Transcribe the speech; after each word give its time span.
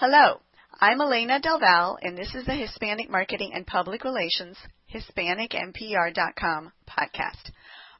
Hello, 0.00 0.40
I'm 0.80 1.00
Elena 1.00 1.40
Del 1.40 1.58
Valle, 1.58 1.98
and 2.00 2.16
this 2.16 2.32
is 2.32 2.44
the 2.46 2.54
Hispanic 2.54 3.10
Marketing 3.10 3.50
and 3.52 3.66
Public 3.66 4.04
Relations 4.04 4.56
HispanicMPR.com 4.94 6.70
podcast. 6.88 7.50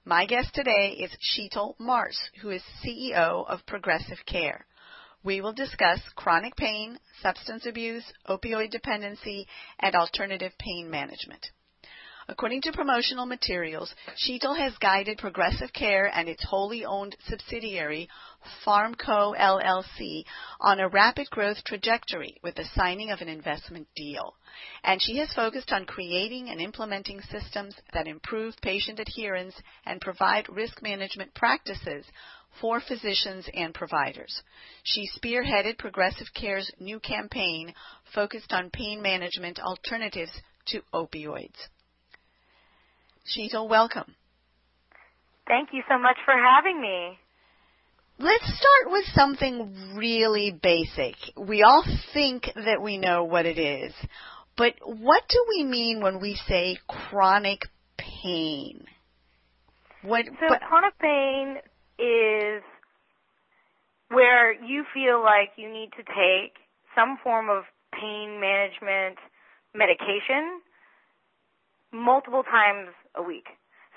My 0.04 0.24
guest 0.24 0.54
today 0.54 0.90
is 0.90 1.10
Shital 1.20 1.74
Mars, 1.80 2.16
who 2.40 2.50
is 2.50 2.62
CEO 2.84 3.44
of 3.48 3.66
Progressive 3.66 4.18
Care. 4.26 4.64
We 5.24 5.40
will 5.40 5.52
discuss 5.52 5.98
chronic 6.14 6.54
pain, 6.54 7.00
substance 7.20 7.66
abuse, 7.66 8.04
opioid 8.28 8.70
dependency, 8.70 9.48
and 9.80 9.96
alternative 9.96 10.52
pain 10.56 10.88
management. 10.88 11.50
According 12.30 12.60
to 12.62 12.72
promotional 12.72 13.24
materials, 13.24 13.92
Shital 14.14 14.56
has 14.56 14.76
guided 14.78 15.16
Progressive 15.16 15.72
Care 15.72 16.12
and 16.14 16.28
its 16.28 16.44
wholly 16.44 16.84
owned 16.84 17.16
subsidiary, 17.26 18.08
Pharmco 18.64 19.36
LLC, 19.36 20.24
on 20.60 20.80
a 20.80 20.88
rapid 20.88 21.28
growth 21.30 21.62
trajectory 21.64 22.36
with 22.42 22.54
the 22.54 22.68
signing 22.74 23.10
of 23.10 23.20
an 23.20 23.28
investment 23.28 23.88
deal. 23.96 24.34
And 24.84 25.00
she 25.02 25.18
has 25.18 25.32
focused 25.32 25.72
on 25.72 25.86
creating 25.86 26.48
and 26.48 26.60
implementing 26.60 27.20
systems 27.22 27.74
that 27.92 28.06
improve 28.06 28.54
patient 28.62 29.00
adherence 29.00 29.54
and 29.86 30.00
provide 30.00 30.48
risk 30.48 30.82
management 30.82 31.34
practices 31.34 32.04
for 32.60 32.80
physicians 32.80 33.48
and 33.54 33.74
providers. 33.74 34.42
She 34.82 35.08
spearheaded 35.16 35.78
Progressive 35.78 36.28
Care's 36.34 36.70
new 36.80 37.00
campaign 37.00 37.74
focused 38.14 38.52
on 38.52 38.70
pain 38.70 39.02
management 39.02 39.60
alternatives 39.60 40.32
to 40.66 40.82
opioids. 40.92 41.56
Shital, 43.26 43.68
welcome. 43.68 44.14
Thank 45.46 45.70
you 45.72 45.82
so 45.88 45.98
much 45.98 46.16
for 46.24 46.34
having 46.34 46.80
me. 46.80 47.18
Let's 48.20 48.44
start 48.46 48.92
with 48.92 49.04
something 49.14 49.94
really 49.96 50.50
basic. 50.50 51.14
We 51.36 51.62
all 51.62 51.84
think 52.12 52.50
that 52.56 52.82
we 52.82 52.98
know 52.98 53.22
what 53.22 53.46
it 53.46 53.58
is, 53.58 53.92
but 54.56 54.74
what 54.84 55.22
do 55.28 55.46
we 55.48 55.62
mean 55.62 56.02
when 56.02 56.20
we 56.20 56.36
say 56.48 56.78
chronic 56.88 57.66
pain? 57.96 58.84
What, 60.02 60.24
so 60.26 60.46
but, 60.48 60.62
chronic 60.62 60.98
pain 60.98 61.58
is 62.00 62.62
where 64.08 64.52
you 64.52 64.84
feel 64.92 65.22
like 65.22 65.50
you 65.56 65.72
need 65.72 65.90
to 65.96 66.02
take 66.02 66.54
some 66.96 67.18
form 67.22 67.48
of 67.48 67.64
pain 67.92 68.40
management 68.40 69.18
medication 69.74 70.60
multiple 71.92 72.42
times 72.42 72.88
a 73.14 73.22
week. 73.22 73.46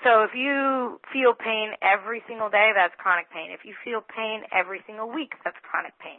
So 0.02 0.26
if 0.26 0.34
you 0.34 0.98
feel 1.14 1.34
pain 1.34 1.78
every 1.78 2.22
single 2.26 2.50
day, 2.50 2.74
that's 2.74 2.94
chronic 2.98 3.30
pain. 3.30 3.54
If 3.54 3.62
you 3.64 3.74
feel 3.86 4.02
pain 4.02 4.42
every 4.50 4.82
single 4.86 5.06
week, 5.06 5.30
that's 5.44 5.56
chronic 5.62 5.94
pain. 6.02 6.18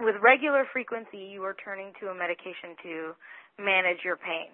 With 0.00 0.16
regular 0.20 0.64
frequency, 0.72 1.32
you 1.32 1.44
are 1.44 1.56
turning 1.56 1.92
to 2.00 2.12
a 2.12 2.14
medication 2.14 2.76
to 2.84 2.94
manage 3.56 4.04
your 4.04 4.16
pain. 4.16 4.52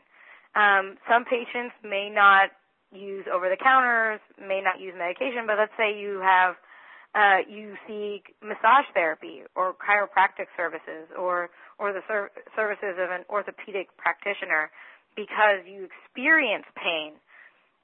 Um, 0.55 0.99
some 1.11 1.25
patients 1.25 1.75
may 1.83 2.11
not 2.11 2.55
use 2.93 3.27
over 3.27 3.51
the 3.51 3.59
counters, 3.59 4.21
may 4.39 4.63
not 4.63 4.81
use 4.81 4.95
medication, 4.97 5.47
but 5.47 5.59
let's 5.59 5.75
say 5.77 5.99
you 5.99 6.23
have 6.23 6.55
uh, 7.15 7.41
you 7.49 7.75
seek 7.89 8.37
massage 8.45 8.87
therapy 8.93 9.43
or 9.57 9.75
chiropractic 9.75 10.47
services 10.57 11.09
or 11.17 11.51
or 11.79 11.93
the 11.93 12.05
ser- 12.07 12.31
services 12.55 13.01
of 13.01 13.11
an 13.11 13.25
orthopedic 13.31 13.89
practitioner 13.97 14.71
because 15.17 15.65
you 15.65 15.89
experience 15.89 16.69
pain 16.77 17.17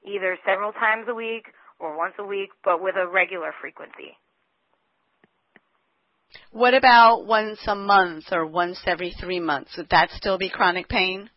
either 0.04 0.38
several 0.46 0.72
times 0.72 1.06
a 1.08 1.14
week 1.14 1.46
or 1.78 1.96
once 1.96 2.14
a 2.18 2.24
week, 2.24 2.50
but 2.64 2.82
with 2.82 2.94
a 2.96 3.06
regular 3.06 3.52
frequency. 3.60 4.16
What 6.50 6.74
about 6.74 7.26
once 7.26 7.60
a 7.66 7.74
month 7.74 8.24
or 8.32 8.46
once 8.46 8.80
every 8.86 9.14
three 9.20 9.40
months? 9.40 9.76
Would 9.76 9.90
that 9.90 10.10
still 10.10 10.38
be 10.38 10.50
chronic 10.50 10.88
pain? 10.88 11.30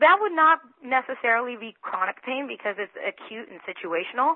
That 0.00 0.16
would 0.20 0.32
not 0.32 0.58
necessarily 0.82 1.56
be 1.58 1.74
chronic 1.80 2.22
pain 2.24 2.48
because 2.48 2.76
it's 2.78 2.92
acute 2.96 3.48
and 3.48 3.60
situational. 3.62 4.34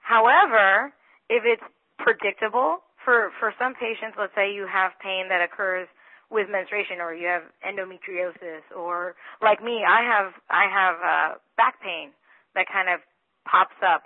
However, 0.00 0.92
if 1.28 1.42
it's 1.44 1.62
predictable, 1.98 2.78
for, 3.04 3.32
for 3.40 3.52
some 3.58 3.74
patients, 3.74 4.16
let's 4.18 4.34
say 4.34 4.52
you 4.52 4.66
have 4.70 4.92
pain 5.02 5.28
that 5.28 5.40
occurs 5.42 5.88
with 6.30 6.48
menstruation 6.48 7.00
or 7.00 7.14
you 7.14 7.26
have 7.26 7.42
endometriosis 7.66 8.62
or 8.76 9.14
like 9.42 9.62
me, 9.62 9.82
I 9.86 10.02
have 10.02 10.32
I 10.48 10.64
have 10.70 10.96
uh 11.02 11.38
back 11.56 11.82
pain 11.82 12.10
that 12.54 12.66
kind 12.72 12.88
of 12.88 13.00
pops 13.44 13.76
up 13.82 14.04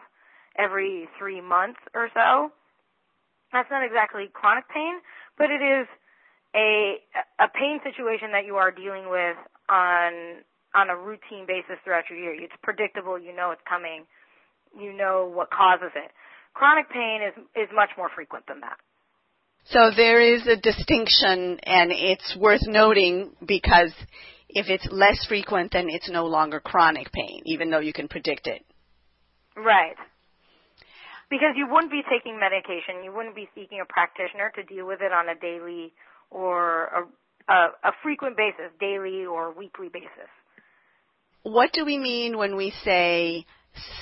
every 0.57 1.09
3 1.19 1.41
months 1.41 1.81
or 1.95 2.09
so. 2.15 2.51
That's 3.53 3.71
not 3.71 3.85
exactly 3.85 4.29
chronic 4.33 4.69
pain, 4.69 5.01
but 5.39 5.51
it 5.51 5.63
is 5.63 5.87
a 6.55 6.97
a 7.39 7.49
pain 7.49 7.81
situation 7.85 8.33
that 8.33 8.47
you 8.47 8.57
are 8.57 8.71
dealing 8.71 9.11
with 9.11 9.37
on 9.69 10.43
on 10.75 10.91
a 10.91 10.97
routine 10.97 11.47
basis 11.47 11.79
throughout 11.85 12.05
your 12.11 12.19
year. 12.19 12.35
It's 12.35 12.55
predictable, 12.63 13.19
you 13.19 13.35
know 13.35 13.51
it's 13.53 13.63
coming, 13.69 14.07
you 14.79 14.93
know 14.93 15.31
what 15.33 15.51
causes 15.51 15.93
it. 15.95 16.11
Chronic 16.55 16.89
pain 16.91 17.23
is 17.23 17.35
is 17.55 17.69
much 17.75 17.91
more 17.97 18.09
frequent 18.15 18.47
than 18.47 18.61
that. 18.61 18.79
So 19.67 19.91
there 19.97 20.21
is 20.21 20.47
a 20.47 20.57
distinction, 20.57 21.59
and 21.63 21.91
it's 21.91 22.37
worth 22.39 22.67
noting 22.67 23.33
because 23.47 23.93
if 24.49 24.69
it's 24.69 24.87
less 24.91 25.25
frequent, 25.27 25.73
then 25.73 25.87
it's 25.89 26.11
no 26.11 26.27
longer 26.27 26.61
chronic 26.61 27.11
pain, 27.13 27.43
even 27.47 27.71
though 27.71 27.81
you 27.81 27.93
can 27.93 28.09
predict 28.09 28.47
it. 28.47 28.63
Right. 29.57 29.97
Because 31.31 31.55
you 31.57 31.67
wouldn't 31.71 31.91
be 31.91 32.03
taking 32.11 32.39
medication, 32.39 33.03
you 33.03 33.13
wouldn't 33.13 33.35
be 33.35 33.49
seeking 33.55 33.81
a 33.83 33.91
practitioner 33.91 34.53
to 34.55 34.63
deal 34.63 34.87
with 34.87 35.01
it 35.01 35.13
on 35.13 35.29
a 35.29 35.35
daily 35.35 35.93
or 36.31 36.85
a, 37.49 37.53
a, 37.53 37.89
a 37.89 37.93
frequent 38.03 38.37
basis, 38.37 38.71
daily 38.79 39.25
or 39.25 39.53
weekly 39.53 39.89
basis. 39.89 40.31
What 41.43 41.73
do 41.73 41.85
we 41.85 41.99
mean 41.99 42.37
when 42.37 42.57
we 42.57 42.73
say 42.85 43.47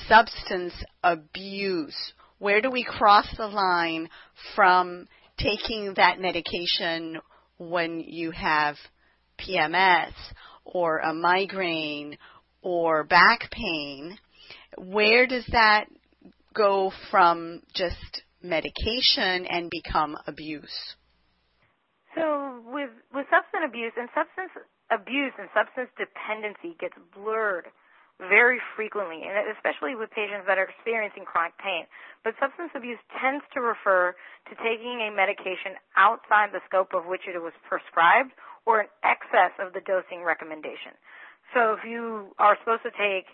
substance 0.07 0.73
abuse? 1.03 1.95
Where 2.39 2.61
do 2.61 2.69
we 2.69 2.83
cross 2.83 3.27
the 3.37 3.47
line 3.47 4.09
from 4.55 5.07
taking 5.37 5.93
that 5.95 6.19
medication 6.19 7.19
when 7.57 7.99
you 7.99 8.31
have 8.31 8.75
PMS 9.39 10.11
or 10.65 10.99
a 10.99 11.13
migraine 11.13 12.17
or 12.61 13.03
back 13.03 13.51
pain, 13.51 14.17
where 14.77 15.27
does 15.27 15.45
that 15.51 15.85
go 16.53 16.91
from 17.11 17.61
just 17.73 18.23
medication 18.41 19.45
and 19.49 19.69
become 19.69 20.15
abuse? 20.27 20.95
So 22.15 22.61
with 22.67 22.89
with 23.13 23.25
substance 23.31 23.65
abuse 23.67 23.93
and 23.97 24.09
substance 24.13 24.51
abuse 24.91 25.33
and 25.39 25.49
substance 25.53 25.89
dependency 25.97 26.77
gets 26.79 26.95
blurred 27.15 27.65
very 28.29 28.59
frequently, 28.75 29.23
and 29.23 29.33
especially 29.55 29.95
with 29.95 30.11
patients 30.11 30.45
that 30.47 30.57
are 30.57 30.67
experiencing 30.67 31.25
chronic 31.25 31.57
pain. 31.57 31.85
But 32.23 32.35
substance 32.39 32.71
abuse 32.75 32.99
tends 33.19 33.43
to 33.53 33.59
refer 33.59 34.15
to 34.49 34.53
taking 34.63 35.03
a 35.03 35.09
medication 35.11 35.75
outside 35.95 36.51
the 36.51 36.63
scope 36.67 36.95
of 36.95 37.05
which 37.05 37.27
it 37.27 37.39
was 37.39 37.53
prescribed 37.67 38.31
or 38.65 38.81
in 38.81 38.87
excess 39.03 39.51
of 39.59 39.73
the 39.75 39.83
dosing 39.83 40.23
recommendation. 40.23 40.95
So 41.51 41.75
if 41.75 41.83
you 41.83 42.31
are 42.39 42.55
supposed 42.63 42.87
to 42.87 42.93
take 42.95 43.27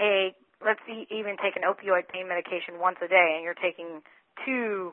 a, 0.00 0.34
let's 0.64 0.80
see, 0.88 1.06
even 1.12 1.36
take 1.38 1.54
an 1.54 1.68
opioid 1.68 2.08
pain 2.08 2.26
medication 2.26 2.80
once 2.80 2.96
a 3.04 3.08
day 3.08 3.36
and 3.36 3.44
you're 3.44 3.58
taking 3.58 4.00
two 4.44 4.92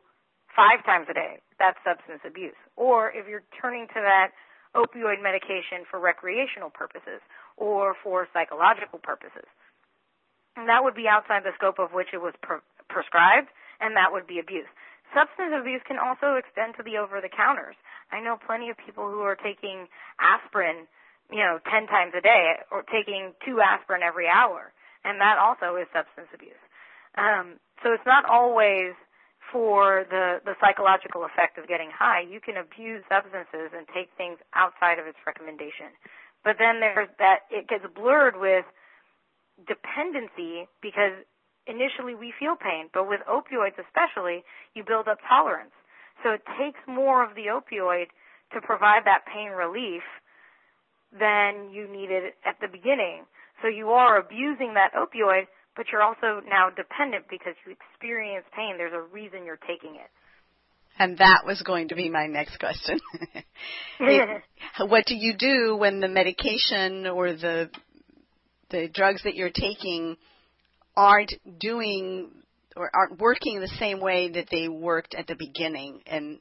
five 0.52 0.84
times 0.84 1.08
a 1.09 1.16
day, 1.16 1.40
that's 1.59 1.80
substance 1.88 2.20
abuse. 2.28 2.58
Or 2.75 3.08
if 3.12 3.28
you're 3.28 3.47
turning 3.56 3.88
to 3.96 4.00
that 4.03 4.36
opioid 4.75 5.24
medication 5.24 5.88
for 5.90 6.00
recreational 6.00 6.70
purposes 6.72 7.20
or 7.58 7.96
for 8.04 8.28
psychological 8.34 9.00
purposes. 9.00 9.48
And 10.56 10.68
that 10.68 10.84
would 10.84 10.96
be 10.96 11.08
outside 11.08 11.44
the 11.44 11.56
scope 11.56 11.80
of 11.80 11.94
which 11.94 12.12
it 12.14 12.20
was 12.20 12.34
pre- 12.42 12.66
prescribed, 12.90 13.48
and 13.80 13.96
that 13.96 14.12
would 14.12 14.28
be 14.28 14.40
abuse. 14.40 14.68
Substance 15.16 15.52
abuse 15.56 15.82
can 15.88 16.00
also 16.00 16.36
extend 16.36 16.76
to 16.76 16.84
the 16.84 16.98
over 16.98 17.20
the 17.20 17.32
counters. 17.32 17.76
I 18.12 18.20
know 18.20 18.40
plenty 18.40 18.70
of 18.70 18.78
people 18.80 19.12
who 19.12 19.22
are 19.24 19.36
taking 19.36 19.88
aspirin, 20.20 20.88
you 21.32 21.40
know, 21.40 21.59
10 21.68 21.88
times 21.88 22.14
a 22.16 22.22
day 22.22 22.59
or 22.72 22.84
taking 22.84 23.34
two 23.44 23.59
aspirin 23.59 24.04
every 24.04 24.28
hour, 24.28 24.72
and 25.04 25.20
that 25.20 25.40
also 25.40 25.76
is 25.76 25.88
substance 25.92 26.32
abuse. 26.36 26.59
Um, 27.18 27.59
so 27.84 27.92
it's 27.92 28.08
not 28.08 28.24
always 28.24 28.96
for 29.52 30.08
the, 30.08 30.40
the 30.47 30.56
psychological 30.64 31.28
effect 31.28 31.59
of 31.59 31.68
getting 31.68 31.92
high. 31.92 32.24
You 32.24 32.40
can 32.40 32.56
abuse 32.56 33.04
substances 33.12 33.76
and 33.76 33.84
take 33.92 34.08
things 34.16 34.40
outside 34.56 35.00
of 35.00 35.08
its 35.08 35.20
recommendation. 35.28 35.92
But 36.43 36.58
then 36.58 36.79
there's 36.79 37.09
that 37.20 37.46
it 37.52 37.67
gets 37.67 37.85
blurred 37.93 38.35
with 38.38 38.66
dependency 39.67 40.67
because 40.82 41.22
initially 41.67 42.16
we 42.16 42.34
feel 42.38 42.55
pain, 42.58 42.90
but 42.93 43.08
with 43.08 43.22
opioids 43.29 43.78
especially, 43.78 44.43
you 44.73 44.84
build 44.84 45.08
up 45.08 45.20
tolerance. 45.28 45.73
So 46.23 46.32
it 46.32 46.41
takes 46.58 46.79
more 46.88 47.23
of 47.23 47.35
the 47.35 47.53
opioid 47.53 48.09
to 48.53 48.61
provide 48.61 49.05
that 49.05 49.26
pain 49.26 49.49
relief 49.52 50.03
than 51.11 51.70
you 51.72 51.88
needed 51.88 52.34
at 52.46 52.58
the 52.61 52.67
beginning. 52.67 53.26
So 53.61 53.67
you 53.67 53.90
are 53.90 54.17
abusing 54.17 54.73
that 54.73 54.94
opioid, 54.94 55.46
but 55.76 55.87
you're 55.91 56.02
also 56.02 56.41
now 56.47 56.70
dependent 56.70 57.26
because 57.29 57.53
you 57.66 57.73
experience 57.73 58.46
pain. 58.55 58.78
There's 58.78 58.94
a 58.94 59.02
reason 59.14 59.46
you're 59.46 59.61
taking 59.67 59.96
it. 59.96 60.09
And 61.02 61.18
that 61.18 61.42
was 61.48 61.59
going 61.64 61.88
to 61.88 61.96
be 61.96 62.09
my 62.09 62.28
next 62.28 62.59
question. 62.59 63.00
it, 64.00 64.44
what 64.82 65.08
do 65.08 65.16
you 65.16 65.34
do 65.36 65.76
when 65.76 66.00
the 66.00 66.08
medication 66.08 67.08
or 67.08 67.34
the 67.34 67.72
the 68.70 68.88
drugs 68.88 69.24
that 69.24 69.34
you're 69.34 69.50
taking 69.50 70.16
aren't 70.96 71.34
doing 71.59 72.30
or 72.76 72.92
aren't 72.94 73.20
working 73.20 73.59
the 73.59 73.76
same 73.80 74.00
way 74.00 74.30
that 74.30 74.50
they 74.52 74.68
worked 74.68 75.16
at 75.16 75.26
the 75.26 75.34
beginning 75.34 76.02
and 76.06 76.38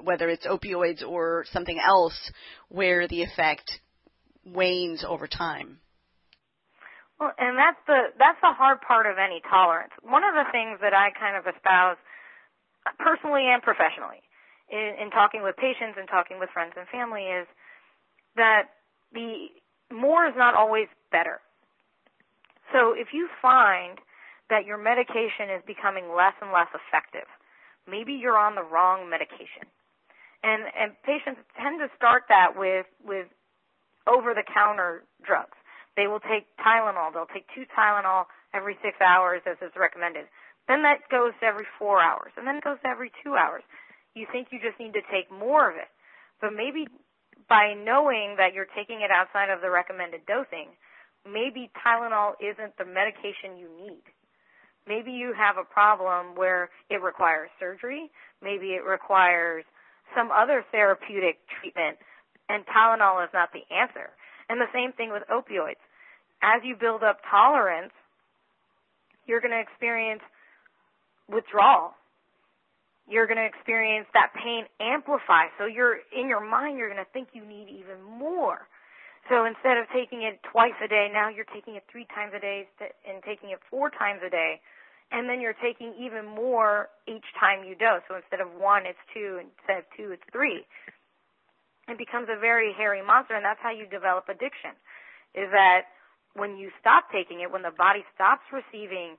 whether 0.00 0.28
it's 0.28 0.46
opioids 0.46 1.02
or 1.04 1.44
something 1.50 1.80
else 1.84 2.30
where 2.68 3.08
the 3.08 3.24
effect 3.24 3.80
wanes 4.46 5.04
over 5.04 5.26
time. 5.26 5.80
Well, 7.18 7.32
and 7.36 7.58
that's 7.58 7.80
the 7.88 8.14
that's 8.16 8.38
the 8.42 8.52
hard 8.56 8.80
part 8.80 9.06
of 9.06 9.18
any 9.18 9.42
tolerance. 9.50 9.90
One 10.02 10.22
of 10.22 10.34
the 10.34 10.44
things 10.52 10.78
that 10.82 10.94
I 10.94 11.10
kind 11.18 11.36
of 11.36 11.52
espouse 11.52 11.98
personally 12.98 13.44
and 13.50 13.62
professionally 13.62 14.22
in, 14.70 14.94
in 15.00 15.10
talking 15.10 15.42
with 15.42 15.56
patients 15.56 15.96
and 15.98 16.08
talking 16.08 16.38
with 16.38 16.48
friends 16.50 16.72
and 16.76 16.88
family 16.88 17.28
is 17.28 17.46
that 18.36 18.72
the 19.12 19.48
more 19.92 20.26
is 20.26 20.34
not 20.36 20.54
always 20.54 20.88
better. 21.10 21.40
So 22.72 22.92
if 22.92 23.08
you 23.12 23.28
find 23.40 23.98
that 24.50 24.64
your 24.64 24.76
medication 24.76 25.48
is 25.52 25.62
becoming 25.66 26.12
less 26.12 26.36
and 26.40 26.52
less 26.52 26.68
effective, 26.76 27.28
maybe 27.88 28.12
you're 28.12 28.36
on 28.36 28.54
the 28.54 28.62
wrong 28.62 29.08
medication. 29.08 29.68
And 30.44 30.70
and 30.78 30.92
patients 31.02 31.40
tend 31.58 31.80
to 31.80 31.88
start 31.96 32.24
that 32.28 32.54
with 32.54 32.86
with 33.02 33.26
over 34.06 34.34
the 34.34 34.44
counter 34.46 35.02
drugs. 35.24 35.56
They 35.96 36.06
will 36.06 36.20
take 36.20 36.46
Tylenol. 36.62 37.12
They'll 37.12 37.32
take 37.32 37.46
two 37.54 37.66
Tylenol 37.76 38.24
every 38.58 38.74
six 38.82 38.98
hours 38.98 39.40
as 39.46 39.56
is 39.62 39.70
recommended. 39.78 40.26
Then 40.66 40.82
that 40.82 41.06
goes 41.08 41.32
every 41.40 41.64
four 41.78 42.02
hours, 42.02 42.34
and 42.36 42.42
then 42.46 42.58
it 42.58 42.64
goes 42.64 42.82
every 42.84 43.14
two 43.22 43.38
hours. 43.38 43.62
You 44.18 44.26
think 44.34 44.48
you 44.50 44.58
just 44.58 44.82
need 44.82 44.98
to 44.98 45.06
take 45.06 45.30
more 45.30 45.70
of 45.70 45.76
it, 45.78 45.88
but 46.42 46.50
maybe 46.50 46.90
by 47.48 47.72
knowing 47.78 48.34
that 48.36 48.52
you're 48.52 48.68
taking 48.74 49.00
it 49.00 49.14
outside 49.14 49.48
of 49.48 49.62
the 49.62 49.70
recommended 49.70 50.26
dosing, 50.26 50.74
maybe 51.24 51.70
Tylenol 51.78 52.34
isn't 52.42 52.76
the 52.76 52.84
medication 52.84 53.56
you 53.56 53.70
need. 53.78 54.02
Maybe 54.86 55.12
you 55.12 55.32
have 55.36 55.56
a 55.56 55.64
problem 55.64 56.34
where 56.34 56.70
it 56.90 57.00
requires 57.02 57.50
surgery. 57.60 58.10
Maybe 58.42 58.72
it 58.72 58.84
requires 58.84 59.64
some 60.16 60.30
other 60.32 60.64
therapeutic 60.72 61.38
treatment, 61.60 61.98
and 62.48 62.64
Tylenol 62.66 63.22
is 63.24 63.30
not 63.32 63.50
the 63.52 63.64
answer. 63.68 64.10
And 64.48 64.60
the 64.60 64.72
same 64.72 64.92
thing 64.92 65.12
with 65.12 65.22
opioids. 65.28 65.84
As 66.40 66.64
you 66.64 66.74
build 66.74 67.02
up 67.02 67.20
tolerance, 67.30 67.92
you're 69.28 69.40
going 69.44 69.52
to 69.52 69.60
experience 69.60 70.24
withdrawal. 71.28 71.92
You're 73.06 73.28
going 73.28 73.38
to 73.38 73.46
experience 73.46 74.08
that 74.12 74.32
pain 74.32 74.64
amplify. 74.80 75.52
So 75.56 75.64
you're 75.64 76.00
in 76.12 76.28
your 76.28 76.40
mind, 76.40 76.78
you're 76.78 76.90
going 76.90 77.04
to 77.04 77.12
think 77.12 77.28
you 77.32 77.44
need 77.44 77.68
even 77.68 78.02
more. 78.02 78.66
So 79.28 79.44
instead 79.44 79.76
of 79.76 79.84
taking 79.92 80.24
it 80.24 80.40
twice 80.50 80.76
a 80.82 80.88
day, 80.88 81.08
now 81.12 81.28
you're 81.28 81.48
taking 81.52 81.76
it 81.76 81.84
three 81.92 82.08
times 82.16 82.32
a 82.34 82.40
day 82.40 82.68
and 82.80 83.22
taking 83.22 83.50
it 83.52 83.60
four 83.70 83.92
times 83.92 84.20
a 84.24 84.30
day. 84.30 84.60
And 85.12 85.28
then 85.28 85.40
you're 85.40 85.56
taking 85.56 85.94
even 86.00 86.24
more 86.24 86.88
each 87.06 87.24
time 87.40 87.64
you 87.64 87.76
dose. 87.76 88.04
So 88.08 88.16
instead 88.16 88.40
of 88.40 88.48
one, 88.56 88.84
it's 88.84 89.00
two. 89.12 89.40
Instead 89.40 89.84
of 89.84 89.86
two, 89.96 90.12
it's 90.12 90.24
three. 90.32 90.64
It 91.88 91.96
becomes 91.96 92.28
a 92.28 92.36
very 92.36 92.76
hairy 92.76 93.00
monster, 93.00 93.32
and 93.32 93.44
that's 93.44 93.60
how 93.62 93.72
you 93.72 93.88
develop 93.88 94.28
addiction. 94.28 94.76
Is 95.32 95.48
that 95.52 95.88
when 96.34 96.56
you 96.56 96.70
stop 96.80 97.08
taking 97.12 97.40
it, 97.40 97.50
when 97.50 97.62
the 97.62 97.74
body 97.74 98.04
stops 98.14 98.44
receiving 98.52 99.16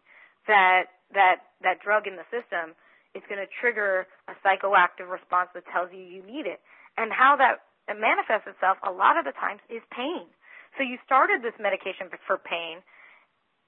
that 0.48 0.92
that 1.14 1.50
that 1.62 1.82
drug 1.82 2.08
in 2.08 2.16
the 2.16 2.28
system, 2.30 2.78
it's 3.14 3.26
going 3.28 3.42
to 3.42 3.50
trigger 3.60 4.06
a 4.30 4.34
psychoactive 4.46 5.10
response 5.10 5.50
that 5.54 5.66
tells 5.74 5.90
you 5.92 6.00
you 6.00 6.22
need 6.22 6.46
it. 6.46 6.62
And 6.98 7.12
how 7.12 7.36
that 7.38 7.66
manifests 7.98 8.46
itself 8.46 8.78
a 8.86 8.92
lot 8.92 9.18
of 9.18 9.26
the 9.26 9.34
times 9.34 9.62
is 9.70 9.82
pain. 9.90 10.30
So 10.78 10.84
you 10.86 11.02
started 11.06 11.42
this 11.42 11.58
medication 11.58 12.14
for 12.28 12.38
pain. 12.38 12.86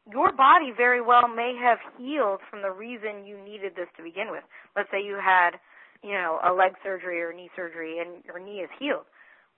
Your 0.10 0.32
body 0.32 0.74
very 0.76 1.02
well 1.02 1.28
may 1.28 1.58
have 1.58 1.78
healed 1.98 2.42
from 2.50 2.62
the 2.62 2.72
reason 2.72 3.26
you 3.26 3.38
needed 3.38 3.74
this 3.76 3.90
to 3.98 4.04
begin 4.04 4.30
with. 4.30 4.44
Let's 4.76 4.90
say 4.90 5.02
you 5.02 5.18
had, 5.18 5.58
you 6.04 6.14
know, 6.14 6.40
a 6.46 6.54
leg 6.54 6.74
surgery 6.84 7.22
or 7.22 7.34
knee 7.34 7.50
surgery 7.56 7.98
and 8.00 8.24
your 8.26 8.40
knee 8.40 8.62
is 8.62 8.70
healed. 8.78 9.06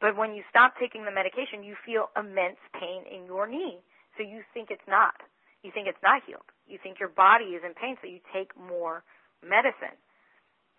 But 0.04 0.20
when 0.20 0.36
you 0.36 0.44
stop 0.52 0.76
taking 0.76 1.08
the 1.08 1.16
medication, 1.16 1.64
you 1.64 1.80
feel 1.88 2.12
immense 2.20 2.60
pain 2.76 3.08
in 3.08 3.24
your 3.24 3.48
knee. 3.48 3.80
So 4.20 4.28
you 4.28 4.44
think 4.52 4.68
it's 4.68 4.84
not. 4.84 5.16
You 5.64 5.72
think 5.72 5.88
it's 5.88 6.04
not 6.04 6.20
healed. 6.28 6.44
You 6.68 6.76
think 6.76 7.00
your 7.00 7.08
body 7.08 7.56
is 7.56 7.64
in 7.64 7.72
pain, 7.72 7.96
so 8.04 8.12
you 8.12 8.20
take 8.36 8.52
more 8.60 9.08
medicine 9.40 9.96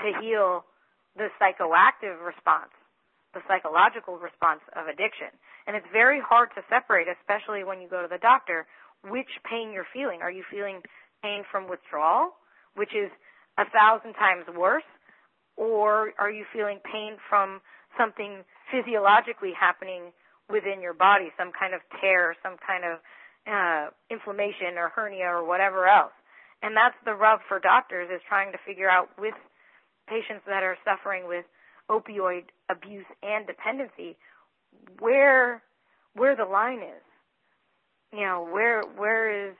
to 0.05 0.12
heal 0.21 0.69
the 1.17 1.32
psychoactive 1.41 2.21
response, 2.21 2.69
the 3.32 3.41
psychological 3.49 4.21
response 4.21 4.61
of 4.76 4.93
addiction. 4.93 5.32
And 5.65 5.73
it's 5.73 5.88
very 5.88 6.20
hard 6.20 6.53
to 6.61 6.62
separate, 6.69 7.09
especially 7.09 7.65
when 7.65 7.81
you 7.81 7.88
go 7.88 8.05
to 8.05 8.12
the 8.12 8.20
doctor, 8.20 8.69
which 9.09 9.41
pain 9.49 9.73
you're 9.73 9.88
feeling. 9.88 10.20
Are 10.20 10.31
you 10.31 10.44
feeling 10.53 10.85
pain 11.25 11.49
from 11.50 11.65
withdrawal, 11.65 12.37
which 12.77 12.93
is 12.93 13.09
a 13.56 13.65
thousand 13.73 14.20
times 14.20 14.44
worse, 14.53 14.85
or 15.56 16.12
are 16.20 16.31
you 16.31 16.44
feeling 16.53 16.77
pain 16.85 17.17
from 17.25 17.65
something 17.97 18.44
physiologically 18.75 19.53
happening 19.55 20.11
within 20.50 20.82
your 20.82 20.94
body, 20.94 21.31
some 21.38 21.53
kind 21.55 21.75
of 21.75 21.81
tear, 22.00 22.35
some 22.43 22.56
kind 22.59 22.82
of 22.82 22.99
uh, 23.47 23.94
inflammation 24.11 24.75
or 24.76 24.91
hernia 24.91 25.31
or 25.31 25.47
whatever 25.47 25.87
else. 25.87 26.12
And 26.62 26.75
that's 26.75 26.97
the 27.05 27.15
rub 27.15 27.41
for 27.47 27.61
doctors 27.61 28.11
is 28.12 28.21
trying 28.29 28.50
to 28.53 28.59
figure 28.67 28.91
out 28.91 29.09
with 29.19 29.35
patients 30.09 30.43
that 30.47 30.62
are 30.62 30.76
suffering 30.85 31.29
with 31.29 31.44
opioid 31.91 32.44
abuse 32.71 33.06
and 33.23 33.47
dependency 33.47 34.17
where 34.99 35.62
where 36.15 36.37
the 36.37 36.44
line 36.44 36.79
is. 36.81 37.05
You 38.12 38.25
know, 38.25 38.49
where 38.50 38.82
where 38.97 39.49
is 39.49 39.55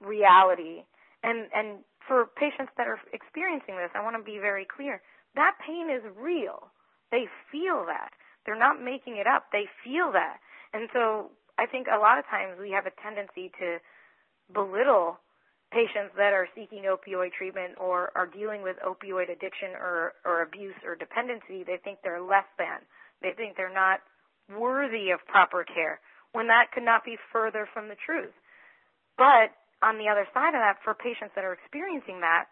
reality? 0.00 0.82
And 1.22 1.48
and 1.54 1.78
for 2.06 2.26
patients 2.36 2.72
that 2.76 2.86
are 2.86 2.98
experiencing 3.12 3.76
this, 3.76 3.90
I 3.94 4.02
want 4.02 4.16
to 4.16 4.22
be 4.22 4.38
very 4.38 4.66
clear. 4.66 5.00
That 5.36 5.54
pain 5.64 5.88
is 5.90 6.02
real. 6.18 6.70
They 7.10 7.26
feel 7.52 7.84
that. 7.86 8.10
They're 8.48 8.56
not 8.56 8.80
making 8.80 9.20
it 9.20 9.28
up. 9.28 9.52
They 9.52 9.68
feel 9.84 10.08
that. 10.16 10.40
And 10.72 10.88
so 10.96 11.36
I 11.60 11.68
think 11.68 11.84
a 11.84 12.00
lot 12.00 12.16
of 12.16 12.24
times 12.32 12.56
we 12.56 12.72
have 12.72 12.88
a 12.88 12.94
tendency 13.04 13.52
to 13.60 13.76
belittle 14.56 15.20
patients 15.68 16.16
that 16.16 16.32
are 16.32 16.48
seeking 16.56 16.88
opioid 16.88 17.36
treatment 17.36 17.76
or 17.76 18.08
are 18.16 18.24
dealing 18.24 18.64
with 18.64 18.80
opioid 18.80 19.28
addiction 19.28 19.76
or, 19.76 20.16
or 20.24 20.40
abuse 20.40 20.80
or 20.80 20.96
dependency. 20.96 21.60
They 21.60 21.76
think 21.76 22.00
they're 22.00 22.24
less 22.24 22.48
than. 22.56 22.80
They 23.20 23.36
think 23.36 23.60
they're 23.60 23.68
not 23.68 24.00
worthy 24.48 25.12
of 25.12 25.20
proper 25.28 25.60
care 25.60 26.00
when 26.32 26.48
that 26.48 26.72
could 26.72 26.88
not 26.88 27.04
be 27.04 27.20
further 27.28 27.68
from 27.68 27.92
the 27.92 28.00
truth. 28.00 28.32
But 29.20 29.52
on 29.84 30.00
the 30.00 30.08
other 30.08 30.24
side 30.32 30.56
of 30.56 30.64
that, 30.64 30.80
for 30.80 30.96
patients 30.96 31.36
that 31.36 31.44
are 31.44 31.52
experiencing 31.52 32.24
that, 32.24 32.48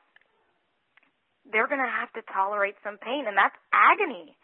they're 1.48 1.72
going 1.72 1.80
to 1.80 1.88
have 1.88 2.12
to 2.20 2.22
tolerate 2.28 2.76
some 2.84 3.00
pain, 3.00 3.24
and 3.24 3.32
that's 3.32 3.56
agony. 3.72 4.36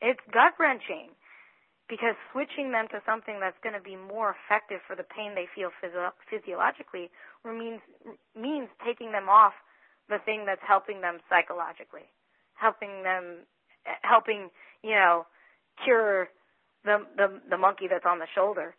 It's 0.00 0.20
gut 0.32 0.54
wrenching 0.58 1.14
because 1.88 2.18
switching 2.32 2.72
them 2.72 2.86
to 2.90 3.00
something 3.06 3.38
that's 3.38 3.58
going 3.62 3.74
to 3.74 3.82
be 3.82 3.96
more 3.96 4.34
effective 4.34 4.80
for 4.86 4.96
the 4.96 5.06
pain 5.06 5.34
they 5.34 5.46
feel 5.54 5.70
physio- 5.80 6.14
physiologically 6.28 7.10
means 7.46 7.80
means 8.34 8.68
taking 8.84 9.12
them 9.12 9.28
off 9.28 9.54
the 10.08 10.18
thing 10.24 10.44
that's 10.46 10.62
helping 10.66 11.00
them 11.00 11.18
psychologically, 11.30 12.06
helping 12.54 13.02
them, 13.02 13.46
helping 14.02 14.50
you 14.82 14.94
know, 14.94 15.26
cure 15.84 16.28
the 16.84 17.06
the 17.16 17.40
the 17.50 17.58
monkey 17.58 17.86
that's 17.88 18.06
on 18.06 18.18
the 18.18 18.30
shoulder. 18.34 18.74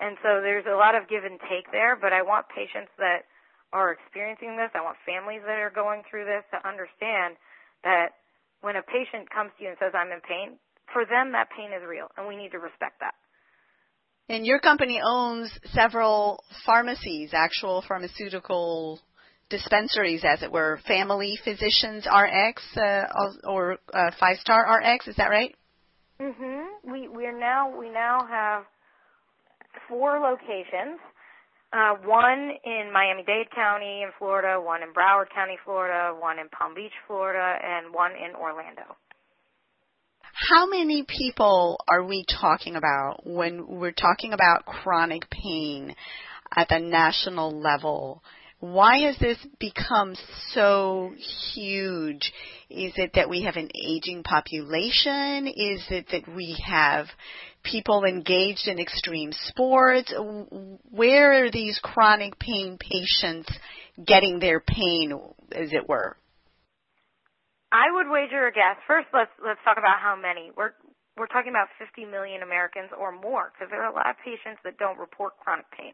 And 0.00 0.16
so 0.22 0.42
there's 0.42 0.66
a 0.66 0.74
lot 0.74 0.94
of 0.94 1.06
give 1.08 1.22
and 1.22 1.38
take 1.46 1.70
there, 1.70 1.94
but 1.94 2.12
I 2.12 2.22
want 2.22 2.46
patients 2.50 2.90
that 2.98 3.30
are 3.72 3.92
experiencing 3.92 4.56
this, 4.56 4.70
I 4.74 4.82
want 4.82 4.98
families 5.06 5.42
that 5.46 5.62
are 5.62 5.70
going 5.72 6.02
through 6.10 6.26
this 6.26 6.44
to 6.52 6.58
understand 6.66 7.38
that 7.84 8.21
when 8.62 8.76
a 8.76 8.82
patient 8.82 9.28
comes 9.30 9.50
to 9.58 9.64
you 9.64 9.70
and 9.70 9.78
says, 9.78 9.92
I'm 9.94 10.10
in 10.10 10.20
pain, 10.22 10.58
for 10.92 11.04
them 11.04 11.32
that 11.32 11.48
pain 11.56 11.70
is 11.70 11.82
real 11.86 12.08
and 12.16 12.26
we 12.26 12.36
need 12.36 12.50
to 12.52 12.58
respect 12.58 12.98
that. 13.00 13.14
And 14.28 14.46
your 14.46 14.60
company 14.60 15.00
owns 15.04 15.50
several 15.72 16.42
pharmacies, 16.64 17.30
actual 17.34 17.84
pharmaceutical 17.86 19.00
dispensaries, 19.50 20.22
as 20.24 20.42
it 20.42 20.50
were, 20.50 20.80
Family 20.86 21.38
Physicians 21.44 22.06
RX 22.06 22.62
uh, 22.76 23.04
or 23.44 23.78
uh, 23.92 24.10
Five 24.18 24.38
Star 24.38 24.64
RX. 24.80 25.08
Is 25.08 25.16
that 25.16 25.28
right? 25.28 25.54
Mhm. 26.20 26.66
We 26.84 27.08
we 27.08 27.26
are 27.26 27.38
now 27.38 27.76
we 27.76 27.90
now 27.90 28.24
have 28.26 28.64
four 29.88 30.20
locations. 30.20 31.00
Uh, 31.72 31.94
one 32.04 32.50
in 32.64 32.92
Miami-Dade 32.92 33.50
County 33.54 34.02
in 34.02 34.10
Florida, 34.18 34.60
one 34.60 34.82
in 34.82 34.92
Broward 34.92 35.30
County, 35.34 35.56
Florida, 35.64 36.14
one 36.18 36.38
in 36.38 36.48
Palm 36.50 36.74
Beach, 36.74 36.92
Florida, 37.06 37.58
and 37.64 37.94
one 37.94 38.12
in 38.12 38.34
Orlando. 38.36 38.96
How 40.50 40.66
many 40.66 41.04
people 41.04 41.78
are 41.88 42.04
we 42.04 42.26
talking 42.40 42.76
about 42.76 43.20
when 43.24 43.66
we're 43.66 43.92
talking 43.92 44.34
about 44.34 44.66
chronic 44.66 45.30
pain 45.30 45.94
at 46.54 46.68
the 46.68 46.78
national 46.78 47.58
level? 47.58 48.22
Why 48.60 48.98
has 49.06 49.18
this 49.18 49.38
become 49.58 50.14
so 50.52 51.12
huge? 51.54 52.32
Is 52.70 52.92
it 52.96 53.12
that 53.14 53.28
we 53.28 53.42
have 53.42 53.56
an 53.56 53.70
aging 53.74 54.22
population? 54.22 55.48
Is 55.48 55.82
it 55.90 56.06
that 56.12 56.28
we 56.34 56.62
have 56.64 57.06
people 57.62 58.04
engaged 58.04 58.66
in 58.66 58.78
extreme 58.78 59.32
sports? 59.32 60.12
Where 60.90 61.44
are 61.44 61.50
these 61.50 61.78
chronic 61.82 62.38
pain 62.38 62.78
patients 62.78 63.52
getting 64.04 64.38
their 64.38 64.60
pain, 64.60 65.12
as 65.52 65.72
it 65.72 65.88
were? 65.88 66.16
I 67.72 67.88
would 67.88 68.12
wager 68.12 68.46
a 68.46 68.52
guess. 68.52 68.76
First, 68.86 69.08
let's 69.14 69.32
let's 69.40 69.60
talk 69.64 69.78
about 69.78 69.96
how 69.98 70.14
many. 70.14 70.52
We're 70.52 70.76
we're 71.16 71.28
talking 71.32 71.52
about 71.52 71.68
50 71.80 72.04
million 72.04 72.42
Americans 72.42 72.92
or 72.92 73.12
more 73.12 73.52
because 73.52 73.72
there 73.72 73.84
are 73.84 73.92
a 73.92 73.96
lot 73.96 74.08
of 74.08 74.16
patients 74.20 74.60
that 74.64 74.76
don't 74.76 75.00
report 75.00 75.36
chronic 75.40 75.68
pain, 75.72 75.92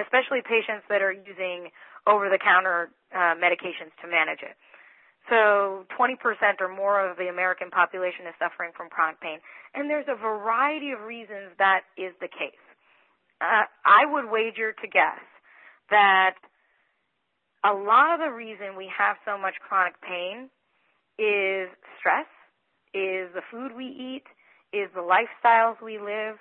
especially 0.00 0.40
patients 0.44 0.84
that 0.88 1.00
are 1.00 1.12
using 1.12 1.68
over-the-counter 2.06 2.92
uh, 3.12 3.36
medications 3.40 3.92
to 4.00 4.08
manage 4.08 4.40
it. 4.40 4.56
So 5.30 5.86
20% 5.98 6.16
or 6.60 6.68
more 6.68 7.00
of 7.00 7.16
the 7.16 7.28
American 7.28 7.70
population 7.70 8.26
is 8.28 8.34
suffering 8.38 8.72
from 8.76 8.90
chronic 8.90 9.20
pain. 9.20 9.38
And 9.74 9.88
there's 9.88 10.08
a 10.08 10.16
variety 10.16 10.92
of 10.92 11.00
reasons 11.00 11.56
that 11.58 11.88
is 11.96 12.12
the 12.20 12.28
case. 12.28 12.60
Uh, 13.40 13.64
I 13.84 14.04
would 14.04 14.30
wager 14.30 14.72
to 14.72 14.86
guess 14.86 15.24
that 15.90 16.36
a 17.64 17.72
lot 17.72 18.14
of 18.14 18.20
the 18.20 18.36
reason 18.36 18.76
we 18.76 18.90
have 18.92 19.16
so 19.24 19.38
much 19.38 19.54
chronic 19.66 19.94
pain 20.02 20.50
is 21.18 21.72
stress, 21.98 22.28
is 22.92 23.32
the 23.32 23.42
food 23.50 23.72
we 23.74 23.86
eat, 23.86 24.28
is 24.76 24.90
the 24.94 25.00
lifestyles 25.00 25.80
we 25.80 25.98
live, 25.98 26.36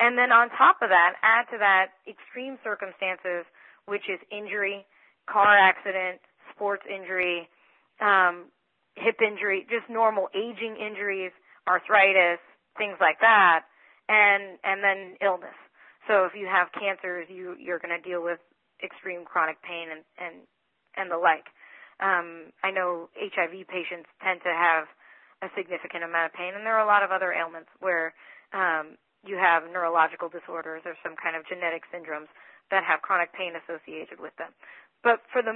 and 0.00 0.18
then 0.18 0.32
on 0.32 0.50
top 0.50 0.82
of 0.82 0.90
that, 0.90 1.14
add 1.22 1.46
to 1.52 1.58
that 1.58 1.94
extreme 2.08 2.58
circumstances, 2.64 3.46
which 3.86 4.10
is 4.10 4.18
injury, 4.32 4.84
car 5.30 5.54
accident, 5.56 6.18
sports 6.50 6.82
injury, 6.90 7.48
um, 8.00 8.46
hip 8.96 9.18
injury, 9.20 9.66
just 9.70 9.90
normal 9.90 10.28
aging 10.34 10.76
injuries, 10.78 11.32
arthritis, 11.68 12.38
things 12.78 12.96
like 13.00 13.20
that, 13.20 13.64
and 14.08 14.58
and 14.64 14.82
then 14.82 15.16
illness. 15.20 15.56
So 16.08 16.24
if 16.24 16.32
you 16.34 16.46
have 16.46 16.68
cancers, 16.72 17.26
you 17.28 17.56
you're 17.58 17.78
going 17.78 17.94
to 17.94 18.02
deal 18.02 18.22
with 18.22 18.38
extreme 18.82 19.24
chronic 19.24 19.60
pain 19.62 19.88
and 19.90 20.02
and 20.18 20.34
and 20.96 21.10
the 21.10 21.18
like. 21.18 21.46
Um, 22.02 22.50
I 22.62 22.70
know 22.74 23.08
HIV 23.14 23.70
patients 23.70 24.10
tend 24.18 24.42
to 24.42 24.50
have 24.50 24.90
a 25.42 25.48
significant 25.54 26.02
amount 26.02 26.30
of 26.30 26.34
pain, 26.34 26.54
and 26.54 26.66
there 26.66 26.74
are 26.74 26.82
a 26.82 26.90
lot 26.90 27.02
of 27.02 27.10
other 27.10 27.32
ailments 27.32 27.70
where 27.78 28.14
um, 28.52 28.98
you 29.22 29.38
have 29.38 29.64
neurological 29.70 30.28
disorders 30.28 30.82
or 30.84 30.94
some 31.02 31.14
kind 31.16 31.34
of 31.34 31.46
genetic 31.46 31.82
syndromes 31.94 32.28
that 32.70 32.84
have 32.84 33.02
chronic 33.02 33.32
pain 33.32 33.52
associated 33.56 34.18
with 34.20 34.34
them. 34.36 34.50
But 35.04 35.20
for 35.30 35.42
the 35.44 35.52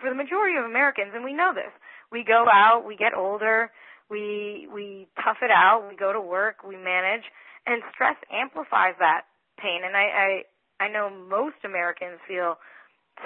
for 0.00 0.08
the 0.08 0.14
majority 0.14 0.56
of 0.56 0.64
Americans, 0.64 1.10
and 1.12 1.24
we 1.26 1.34
know 1.34 1.50
this, 1.52 1.74
we 2.14 2.22
go 2.22 2.46
out, 2.46 2.86
we 2.86 2.94
get 2.94 3.12
older, 3.18 3.70
we 4.08 4.68
we 4.72 5.08
tough 5.18 5.42
it 5.42 5.50
out, 5.50 5.84
we 5.90 5.96
go 5.96 6.12
to 6.12 6.22
work, 6.22 6.62
we 6.62 6.78
manage, 6.78 7.26
and 7.66 7.82
stress 7.92 8.16
amplifies 8.30 8.94
that 9.02 9.26
pain. 9.58 9.82
And 9.84 9.96
I 9.98 10.46
I, 10.78 10.86
I 10.86 10.88
know 10.88 11.10
most 11.10 11.58
Americans 11.66 12.22
feel 12.30 12.56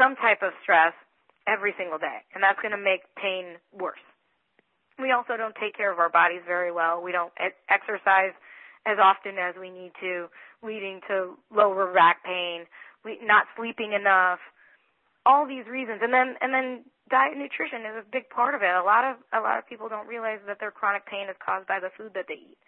some 0.00 0.16
type 0.16 0.40
of 0.40 0.56
stress 0.64 0.96
every 1.46 1.74
single 1.78 1.98
day, 1.98 2.24
and 2.34 2.42
that's 2.42 2.58
going 2.64 2.72
to 2.74 2.80
make 2.80 3.04
pain 3.14 3.60
worse. 3.70 4.02
We 4.98 5.12
also 5.12 5.36
don't 5.36 5.54
take 5.60 5.76
care 5.76 5.92
of 5.92 5.98
our 6.00 6.08
bodies 6.08 6.40
very 6.48 6.72
well. 6.72 7.02
We 7.04 7.12
don't 7.12 7.32
exercise 7.68 8.32
as 8.86 8.96
often 8.96 9.36
as 9.36 9.54
we 9.60 9.68
need 9.68 9.92
to, 10.00 10.28
leading 10.62 11.00
to 11.08 11.36
lower 11.54 11.92
back 11.92 12.24
pain, 12.24 12.64
we, 13.04 13.18
not 13.22 13.44
sleeping 13.58 13.92
enough, 13.92 14.38
all 15.26 15.46
these 15.46 15.66
reasons. 15.66 15.98
And 16.02 16.14
then, 16.14 16.38
and 16.40 16.54
then 16.54 16.86
diet 17.10 17.34
and 17.34 17.42
nutrition 17.42 17.82
is 17.82 18.06
a 18.06 18.06
big 18.06 18.30
part 18.30 18.54
of 18.54 18.62
it. 18.62 18.70
A 18.70 18.86
lot 18.86 19.02
of, 19.02 19.18
a 19.34 19.42
lot 19.42 19.58
of 19.58 19.66
people 19.66 19.90
don't 19.90 20.06
realize 20.06 20.38
that 20.46 20.62
their 20.62 20.70
chronic 20.70 21.04
pain 21.06 21.26
is 21.26 21.36
caused 21.42 21.66
by 21.66 21.82
the 21.82 21.90
food 21.98 22.14
that 22.14 22.30
they 22.30 22.38
eat. 22.38 22.58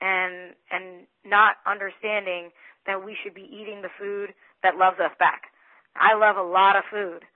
And, 0.00 0.56
and 0.72 1.04
not 1.28 1.60
understanding 1.68 2.56
that 2.88 3.04
we 3.04 3.12
should 3.20 3.36
be 3.36 3.44
eating 3.44 3.84
the 3.84 3.92
food 4.00 4.32
that 4.64 4.80
loves 4.80 4.96
us 4.96 5.12
back. 5.20 5.52
I 5.92 6.16
love 6.16 6.40
a 6.40 6.48
lot 6.48 6.76
of 6.76 6.88
food, 6.88 7.28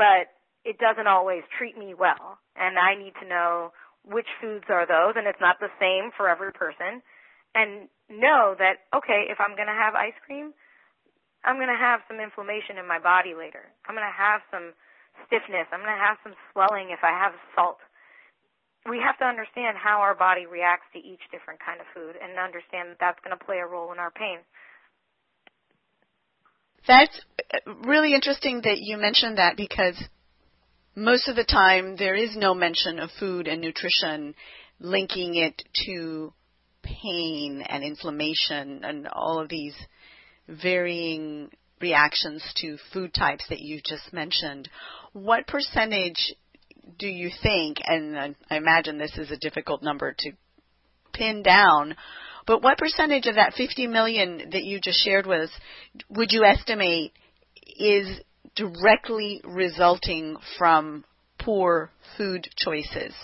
but 0.00 0.32
it 0.64 0.78
doesn't 0.78 1.06
always 1.06 1.42
treat 1.56 1.76
me 1.76 1.92
well. 1.92 2.40
And 2.56 2.78
I 2.78 2.96
need 2.96 3.12
to 3.20 3.28
know 3.28 3.72
which 4.08 4.28
foods 4.40 4.64
are 4.70 4.88
those, 4.88 5.14
and 5.16 5.26
it's 5.26 5.40
not 5.44 5.60
the 5.60 5.68
same 5.76 6.10
for 6.16 6.28
every 6.28 6.52
person. 6.52 7.04
And 7.54 7.88
know 8.08 8.54
that, 8.56 8.88
okay, 8.96 9.28
if 9.28 9.36
I'm 9.40 9.56
going 9.56 9.68
to 9.68 9.76
have 9.76 9.94
ice 9.94 10.16
cream, 10.24 10.54
I'm 11.44 11.56
going 11.56 11.72
to 11.72 11.78
have 11.78 12.00
some 12.08 12.20
inflammation 12.20 12.76
in 12.76 12.86
my 12.86 12.98
body 13.00 13.32
later. 13.32 13.64
I'm 13.88 13.96
going 13.96 14.06
to 14.06 14.12
have 14.12 14.44
some 14.52 14.76
stiffness. 15.26 15.68
I'm 15.72 15.80
going 15.80 15.96
to 15.96 16.04
have 16.04 16.20
some 16.22 16.36
swelling 16.52 16.92
if 16.92 17.00
I 17.02 17.12
have 17.16 17.32
salt. 17.56 17.80
We 18.88 19.00
have 19.00 19.18
to 19.18 19.24
understand 19.24 19.76
how 19.76 20.00
our 20.00 20.14
body 20.14 20.46
reacts 20.46 20.88
to 20.92 20.98
each 20.98 21.20
different 21.32 21.60
kind 21.60 21.80
of 21.80 21.86
food 21.92 22.16
and 22.16 22.38
understand 22.38 22.90
that 22.90 23.00
that's 23.00 23.20
going 23.24 23.36
to 23.36 23.44
play 23.44 23.60
a 23.60 23.66
role 23.66 23.92
in 23.92 23.98
our 23.98 24.10
pain. 24.10 24.40
That's 26.86 27.20
uh, 27.52 27.72
really 27.84 28.14
interesting 28.14 28.62
that 28.64 28.80
you 28.80 28.96
mentioned 28.96 29.38
that 29.38 29.56
because 29.56 29.96
most 30.96 31.28
of 31.28 31.36
the 31.36 31.44
time 31.44 31.96
there 31.96 32.14
is 32.14 32.36
no 32.36 32.54
mention 32.54 32.98
of 32.98 33.10
food 33.18 33.46
and 33.46 33.60
nutrition 33.60 34.34
linking 34.78 35.34
it 35.36 35.62
to 35.86 36.32
pain 36.82 37.62
and 37.68 37.84
inflammation 37.84 38.82
and 38.82 39.08
all 39.12 39.40
of 39.40 39.48
these 39.48 39.74
varying 40.62 41.50
reactions 41.80 42.42
to 42.56 42.76
food 42.92 43.14
types 43.14 43.44
that 43.48 43.60
you 43.60 43.80
just 43.84 44.12
mentioned. 44.12 44.68
What 45.12 45.46
percentage 45.46 46.34
do 46.98 47.06
you 47.06 47.30
think, 47.42 47.78
and 47.84 48.36
I 48.50 48.56
imagine 48.56 48.98
this 48.98 49.16
is 49.16 49.30
a 49.30 49.36
difficult 49.36 49.82
number 49.82 50.14
to 50.18 50.32
pin 51.12 51.42
down, 51.42 51.96
but 52.46 52.62
what 52.62 52.78
percentage 52.78 53.26
of 53.26 53.36
that 53.36 53.54
50 53.54 53.86
million 53.86 54.50
that 54.52 54.64
you 54.64 54.80
just 54.80 55.04
shared 55.04 55.26
with 55.26 55.42
us 55.42 55.50
would 56.08 56.32
you 56.32 56.44
estimate 56.44 57.12
is 57.78 58.20
directly 58.56 59.40
resulting 59.44 60.36
from 60.58 61.04
poor 61.38 61.90
food 62.16 62.48
choices? 62.56 63.14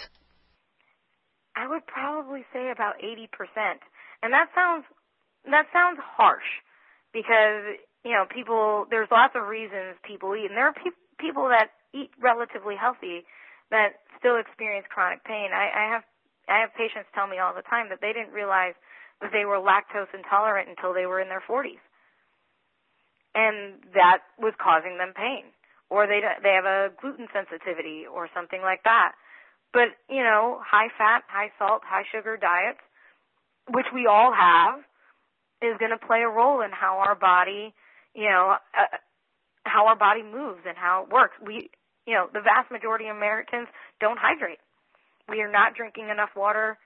I 1.56 1.66
would 1.68 1.86
probably 1.86 2.44
say 2.52 2.70
about 2.70 2.96
80%. 3.02 3.28
And 4.22 4.32
that 4.32 4.48
sounds 4.54 4.84
that 5.44 5.66
sounds 5.72 5.98
harsh 6.16 6.42
because, 7.16 7.80
you 8.04 8.12
know, 8.12 8.28
people 8.28 8.84
there's 8.92 9.08
lots 9.08 9.32
of 9.32 9.48
reasons 9.48 9.96
people 10.04 10.36
eat 10.36 10.52
and 10.52 10.56
there 10.56 10.68
are 10.68 10.76
pe- 10.76 11.00
people 11.16 11.48
that 11.48 11.72
eat 11.96 12.12
relatively 12.20 12.76
healthy 12.76 13.24
that 13.72 14.04
still 14.20 14.36
experience 14.36 14.84
chronic 14.92 15.24
pain. 15.24 15.48
I, 15.56 15.72
I 15.72 15.84
have 15.96 16.04
I 16.44 16.60
have 16.60 16.76
patients 16.76 17.08
tell 17.16 17.24
me 17.24 17.40
all 17.40 17.56
the 17.56 17.64
time 17.64 17.88
that 17.88 18.04
they 18.04 18.12
didn't 18.12 18.36
realize 18.36 18.76
that 19.24 19.32
they 19.32 19.48
were 19.48 19.56
lactose 19.56 20.12
intolerant 20.12 20.68
until 20.68 20.92
they 20.92 21.08
were 21.08 21.24
in 21.24 21.32
their 21.32 21.42
40s 21.42 21.80
and 23.36 23.80
that 23.96 24.24
was 24.38 24.52
causing 24.60 24.98
them 25.00 25.12
pain. 25.16 25.48
Or 25.88 26.06
they 26.08 26.20
they 26.42 26.52
have 26.52 26.66
a 26.68 26.90
gluten 27.00 27.28
sensitivity 27.32 28.04
or 28.10 28.28
something 28.34 28.60
like 28.60 28.82
that. 28.84 29.12
But 29.72 29.96
you 30.10 30.24
know 30.24 30.60
high 30.60 30.92
fat 30.98 31.22
high 31.28 31.52
salt 31.58 31.82
high 31.84 32.04
sugar 32.12 32.36
diets 32.36 32.82
which 33.70 33.86
we 33.94 34.06
all 34.06 34.32
have 34.34 34.82
is 35.62 35.76
going 35.78 35.90
to 35.90 36.06
play 36.06 36.20
a 36.22 36.28
role 36.28 36.60
in 36.60 36.70
how 36.70 36.98
our 36.98 37.14
body 37.14 37.74
you 38.14 38.28
know 38.28 38.56
uh, 38.76 38.96
how 39.64 39.86
our 39.86 39.96
body 39.96 40.22
moves 40.22 40.60
and 40.66 40.76
how 40.76 41.04
it 41.04 41.12
works 41.12 41.34
we 41.44 41.70
you 42.06 42.14
know 42.14 42.28
the 42.32 42.40
vast 42.40 42.70
majority 42.70 43.08
of 43.08 43.16
americans 43.16 43.68
don't 44.00 44.18
hydrate 44.18 44.60
we 45.28 45.40
are 45.40 45.50
not 45.50 45.74
drinking 45.74 46.08
enough 46.08 46.30
water 46.36 46.78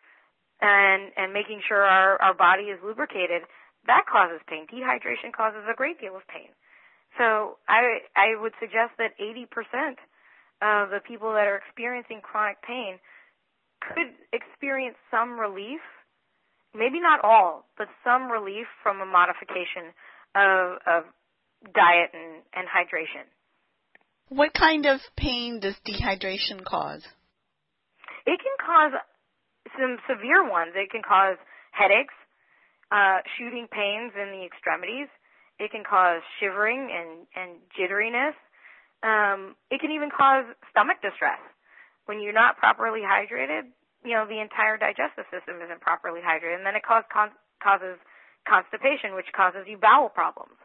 and 0.61 1.13
and 1.17 1.33
making 1.33 1.61
sure 1.67 1.83
our 1.83 2.21
our 2.23 2.35
body 2.35 2.65
is 2.65 2.79
lubricated 2.85 3.43
that 3.87 4.05
causes 4.11 4.41
pain. 4.49 4.67
Dehydration 4.69 5.33
causes 5.33 5.65
a 5.71 5.75
great 5.75 6.01
deal 6.01 6.17
of 6.17 6.27
pain. 6.29 6.53
So 7.19 7.59
I 7.69 8.05
I 8.17 8.37
would 8.41 8.53
suggest 8.61 8.97
that 8.99 9.17
80% 9.19 9.97
of 10.61 10.91
the 10.91 11.01
people 11.07 11.33
that 11.33 11.47
are 11.49 11.57
experiencing 11.57 12.21
chronic 12.21 12.61
pain 12.63 13.01
could 13.81 14.13
experience 14.33 14.97
some 15.11 15.41
relief, 15.41 15.81
maybe 16.75 17.01
not 17.01 17.25
all, 17.25 17.67
but 17.77 17.89
some 18.05 18.31
relief 18.31 18.67
from 18.83 19.01
a 19.01 19.07
modification 19.07 19.93
of, 20.35 20.79
of 20.87 21.03
diet 21.75 22.11
and, 22.15 22.43
and 22.55 22.67
hydration. 22.69 23.27
What 24.29 24.55
kind 24.55 24.87
of 24.87 25.01
pain 25.17 25.61
does 25.61 25.75
dehydration 25.87 26.65
cause? 26.65 27.03
It 28.27 28.39
can 28.39 28.57
cause 28.63 28.93
some 29.79 29.99
severe 30.09 30.49
ones. 30.49 30.73
It 30.77 30.91
can 30.91 31.03
cause 31.03 31.37
headaches, 31.73 32.15
uh, 32.93 33.27
shooting 33.37 33.67
pains 33.71 34.13
in 34.15 34.31
the 34.31 34.47
extremities. 34.47 35.09
It 35.59 35.71
can 35.71 35.83
cause 35.85 36.23
shivering 36.39 36.89
and, 36.95 37.27
and 37.35 37.59
jitteriness. 37.75 38.39
Um, 39.03 39.57
it 39.71 39.81
can 39.81 39.91
even 39.91 40.11
cause 40.11 40.45
stomach 40.71 41.03
distress. 41.03 41.41
When 42.07 42.21
you're 42.21 42.33
not 42.37 42.57
properly 42.57 43.01
hydrated, 43.01 43.71
you 44.05 44.17
know, 44.17 44.25
the 44.25 44.41
entire 44.41 44.77
digestive 44.77 45.29
system 45.29 45.61
isn't 45.61 45.81
properly 45.81 46.21
hydrated, 46.21 46.57
and 46.57 46.67
then 46.67 46.77
it 46.77 46.83
cause, 46.83 47.05
con- 47.13 47.37
causes 47.63 48.01
constipation, 48.49 49.15
which 49.15 49.29
causes 49.37 49.69
you 49.69 49.77
bowel 49.77 50.09
problems. 50.09 50.57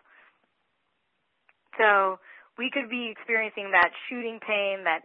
So 1.78 2.20
we 2.58 2.72
could 2.72 2.90
be 2.90 3.12
experiencing 3.12 3.72
that 3.76 3.92
shooting 4.08 4.40
pain, 4.40 4.88
that 4.88 5.04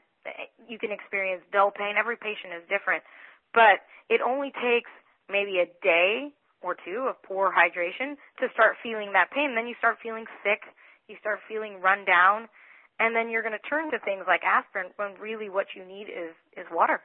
you 0.69 0.79
can 0.79 0.93
experience 0.93 1.43
dull 1.51 1.73
pain. 1.75 1.99
Every 1.99 2.17
patient 2.17 2.55
is 2.55 2.63
different, 2.71 3.03
but 3.55 3.83
it 4.09 4.21
only 4.23 4.55
takes 4.55 4.91
maybe 5.27 5.59
a 5.59 5.67
day 5.83 6.31
or 6.63 6.77
two 6.77 7.09
of 7.09 7.17
poor 7.23 7.51
hydration 7.51 8.15
to 8.39 8.47
start 8.53 8.77
feeling 8.83 9.13
that 9.15 9.31
pain. 9.35 9.55
Then 9.57 9.67
you 9.67 9.75
start 9.79 9.99
feeling 10.03 10.27
sick, 10.45 10.63
you 11.09 11.17
start 11.19 11.41
feeling 11.49 11.81
run 11.81 12.05
down, 12.05 12.47
and 13.01 13.17
then 13.17 13.31
you're 13.31 13.43
going 13.43 13.57
to 13.57 13.69
turn 13.69 13.91
to 13.91 13.99
things 13.99 14.25
like 14.29 14.45
aspirin 14.45 14.93
when 14.97 15.15
really 15.19 15.49
what 15.49 15.75
you 15.75 15.85
need 15.85 16.07
is 16.07 16.37
is 16.55 16.67
water. 16.71 17.01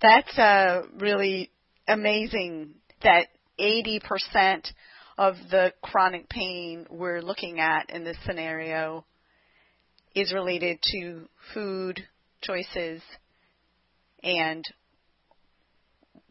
That's 0.00 0.38
uh, 0.38 0.82
really 0.98 1.50
amazing 1.86 2.74
that 3.02 3.28
80% 3.60 4.72
of 5.16 5.34
the 5.50 5.72
chronic 5.82 6.28
pain 6.28 6.86
we're 6.90 7.20
looking 7.20 7.58
at 7.58 7.90
in 7.90 8.04
this 8.04 8.16
scenario 8.24 9.04
is 10.14 10.32
related 10.32 10.78
to 10.92 11.28
food 11.52 12.00
choices 12.42 13.02
and 14.22 14.64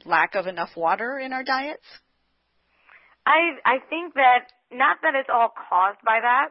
lack 0.06 0.36
of 0.36 0.48
enough 0.48 0.70
water 0.76 1.20
in 1.20 1.34
our 1.34 1.44
diets? 1.44 1.86
I 3.26 3.60
I 3.66 3.80
think 3.90 4.14
that 4.14 4.48
not 4.72 4.98
that 5.04 5.16
it's 5.16 5.30
all 5.32 5.52
caused 5.70 6.00
by 6.06 6.20
that, 6.22 6.50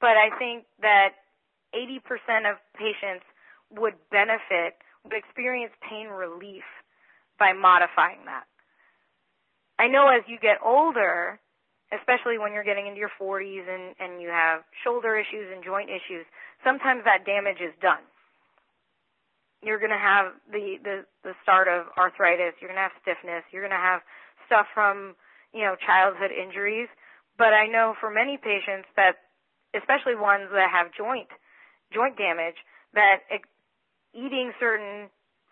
but 0.00 0.16
I 0.16 0.36
think 0.38 0.64
that 0.80 1.12
80% 1.74 2.50
of 2.50 2.56
patients 2.76 3.24
would 3.70 3.94
benefit, 4.10 4.74
experience 5.12 5.72
pain 5.82 6.08
relief 6.08 6.64
by 7.38 7.52
modifying 7.52 8.24
that. 8.26 8.44
I 9.78 9.88
know 9.88 10.08
as 10.08 10.24
you 10.26 10.38
get 10.40 10.56
older, 10.64 11.38
especially 11.92 12.38
when 12.38 12.52
you're 12.52 12.64
getting 12.64 12.86
into 12.86 12.98
your 12.98 13.12
40s 13.20 13.68
and, 13.68 13.94
and 14.00 14.22
you 14.22 14.28
have 14.28 14.64
shoulder 14.82 15.16
issues 15.16 15.52
and 15.52 15.62
joint 15.62 15.90
issues, 15.90 16.24
sometimes 16.64 17.04
that 17.04 17.26
damage 17.26 17.60
is 17.60 17.74
done. 17.80 18.02
You're 19.62 19.78
going 19.78 19.94
to 19.94 20.00
have 20.00 20.32
the, 20.50 20.76
the, 20.82 20.96
the 21.22 21.34
start 21.42 21.68
of 21.68 21.86
arthritis. 21.96 22.56
You're 22.60 22.70
going 22.70 22.80
to 22.80 22.88
have 22.88 22.98
stiffness. 23.02 23.44
You're 23.52 23.62
going 23.62 23.76
to 23.76 23.80
have 23.80 24.00
stuff 24.46 24.66
from, 24.74 25.14
you 25.52 25.62
know, 25.62 25.76
childhood 25.76 26.30
injuries. 26.30 26.88
But 27.38 27.52
I 27.52 27.66
know 27.66 27.94
for 28.00 28.10
many 28.10 28.36
patients 28.36 28.88
that, 28.96 29.20
especially 29.74 30.16
ones 30.16 30.48
that 30.52 30.70
have 30.72 30.94
joint, 30.96 31.28
joint 31.92 32.16
damage, 32.16 32.56
that 32.94 33.26
it, 33.30 33.42
eating 34.16 34.52
certain 34.58 35.10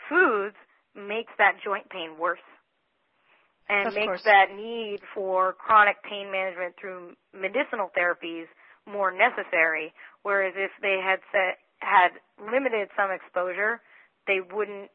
foods 0.09 0.57
makes 0.97 1.33
that 1.39 1.61
joint 1.63 1.89
pain 1.91 2.17
worse 2.19 2.39
and 3.69 3.89
of 3.89 3.95
makes 3.95 4.07
course. 4.07 4.23
that 4.25 4.55
need 4.55 5.01
for 5.15 5.55
chronic 5.55 5.97
pain 6.03 6.31
management 6.31 6.75
through 6.81 7.15
medicinal 7.33 7.91
therapies 7.97 8.47
more 8.87 9.11
necessary. 9.11 9.93
Whereas 10.23 10.55
if 10.57 10.71
they 10.83 11.01
had 11.03 11.21
set, 11.33 11.59
had 11.79 12.11
limited 12.41 12.89
some 12.97 13.11
exposure, 13.11 13.81
they 14.27 14.41
wouldn't 14.41 14.91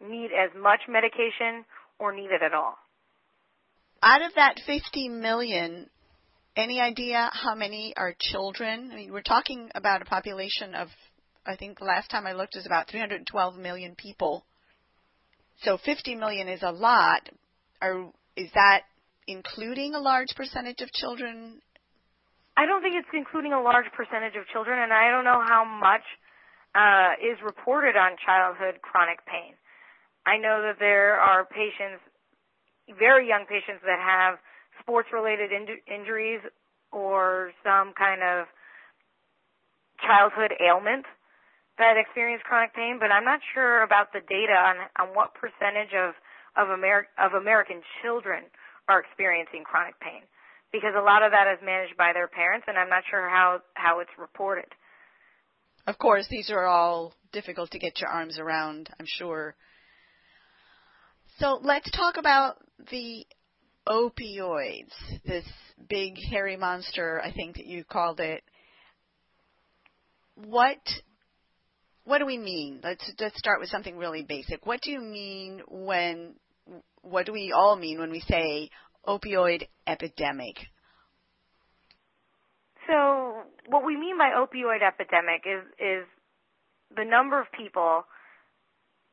need 0.00 0.30
as 0.32 0.50
much 0.56 0.80
medication 0.88 1.64
or 1.98 2.14
need 2.14 2.30
it 2.30 2.42
at 2.42 2.54
all. 2.54 2.76
Out 4.02 4.22
of 4.22 4.32
that 4.36 4.60
50 4.66 5.08
million, 5.08 5.88
any 6.56 6.80
idea 6.80 7.30
how 7.32 7.54
many 7.54 7.94
are 7.96 8.14
children? 8.18 8.90
I 8.92 8.96
mean, 8.96 9.12
we're 9.12 9.22
talking 9.22 9.70
about 9.74 10.02
a 10.02 10.04
population 10.04 10.74
of, 10.74 10.88
I 11.46 11.56
think 11.56 11.78
the 11.78 11.84
last 11.84 12.10
time 12.10 12.26
I 12.26 12.32
looked 12.32 12.56
was 12.56 12.66
about 12.66 12.90
312 12.90 13.56
million 13.56 13.94
people. 13.94 14.44
So 15.62 15.78
50 15.78 16.16
million 16.16 16.48
is 16.48 16.62
a 16.62 16.72
lot. 16.72 17.28
Are, 17.80 18.10
is 18.36 18.50
that 18.54 18.82
including 19.26 19.94
a 19.94 20.00
large 20.00 20.28
percentage 20.36 20.80
of 20.80 20.90
children? 20.92 21.60
I 22.56 22.66
don't 22.66 22.82
think 22.82 22.94
it's 22.96 23.08
including 23.12 23.52
a 23.52 23.60
large 23.60 23.86
percentage 23.96 24.34
of 24.36 24.46
children, 24.52 24.78
and 24.82 24.92
I 24.92 25.10
don't 25.10 25.24
know 25.24 25.40
how 25.44 25.64
much 25.64 26.04
uh, 26.74 27.16
is 27.20 27.38
reported 27.44 27.96
on 27.96 28.16
childhood 28.24 28.80
chronic 28.82 29.24
pain. 29.26 29.54
I 30.26 30.38
know 30.38 30.60
that 30.66 30.80
there 30.80 31.20
are 31.20 31.44
patients, 31.46 32.02
very 32.98 33.28
young 33.28 33.46
patients, 33.48 33.84
that 33.84 34.00
have 34.00 34.38
sports 34.80 35.08
related 35.12 35.52
in- 35.52 35.80
injuries 35.86 36.40
or 36.92 37.52
some 37.62 37.92
kind 37.96 38.22
of 38.22 38.46
childhood 40.00 40.52
ailment 40.60 41.04
that 41.78 41.96
experience 41.96 42.42
chronic 42.44 42.74
pain, 42.74 42.98
but 42.98 43.12
I'm 43.12 43.24
not 43.24 43.40
sure 43.54 43.82
about 43.82 44.12
the 44.12 44.20
data 44.20 44.56
on, 44.56 44.76
on 44.98 45.14
what 45.14 45.34
percentage 45.34 45.92
of 45.92 46.14
of, 46.56 46.68
Amer- 46.72 47.08
of 47.18 47.34
American 47.34 47.82
children 48.00 48.44
are 48.88 49.00
experiencing 49.00 49.62
chronic 49.62 50.00
pain 50.00 50.22
because 50.72 50.94
a 50.96 51.02
lot 51.02 51.22
of 51.22 51.32
that 51.32 51.46
is 51.52 51.58
managed 51.64 51.96
by 51.96 52.12
their 52.12 52.28
parents, 52.28 52.66
and 52.68 52.78
I'm 52.78 52.88
not 52.88 53.02
sure 53.08 53.28
how 53.28 53.60
how 53.74 54.00
it's 54.00 54.10
reported. 54.18 54.66
Of 55.86 55.98
course, 55.98 56.26
these 56.28 56.50
are 56.50 56.66
all 56.66 57.14
difficult 57.32 57.70
to 57.70 57.78
get 57.78 58.00
your 58.00 58.10
arms 58.10 58.38
around, 58.38 58.90
I'm 58.98 59.06
sure. 59.06 59.54
So 61.38 61.60
let's 61.62 61.90
talk 61.90 62.16
about 62.16 62.56
the 62.90 63.24
opioids, 63.86 64.92
this 65.24 65.44
big 65.88 66.16
hairy 66.30 66.56
monster, 66.56 67.20
I 67.22 67.32
think 67.32 67.56
that 67.56 67.66
you 67.66 67.84
called 67.84 68.20
it. 68.20 68.42
What 70.34 70.78
what 72.06 72.18
do 72.18 72.26
we 72.26 72.38
mean? 72.38 72.80
Let's 72.82 73.04
let's 73.20 73.36
start 73.36 73.60
with 73.60 73.68
something 73.68 73.96
really 73.96 74.22
basic. 74.22 74.64
What 74.64 74.80
do 74.80 74.90
you 74.92 75.00
mean 75.00 75.60
when 75.68 76.34
what 77.02 77.26
do 77.26 77.32
we 77.32 77.52
all 77.52 77.76
mean 77.76 77.98
when 77.98 78.10
we 78.10 78.20
say 78.20 78.70
opioid 79.06 79.66
epidemic? 79.86 80.54
So, 82.86 83.42
what 83.68 83.84
we 83.84 83.96
mean 83.96 84.16
by 84.16 84.30
opioid 84.30 84.86
epidemic 84.86 85.42
is 85.44 85.64
is 85.80 86.06
the 86.96 87.04
number 87.04 87.40
of 87.40 87.46
people 87.50 88.04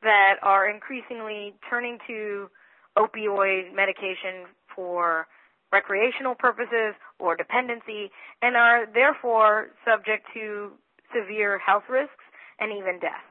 that 0.02 0.34
are 0.42 0.70
increasingly 0.70 1.54
turning 1.68 1.98
to 2.06 2.48
opioid 2.96 3.74
medication 3.74 4.46
for 4.76 5.26
recreational 5.72 6.36
purposes 6.36 6.94
or 7.18 7.34
dependency 7.34 8.12
and 8.40 8.54
are 8.54 8.86
therefore 8.86 9.70
subject 9.84 10.26
to 10.32 10.70
severe 11.12 11.58
health 11.58 11.82
risks 11.90 12.23
and 12.60 12.72
even 12.72 13.00
death. 13.00 13.24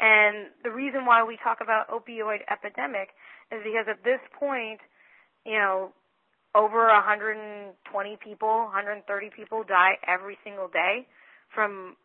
And 0.00 0.48
the 0.62 0.70
reason 0.70 1.06
why 1.06 1.24
we 1.24 1.38
talk 1.42 1.58
about 1.60 1.90
opioid 1.90 2.46
epidemic 2.50 3.10
is 3.50 3.60
because 3.64 3.86
at 3.90 4.04
this 4.04 4.20
point, 4.38 4.80
you 5.44 5.58
know, 5.58 5.92
over 6.54 6.86
120 6.86 7.74
people, 8.22 8.70
130 8.70 9.30
people 9.34 9.64
die 9.66 9.98
every 10.06 10.38
single 10.44 10.68
day 10.68 11.06
from 11.54 11.96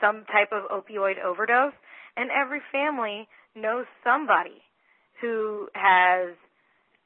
some 0.00 0.24
type 0.30 0.50
of 0.52 0.70
opioid 0.70 1.22
overdose, 1.22 1.74
and 2.16 2.30
every 2.30 2.60
family 2.72 3.28
knows 3.54 3.86
somebody 4.02 4.62
who 5.20 5.68
has 5.74 6.34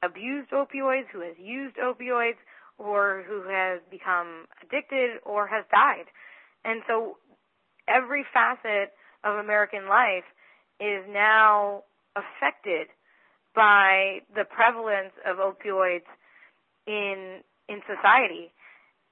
abused 0.03 0.51
opioids, 0.51 1.07
who 1.11 1.21
has 1.21 1.35
used 1.37 1.75
opioids, 1.77 2.39
or 2.77 3.23
who 3.27 3.43
has 3.49 3.81
become 3.91 4.47
addicted 4.63 5.19
or 5.25 5.47
has 5.47 5.65
died. 5.69 6.07
And 6.63 6.81
so 6.87 7.17
every 7.89 8.25
facet 8.33 8.93
of 9.23 9.37
American 9.37 9.87
life 9.89 10.25
is 10.79 11.03
now 11.09 11.83
affected 12.15 12.87
by 13.55 14.19
the 14.35 14.45
prevalence 14.45 15.13
of 15.25 15.37
opioids 15.37 16.07
in 16.87 17.41
in 17.67 17.81
society. 17.85 18.51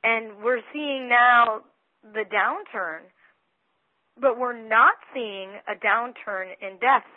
And 0.03 0.43
we're 0.43 0.61
seeing 0.71 1.09
now 1.09 1.61
the 2.01 2.23
downturn, 2.23 3.09
but 4.19 4.39
we're 4.39 4.57
not 4.57 4.95
seeing 5.13 5.51
a 5.67 5.75
downturn 5.75 6.53
in 6.61 6.77
deaths. 6.79 7.11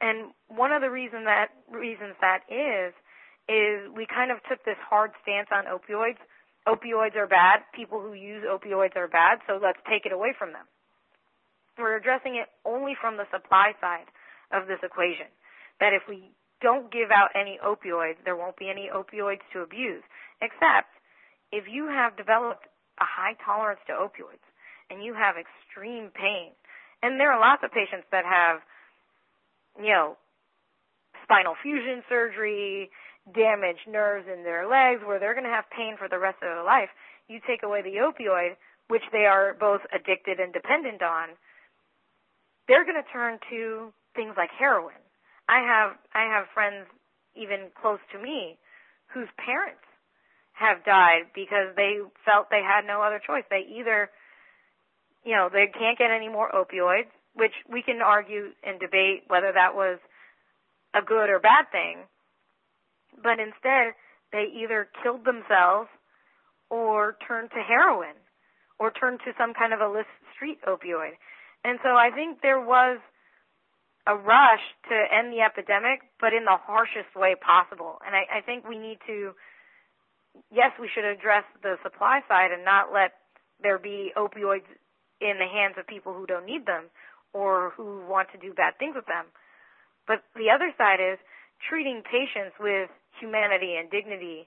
And 0.00 0.32
one 0.48 0.72
of 0.72 0.82
the 0.82 0.90
reason 0.90 1.24
that 1.24 1.48
reasons 1.70 2.14
that 2.20 2.40
is 2.50 2.92
is 3.48 3.88
we 3.94 4.06
kind 4.06 4.30
of 4.30 4.38
took 4.48 4.64
this 4.64 4.78
hard 4.90 5.12
stance 5.22 5.48
on 5.54 5.64
opioids. 5.64 6.18
Opioids 6.66 7.16
are 7.16 7.28
bad. 7.28 7.60
People 7.74 8.00
who 8.00 8.12
use 8.12 8.44
opioids 8.44 8.96
are 8.96 9.08
bad, 9.08 9.38
so 9.46 9.58
let's 9.62 9.78
take 9.88 10.04
it 10.04 10.12
away 10.12 10.34
from 10.36 10.52
them. 10.52 10.66
We're 11.78 11.96
addressing 11.96 12.36
it 12.36 12.48
only 12.64 12.94
from 12.98 13.16
the 13.16 13.28
supply 13.30 13.72
side 13.80 14.08
of 14.52 14.66
this 14.66 14.80
equation. 14.82 15.28
That 15.80 15.92
if 15.92 16.02
we 16.08 16.32
don't 16.62 16.90
give 16.90 17.10
out 17.12 17.36
any 17.36 17.58
opioids, 17.60 18.16
there 18.24 18.36
won't 18.36 18.56
be 18.56 18.70
any 18.70 18.88
opioids 18.88 19.44
to 19.52 19.60
abuse. 19.60 20.02
Except 20.40 20.88
if 21.52 21.64
you 21.68 21.88
have 21.88 22.16
developed 22.16 22.64
a 22.98 23.04
high 23.04 23.36
tolerance 23.44 23.80
to 23.86 23.92
opioids 23.92 24.44
and 24.88 25.04
you 25.04 25.12
have 25.12 25.36
extreme 25.36 26.08
pain, 26.14 26.56
and 27.02 27.20
there 27.20 27.32
are 27.32 27.40
lots 27.40 27.62
of 27.62 27.70
patients 27.70 28.08
that 28.10 28.24
have, 28.24 28.64
you 29.76 29.92
know, 29.92 30.16
spinal 31.24 31.54
fusion 31.62 32.02
surgery, 32.08 32.88
damaged 33.34 33.84
nerves 33.90 34.26
in 34.32 34.44
their 34.44 34.64
legs 34.64 35.02
where 35.04 35.18
they're 35.18 35.34
going 35.34 35.44
to 35.44 35.50
have 35.50 35.68
pain 35.74 35.96
for 35.98 36.08
the 36.08 36.18
rest 36.18 36.38
of 36.40 36.48
their 36.48 36.64
life. 36.64 36.88
You 37.28 37.40
take 37.46 37.62
away 37.64 37.82
the 37.82 37.98
opioid, 37.98 38.56
which 38.88 39.02
they 39.12 39.26
are 39.26 39.54
both 39.58 39.82
addicted 39.92 40.38
and 40.38 40.52
dependent 40.54 41.02
on, 41.02 41.34
they're 42.68 42.84
going 42.84 43.00
to 43.00 43.12
turn 43.12 43.38
to 43.50 43.92
things 44.14 44.34
like 44.36 44.50
heroin. 44.58 44.98
I 45.48 45.60
have 45.62 45.96
I 46.14 46.26
have 46.26 46.46
friends 46.52 46.86
even 47.34 47.70
close 47.80 48.00
to 48.12 48.18
me 48.18 48.58
whose 49.14 49.28
parents 49.38 49.84
have 50.52 50.84
died 50.84 51.30
because 51.34 51.76
they 51.76 52.00
felt 52.24 52.50
they 52.50 52.64
had 52.64 52.86
no 52.86 53.02
other 53.02 53.20
choice. 53.24 53.44
They 53.50 53.62
either 53.78 54.10
you 55.26 55.34
know, 55.34 55.50
they 55.52 55.66
can't 55.66 55.98
get 55.98 56.14
any 56.14 56.28
more 56.28 56.48
opioids, 56.54 57.10
which 57.34 57.52
we 57.68 57.82
can 57.82 58.00
argue 58.00 58.54
and 58.62 58.78
debate 58.78 59.26
whether 59.26 59.50
that 59.52 59.74
was 59.74 59.98
a 60.94 61.02
good 61.02 61.28
or 61.28 61.40
bad 61.40 61.66
thing. 61.72 62.06
But 63.20 63.42
instead, 63.42 63.98
they 64.32 64.46
either 64.54 64.88
killed 65.02 65.26
themselves 65.26 65.90
or 66.70 67.18
turned 67.26 67.50
to 67.50 67.60
heroin 67.60 68.14
or 68.78 68.92
turned 68.92 69.18
to 69.26 69.32
some 69.36 69.52
kind 69.52 69.74
of 69.74 69.80
illicit 69.80 70.06
street 70.34 70.58
opioid. 70.62 71.18
And 71.64 71.78
so 71.82 71.90
I 71.90 72.10
think 72.14 72.42
there 72.42 72.60
was 72.60 72.98
a 74.06 74.14
rush 74.14 74.62
to 74.88 74.94
end 74.94 75.32
the 75.32 75.40
epidemic, 75.42 76.00
but 76.20 76.32
in 76.32 76.44
the 76.44 76.56
harshest 76.56 77.14
way 77.16 77.34
possible. 77.34 77.98
And 78.06 78.14
I, 78.14 78.38
I 78.38 78.40
think 78.40 78.68
we 78.68 78.78
need 78.78 78.98
to, 79.06 79.32
yes, 80.50 80.70
we 80.80 80.88
should 80.92 81.04
address 81.04 81.42
the 81.62 81.76
supply 81.82 82.20
side 82.28 82.52
and 82.52 82.64
not 82.64 82.92
let 82.92 83.12
there 83.62 83.78
be 83.78 84.12
opioids 84.16 84.68
in 85.20 85.38
the 85.38 85.48
hands 85.50 85.74
of 85.78 85.86
people 85.86 86.14
who 86.14 86.26
don't 86.26 86.46
need 86.46 86.66
them 86.66 86.84
or 87.32 87.72
who 87.76 88.06
want 88.06 88.28
to 88.30 88.38
do 88.38 88.54
bad 88.54 88.78
things 88.78 88.94
with 88.94 89.06
them. 89.06 89.26
But 90.06 90.22
the 90.36 90.50
other 90.54 90.72
side 90.78 91.00
is 91.00 91.18
treating 91.68 92.02
patients 92.04 92.54
with 92.60 92.90
humanity 93.18 93.74
and 93.74 93.90
dignity 93.90 94.46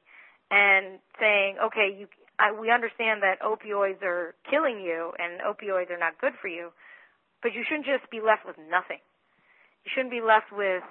and 0.52 1.00
saying, 1.20 1.58
okay, 1.62 1.96
you, 2.00 2.08
I, 2.40 2.52
we 2.52 2.72
understand 2.72 3.22
that 3.24 3.42
opioids 3.42 4.02
are 4.04 4.36
killing 4.50 4.80
you 4.80 5.12
and 5.20 5.42
opioids 5.42 5.92
are 5.92 6.00
not 6.00 6.20
good 6.22 6.34
for 6.42 6.48
you, 6.48 6.72
but 7.42 7.54
you 7.54 7.64
shouldn't 7.68 7.86
just 7.86 8.10
be 8.12 8.22
left 8.22 8.46
with 8.46 8.58
nothing. 8.58 9.00
You 9.86 9.92
shouldn't 9.96 10.12
be 10.12 10.22
left 10.22 10.52
with 10.52 10.84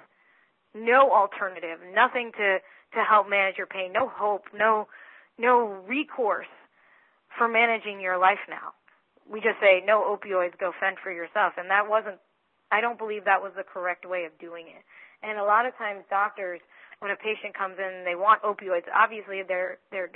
no 0.73 1.11
alternative, 1.11 1.79
nothing 1.93 2.31
to 2.37 2.59
to 2.97 3.05
help 3.05 3.29
manage 3.29 3.57
your 3.57 3.67
pain, 3.69 3.93
no 3.93 4.09
hope, 4.09 4.45
no 4.53 4.87
no 5.37 5.81
recourse 5.87 6.49
for 7.37 7.47
managing 7.47 8.01
your 8.01 8.17
life 8.17 8.41
now. 8.49 8.73
We 9.29 9.39
just 9.39 9.61
say 9.61 9.81
no 9.85 10.01
opioids, 10.09 10.57
go 10.59 10.73
fend 10.79 10.97
for 11.01 11.11
yourself, 11.11 11.53
and 11.57 11.69
that 11.69 11.87
wasn't. 11.87 12.17
I 12.71 12.81
don't 12.81 12.97
believe 12.97 13.25
that 13.25 13.41
was 13.41 13.53
the 13.55 13.65
correct 13.65 14.05
way 14.05 14.25
of 14.25 14.33
doing 14.37 14.69
it. 14.69 14.83
And 15.21 15.37
a 15.37 15.43
lot 15.43 15.65
of 15.65 15.73
times, 15.77 16.05
doctors, 16.09 16.61
when 16.99 17.11
a 17.11 17.17
patient 17.17 17.57
comes 17.57 17.77
in, 17.77 18.05
they 18.05 18.15
want 18.15 18.41
opioids. 18.41 18.85
Obviously, 18.93 19.41
they're 19.47 19.77
they're 19.91 20.09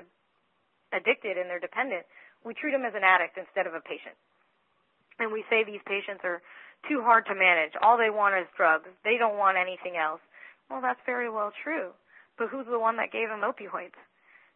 addicted 0.93 1.37
and 1.37 1.49
they're 1.49 1.63
dependent. 1.63 2.05
We 2.45 2.53
treat 2.53 2.71
them 2.71 2.85
as 2.85 2.93
an 2.93 3.03
addict 3.05 3.37
instead 3.37 3.65
of 3.65 3.73
a 3.73 3.81
patient, 3.81 4.17
and 5.19 5.31
we 5.31 5.43
say 5.49 5.63
these 5.63 5.83
patients 5.85 6.21
are 6.23 6.41
too 6.89 7.01
hard 7.01 7.25
to 7.27 7.35
manage. 7.35 7.73
All 7.81 7.97
they 7.97 8.09
want 8.09 8.35
is 8.35 8.47
drugs. 8.57 8.89
They 9.03 9.17
don't 9.17 9.37
want 9.37 9.57
anything 9.57 9.95
else. 9.95 10.21
Well, 10.69 10.81
that's 10.81 10.99
very 11.05 11.29
well 11.29 11.51
true. 11.63 11.91
But 12.37 12.49
who's 12.49 12.65
the 12.69 12.79
one 12.79 12.97
that 12.97 13.11
gave 13.11 13.29
them 13.29 13.45
opioids? 13.45 13.97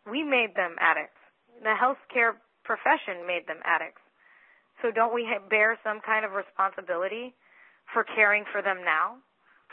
We 0.10 0.24
made 0.24 0.56
them 0.56 0.76
addicts. 0.80 1.20
The 1.62 1.76
healthcare 1.78 2.38
profession 2.64 3.28
made 3.28 3.48
them 3.48 3.62
addicts. 3.64 4.02
So 4.82 4.92
don't 4.92 5.14
we 5.14 5.28
bear 5.50 5.78
some 5.84 6.02
kind 6.06 6.26
of 6.26 6.32
responsibility 6.34 7.34
for 7.94 8.04
caring 8.04 8.44
for 8.52 8.62
them 8.62 8.84
now, 8.84 9.18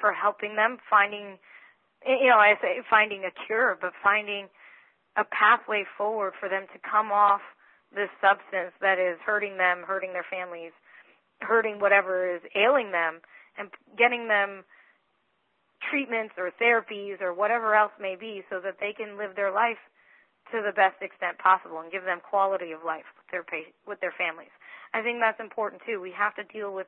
for 0.01 0.12
helping 0.12 0.57
them, 0.57 0.79
finding, 0.88 1.38
you 2.07 2.29
know, 2.29 2.38
I 2.38 2.55
say 2.62 2.81
finding 2.88 3.25
a 3.25 3.33
cure, 3.47 3.77
but 3.81 3.92
finding 4.03 4.49
a 5.16 5.25
pathway 5.25 5.85
forward 5.97 6.33
for 6.40 6.49
them 6.49 6.66
to 6.73 6.79
come 6.81 7.12
off 7.12 7.42
this 7.94 8.11
substance 8.20 8.74
that 8.80 8.98
is 8.98 9.18
hurting 9.24 9.57
them, 9.57 9.83
hurting 9.87 10.12
their 10.12 10.26
families, 10.28 10.72
hurting 11.40 11.78
whatever 11.78 12.26
is 12.28 12.42
ailing 12.54 12.90
them 12.90 13.20
and 13.59 13.70
getting 13.96 14.28
them 14.28 14.64
treatments 15.90 16.35
or 16.38 16.50
therapies 16.61 17.20
or 17.20 17.35
whatever 17.35 17.74
else 17.74 17.92
may 18.00 18.16
be 18.16 18.42
so 18.50 18.61
that 18.61 18.76
they 18.80 18.92
can 18.92 19.18
live 19.18 19.37
their 19.37 19.52
life 19.52 19.80
to 20.52 20.61
the 20.61 20.72
best 20.72 21.00
extent 21.00 21.38
possible 21.38 21.80
and 21.80 21.92
give 21.92 22.04
them 22.04 22.20
quality 22.20 22.72
of 22.72 22.85
life 22.85 23.09
with 23.16 23.28
their 23.30 23.44
with 23.87 24.00
their 24.00 24.14
families. 24.16 24.52
I 24.92 25.02
think 25.02 25.18
that's 25.20 25.40
important 25.40 25.83
too. 25.87 26.00
We 26.00 26.12
have 26.12 26.35
to 26.37 26.44
deal 26.44 26.72
with 26.72 26.87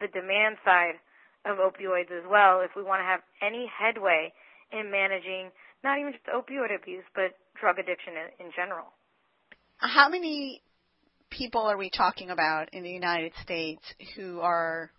the 0.00 0.08
demand 0.08 0.56
side 0.64 0.98
of 1.44 1.58
opioids 1.58 2.10
as 2.10 2.24
well 2.28 2.60
if 2.60 2.70
we 2.76 2.82
want 2.82 3.00
to 3.00 3.08
have 3.08 3.20
any 3.42 3.66
headway 3.66 4.32
in 4.70 4.90
managing 4.90 5.50
not 5.82 5.98
even 5.98 6.14
just 6.14 6.26
opioid 6.30 6.74
abuse 6.74 7.04
but 7.14 7.34
drug 7.58 7.78
addiction 7.78 8.14
in, 8.14 8.46
in 8.46 8.52
general. 8.54 8.94
How 9.84 10.08
many 10.08 10.62
people 11.28 11.62
are 11.62 11.76
we 11.76 11.90
talking 11.90 12.30
about 12.30 12.72
in 12.72 12.84
the 12.84 12.90
United 12.90 13.32
States 13.42 13.82
who 14.14 14.38
are 14.38 14.92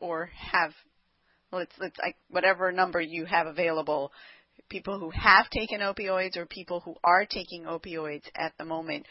or 0.00 0.30
have 0.34 0.72
it's 1.52 1.78
like 2.02 2.16
whatever 2.28 2.72
number 2.72 3.00
you 3.00 3.24
have 3.24 3.46
available 3.46 4.10
people 4.68 4.98
who 4.98 5.10
have 5.10 5.48
taken 5.50 5.80
opioids 5.80 6.36
or 6.36 6.44
people 6.44 6.80
who 6.80 6.96
are 7.04 7.24
taking 7.24 7.64
opioids 7.64 8.24
at 8.34 8.52
the 8.58 8.64
moment? 8.64 9.06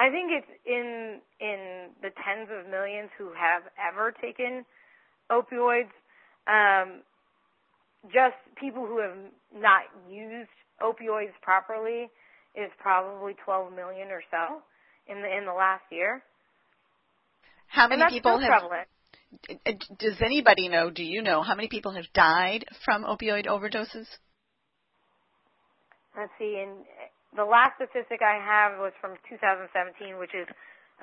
I 0.00 0.10
think 0.10 0.32
it's 0.32 0.60
in 0.66 1.20
in 1.38 1.90
the 2.02 2.10
tens 2.10 2.48
of 2.50 2.68
millions 2.68 3.10
who 3.16 3.30
have 3.32 3.62
ever 3.78 4.12
taken 4.20 4.64
opioids. 5.30 5.92
Um 6.48 7.02
just 8.06 8.36
people 8.60 8.86
who 8.86 8.98
have 9.00 9.16
not 9.54 9.82
used 10.10 10.50
opioids 10.82 11.34
properly 11.42 12.10
is 12.54 12.70
probably 12.78 13.34
12 13.44 13.72
million 13.72 14.08
or 14.08 14.22
so 14.30 14.62
in 15.06 15.22
the 15.22 15.36
in 15.36 15.44
the 15.44 15.52
last 15.52 15.84
year. 15.90 16.22
How 17.68 17.88
many 17.88 18.02
people 18.08 18.38
have? 18.38 18.48
Prevalent. 18.48 18.88
Does 19.98 20.16
anybody 20.24 20.68
know? 20.68 20.90
Do 20.90 21.04
you 21.04 21.22
know 21.22 21.42
how 21.42 21.54
many 21.54 21.68
people 21.68 21.92
have 21.92 22.06
died 22.14 22.64
from 22.84 23.04
opioid 23.04 23.46
overdoses? 23.46 24.06
Let's 26.16 26.32
see. 26.38 26.60
In 26.62 26.84
the 27.36 27.44
last 27.44 27.72
statistic 27.76 28.20
I 28.22 28.42
have 28.42 28.78
was 28.78 28.92
from 29.00 29.16
2017, 29.28 30.18
which 30.18 30.34
is 30.34 30.48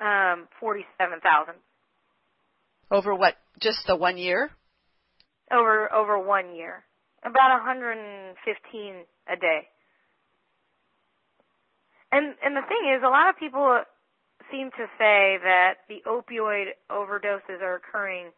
um, 0.00 0.48
47,000. 0.60 1.54
Over 2.90 3.14
what? 3.14 3.34
Just 3.60 3.78
the 3.86 3.96
one 3.96 4.18
year? 4.18 4.50
Over 5.50 5.92
over 5.92 6.18
one 6.18 6.54
year, 6.54 6.84
about 7.26 7.50
115 7.58 8.38
a 9.26 9.36
day. 9.36 9.66
And 12.12 12.38
and 12.42 12.54
the 12.54 12.62
thing 12.70 12.86
is, 12.94 13.02
a 13.02 13.10
lot 13.10 13.28
of 13.28 13.36
people 13.36 13.82
seem 14.50 14.70
to 14.78 14.86
say 14.96 15.42
that 15.42 15.82
the 15.90 16.06
opioid 16.06 16.78
overdoses 16.88 17.60
are 17.60 17.74
occurring 17.74 18.30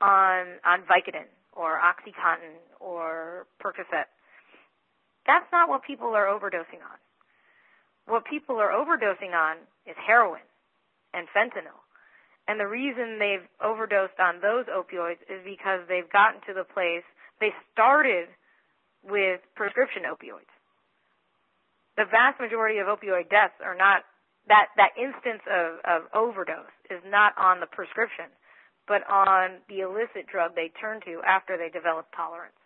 on 0.00 0.56
on 0.64 0.80
Vicodin 0.88 1.28
or 1.52 1.78
OxyContin 1.78 2.56
or 2.80 3.46
Percocet. 3.62 4.08
That's 5.26 5.46
not 5.52 5.68
what 5.68 5.82
people 5.84 6.16
are 6.16 6.26
overdosing 6.26 6.80
on. 6.80 6.98
What 8.06 8.24
people 8.24 8.56
are 8.56 8.72
overdosing 8.72 9.36
on 9.36 9.58
is 9.84 9.96
heroin 10.00 10.46
and 11.12 11.28
fentanyl. 11.36 11.84
And 12.48 12.58
the 12.58 12.66
reason 12.66 13.18
they've 13.18 13.44
overdosed 13.62 14.18
on 14.18 14.40
those 14.40 14.64
opioids 14.72 15.20
is 15.28 15.44
because 15.44 15.84
they've 15.86 16.08
gotten 16.08 16.40
to 16.48 16.54
the 16.54 16.64
place 16.64 17.04
they 17.40 17.52
started 17.72 18.28
with 19.02 19.40
prescription 19.54 20.02
opioids 20.04 20.50
the 21.98 22.06
vast 22.06 22.38
majority 22.38 22.78
of 22.78 22.86
opioid 22.86 23.26
deaths 23.28 23.58
are 23.58 23.74
not 23.74 24.06
that 24.46 24.70
that 24.78 24.94
instance 24.94 25.42
of, 25.50 25.82
of 25.82 26.00
overdose 26.14 26.72
is 26.88 27.02
not 27.04 27.34
on 27.36 27.58
the 27.58 27.66
prescription, 27.66 28.30
but 28.86 29.02
on 29.10 29.58
the 29.68 29.82
illicit 29.82 30.30
drug 30.30 30.54
they 30.54 30.70
turn 30.80 31.02
to 31.04 31.20
after 31.26 31.58
they 31.58 31.68
develop 31.68 32.06
tolerance. 32.14 32.56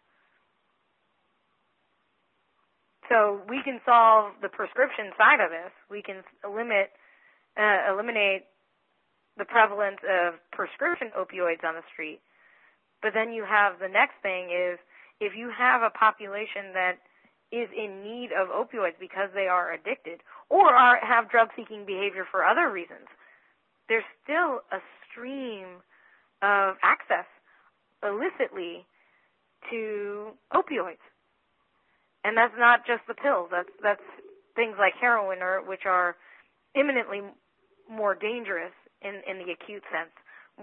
So 3.09 3.41
we 3.49 3.65
can 3.65 3.81
solve 3.89 4.37
the 4.45 4.53
prescription 4.53 5.11
side 5.17 5.41
of 5.41 5.51
this. 5.51 5.73
We 5.91 6.05
can 6.05 6.23
limit 6.45 6.93
uh, 7.57 7.89
eliminate 7.89 8.45
the 9.41 9.49
prevalence 9.49 9.99
of 10.05 10.37
prescription 10.53 11.09
opioids 11.17 11.65
on 11.65 11.75
the 11.75 11.85
street. 11.91 12.21
But 13.03 13.13
then 13.15 13.33
you 13.33 13.45
have 13.45 13.79
the 13.81 13.89
next 13.89 14.15
thing 14.23 14.51
is 14.51 14.79
if 15.21 15.35
you 15.37 15.51
have 15.51 15.83
a 15.83 15.91
population 15.91 16.73
that 16.75 16.99
is 17.51 17.69
in 17.77 18.03
need 18.03 18.31
of 18.33 18.49
opioids 18.49 18.99
because 18.99 19.29
they 19.35 19.47
are 19.47 19.73
addicted 19.73 20.21
or 20.49 20.73
are, 20.73 20.99
have 21.05 21.31
drug 21.31 21.49
seeking 21.55 21.85
behavior 21.85 22.25
for 22.31 22.45
other 22.45 22.71
reasons, 22.71 23.07
there's 23.89 24.07
still 24.25 24.63
a 24.73 24.81
stream 25.11 25.83
of 26.41 26.77
access 26.83 27.27
illicitly 28.03 28.87
to 29.71 30.31
opioids. 30.53 31.03
And 32.25 32.37
that's 32.37 32.55
not 32.57 32.87
just 32.87 33.03
the 33.09 33.15
pills. 33.15 33.49
That's 33.51 33.69
that's 33.83 34.03
things 34.55 34.77
like 34.79 34.95
heroin 35.01 35.43
or 35.43 35.61
which 35.67 35.87
are 35.87 36.17
imminently 36.75 37.21
more 37.91 38.15
dangerous 38.15 38.73
in, 39.03 39.21
in 39.29 39.39
the 39.45 39.53
acute 39.53 39.83
sense. 39.91 40.15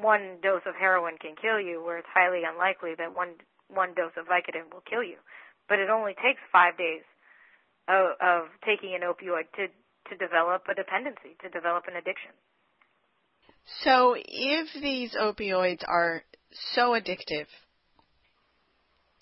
One 0.02 0.38
dose 0.42 0.62
of 0.66 0.76
heroin 0.76 1.18
can 1.20 1.36
kill 1.36 1.60
you, 1.60 1.84
where 1.84 1.98
it's 1.98 2.08
highly 2.14 2.44
unlikely 2.44 2.96
that 2.98 3.16
one 3.16 3.36
one 3.68 3.94
dose 3.94 4.14
of 4.18 4.26
Vicodin 4.26 4.72
will 4.74 4.84
kill 4.90 5.04
you 5.04 5.18
but 5.70 5.80
it 5.80 5.90
only 5.90 6.14
takes 6.14 6.42
five 6.52 6.76
days 6.78 7.04
of, 7.88 8.18
of 8.20 8.48
taking 8.66 8.96
an 8.96 9.02
opioid 9.02 9.46
to 9.56 9.68
to 10.10 10.18
develop 10.18 10.64
a 10.68 10.74
dependency, 10.74 11.38
to 11.40 11.50
develop 11.50 11.84
an 11.88 11.96
addiction. 11.96 12.32
So, 13.84 14.16
if 14.18 14.82
these 14.82 15.14
opioids 15.14 15.84
are 15.88 16.24
so 16.74 16.94
addictive, 17.00 17.46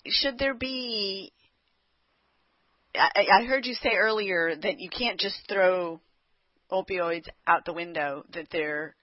should 0.06 0.38
there 0.38 0.54
be? 0.54 1.30
I, 2.94 3.26
I 3.40 3.44
heard 3.44 3.66
you 3.66 3.74
say 3.74 3.90
earlier 3.96 4.56
that 4.56 4.80
you 4.80 4.88
can't 4.88 5.20
just 5.20 5.36
throw 5.46 6.00
opioids 6.72 7.26
out 7.46 7.66
the 7.66 7.74
window, 7.74 8.24
that 8.32 8.46
there 8.50 8.86
is 8.86 8.94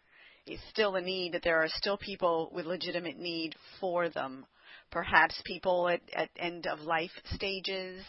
still 0.69 0.95
a 0.95 1.01
need, 1.01 1.33
that 1.33 1.43
there 1.43 1.61
are 1.61 1.67
still 1.69 1.97
people 1.97 2.49
with 2.53 2.65
legitimate 2.65 3.17
need 3.17 3.55
for 3.79 4.09
them. 4.09 4.45
Perhaps 4.91 5.41
people 5.45 5.89
at, 5.89 6.01
at 6.15 6.29
end 6.37 6.67
of 6.67 6.79
life 6.81 7.11
stages 7.33 8.03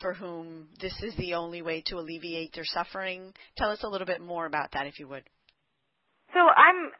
for 0.00 0.12
whom 0.12 0.68
this 0.80 0.92
is 1.02 1.14
the 1.16 1.34
only 1.34 1.62
way 1.62 1.82
to 1.86 1.96
alleviate 1.96 2.52
their 2.54 2.64
suffering. 2.64 3.32
Tell 3.56 3.70
us 3.70 3.82
a 3.82 3.88
little 3.88 4.06
bit 4.06 4.20
more 4.20 4.46
about 4.46 4.72
that, 4.72 4.86
if 4.86 4.98
you 4.98 5.08
would. 5.08 5.24
So 6.34 6.40
I'm 6.40 6.90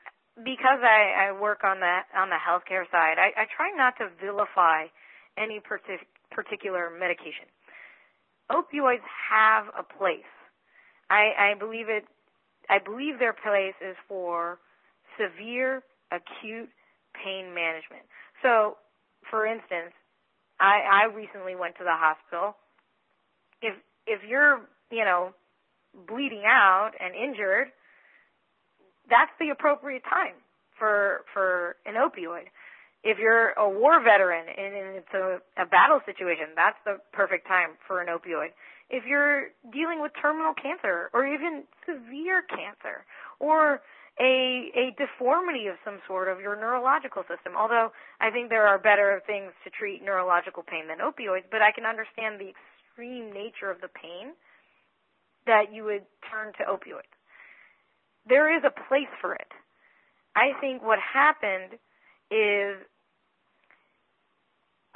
because 0.44 0.80
I, 0.84 1.28
I 1.28 1.40
work 1.40 1.64
on 1.64 1.80
the 1.80 1.98
on 2.16 2.28
the 2.28 2.36
healthcare 2.36 2.84
side. 2.90 3.16
I, 3.18 3.32
I 3.40 3.44
try 3.56 3.72
not 3.76 3.94
to 3.98 4.08
vilify 4.20 4.86
any 5.36 5.60
partic- 5.60 6.08
particular 6.30 6.90
medication. 6.90 7.48
Opioids 8.50 9.04
have 9.30 9.66
a 9.78 9.82
place. 9.82 10.28
I, 11.10 11.52
I 11.52 11.58
believe 11.58 11.88
it. 11.88 12.04
I 12.68 12.78
believe 12.78 13.18
their 13.18 13.32
place 13.34 13.74
is 13.80 13.96
for 14.08 14.58
severe 15.18 15.82
acute 16.12 16.68
pain 17.14 17.54
management. 17.54 18.04
So, 18.42 18.76
for 19.30 19.46
instance, 19.46 19.92
I, 20.60 21.04
I 21.06 21.14
recently 21.14 21.56
went 21.56 21.76
to 21.78 21.84
the 21.84 21.94
hospital. 21.94 22.56
If 23.62 23.74
if 24.06 24.20
you're 24.28 24.60
you 24.90 25.04
know 25.04 25.32
bleeding 26.06 26.44
out 26.46 26.92
and 27.00 27.14
injured, 27.14 27.68
that's 29.08 29.32
the 29.40 29.50
appropriate 29.50 30.02
time 30.04 30.34
for 30.78 31.24
for 31.32 31.76
an 31.86 31.94
opioid. 31.94 32.48
If 33.06 33.18
you're 33.22 33.54
a 33.54 33.70
war 33.70 34.02
veteran 34.02 34.50
and 34.50 34.98
it's 34.98 35.14
a, 35.14 35.38
a 35.54 35.66
battle 35.66 36.02
situation, 36.02 36.58
that's 36.58 36.78
the 36.82 36.98
perfect 37.14 37.46
time 37.46 37.78
for 37.86 38.02
an 38.02 38.08
opioid. 38.10 38.50
If 38.90 39.06
you're 39.06 39.54
dealing 39.70 40.02
with 40.02 40.10
terminal 40.20 40.54
cancer 40.58 41.10
or 41.14 41.22
even 41.26 41.70
severe 41.86 42.42
cancer 42.42 43.06
or 43.38 43.80
a 44.18 44.72
a 44.72 44.96
deformity 44.96 45.66
of 45.68 45.76
some 45.84 46.00
sort 46.08 46.28
of 46.28 46.40
your 46.40 46.56
neurological 46.56 47.22
system. 47.28 47.52
Although 47.52 47.92
I 48.20 48.30
think 48.30 48.48
there 48.48 48.66
are 48.66 48.78
better 48.78 49.22
things 49.26 49.52
to 49.64 49.70
treat 49.70 50.02
neurological 50.02 50.64
pain 50.64 50.88
than 50.88 51.04
opioids, 51.04 51.44
but 51.50 51.60
I 51.60 51.70
can 51.70 51.84
understand 51.84 52.40
the 52.40 52.56
extreme 52.56 53.28
nature 53.32 53.70
of 53.70 53.80
the 53.84 53.92
pain 53.92 54.32
that 55.44 55.68
you 55.72 55.84
would 55.84 56.08
turn 56.32 56.52
to 56.56 56.64
opioids. 56.64 57.12
There 58.26 58.48
is 58.56 58.64
a 58.64 58.72
place 58.88 59.12
for 59.20 59.34
it. 59.34 59.52
I 60.34 60.58
think 60.60 60.82
what 60.82 60.98
happened 60.98 61.78
is 62.30 62.80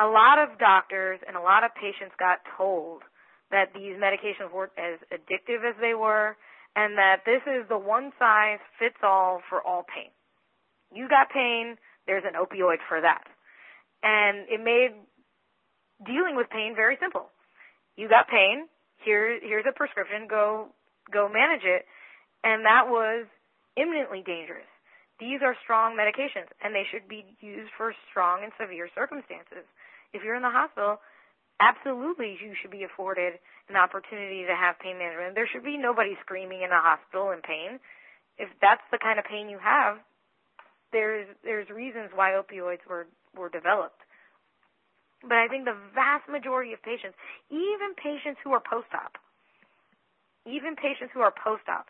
a 0.01 0.07
lot 0.09 0.41
of 0.41 0.59
doctors 0.59 1.21
and 1.29 1.37
a 1.37 1.41
lot 1.41 1.63
of 1.63 1.71
patients 1.75 2.17
got 2.19 2.41
told 2.57 3.03
that 3.51 3.75
these 3.75 4.01
medications 4.01 4.49
weren't 4.53 4.73
as 4.79 4.97
addictive 5.13 5.69
as 5.69 5.77
they 5.81 5.93
were 5.93 6.37
and 6.75 6.97
that 6.97 7.27
this 7.27 7.43
is 7.47 7.69
the 7.69 7.79
one 7.79 8.13
size 8.19 8.63
fits 8.79 9.03
all 9.03 9.43
for 9.49 9.61
all 9.61 9.85
pain. 9.85 10.11
You 10.95 11.09
got 11.09 11.29
pain, 11.31 11.77
there's 12.07 12.25
an 12.25 12.35
opioid 12.35 12.79
for 12.89 13.01
that. 13.01 13.25
And 14.03 14.49
it 14.49 14.63
made 14.63 14.97
dealing 16.07 16.37
with 16.37 16.49
pain 16.49 16.73
very 16.75 16.97
simple. 17.01 17.29
You 17.97 18.09
got 18.09 18.29
pain, 18.29 18.67
here 19.05 19.39
here's 19.43 19.67
a 19.69 19.77
prescription, 19.77 20.27
go 20.31 20.69
go 21.13 21.29
manage 21.29 21.65
it. 21.65 21.85
And 22.43 22.65
that 22.65 22.89
was 22.89 23.27
imminently 23.77 24.23
dangerous. 24.25 24.71
These 25.19 25.45
are 25.45 25.55
strong 25.63 25.99
medications 25.99 26.49
and 26.65 26.75
they 26.75 26.87
should 26.91 27.07
be 27.07 27.37
used 27.41 27.71
for 27.77 27.93
strong 28.09 28.41
and 28.43 28.53
severe 28.57 28.89
circumstances. 28.95 29.69
If 30.13 30.23
you're 30.25 30.35
in 30.35 30.43
the 30.43 30.51
hospital, 30.51 30.99
absolutely 31.61 32.37
you 32.41 32.55
should 32.61 32.71
be 32.71 32.85
afforded 32.85 33.39
an 33.69 33.77
opportunity 33.77 34.45
to 34.49 34.57
have 34.57 34.81
pain 34.81 34.99
management. 34.99 35.35
There 35.35 35.47
should 35.47 35.65
be 35.65 35.77
nobody 35.77 36.17
screaming 36.25 36.63
in 36.63 36.73
a 36.73 36.81
hospital 36.81 37.31
in 37.31 37.41
pain. 37.43 37.79
If 38.39 38.49
that's 38.61 38.83
the 38.91 38.99
kind 38.99 39.19
of 39.19 39.25
pain 39.25 39.49
you 39.49 39.61
have, 39.61 40.01
there's 40.93 41.29
there's 41.45 41.69
reasons 41.71 42.11
why 42.15 42.35
opioids 42.35 42.83
were 42.89 43.07
were 43.37 43.49
developed. 43.49 44.01
But 45.23 45.37
I 45.37 45.49
think 45.49 45.67
the 45.67 45.77
vast 45.95 46.27
majority 46.29 46.73
of 46.73 46.83
patients, 46.83 47.15
even 47.51 47.93
patients 47.95 48.41
who 48.43 48.53
are 48.57 48.63
post-op, 48.65 49.21
even 50.49 50.75
patients 50.81 51.13
who 51.13 51.21
are 51.21 51.31
post-op, 51.31 51.87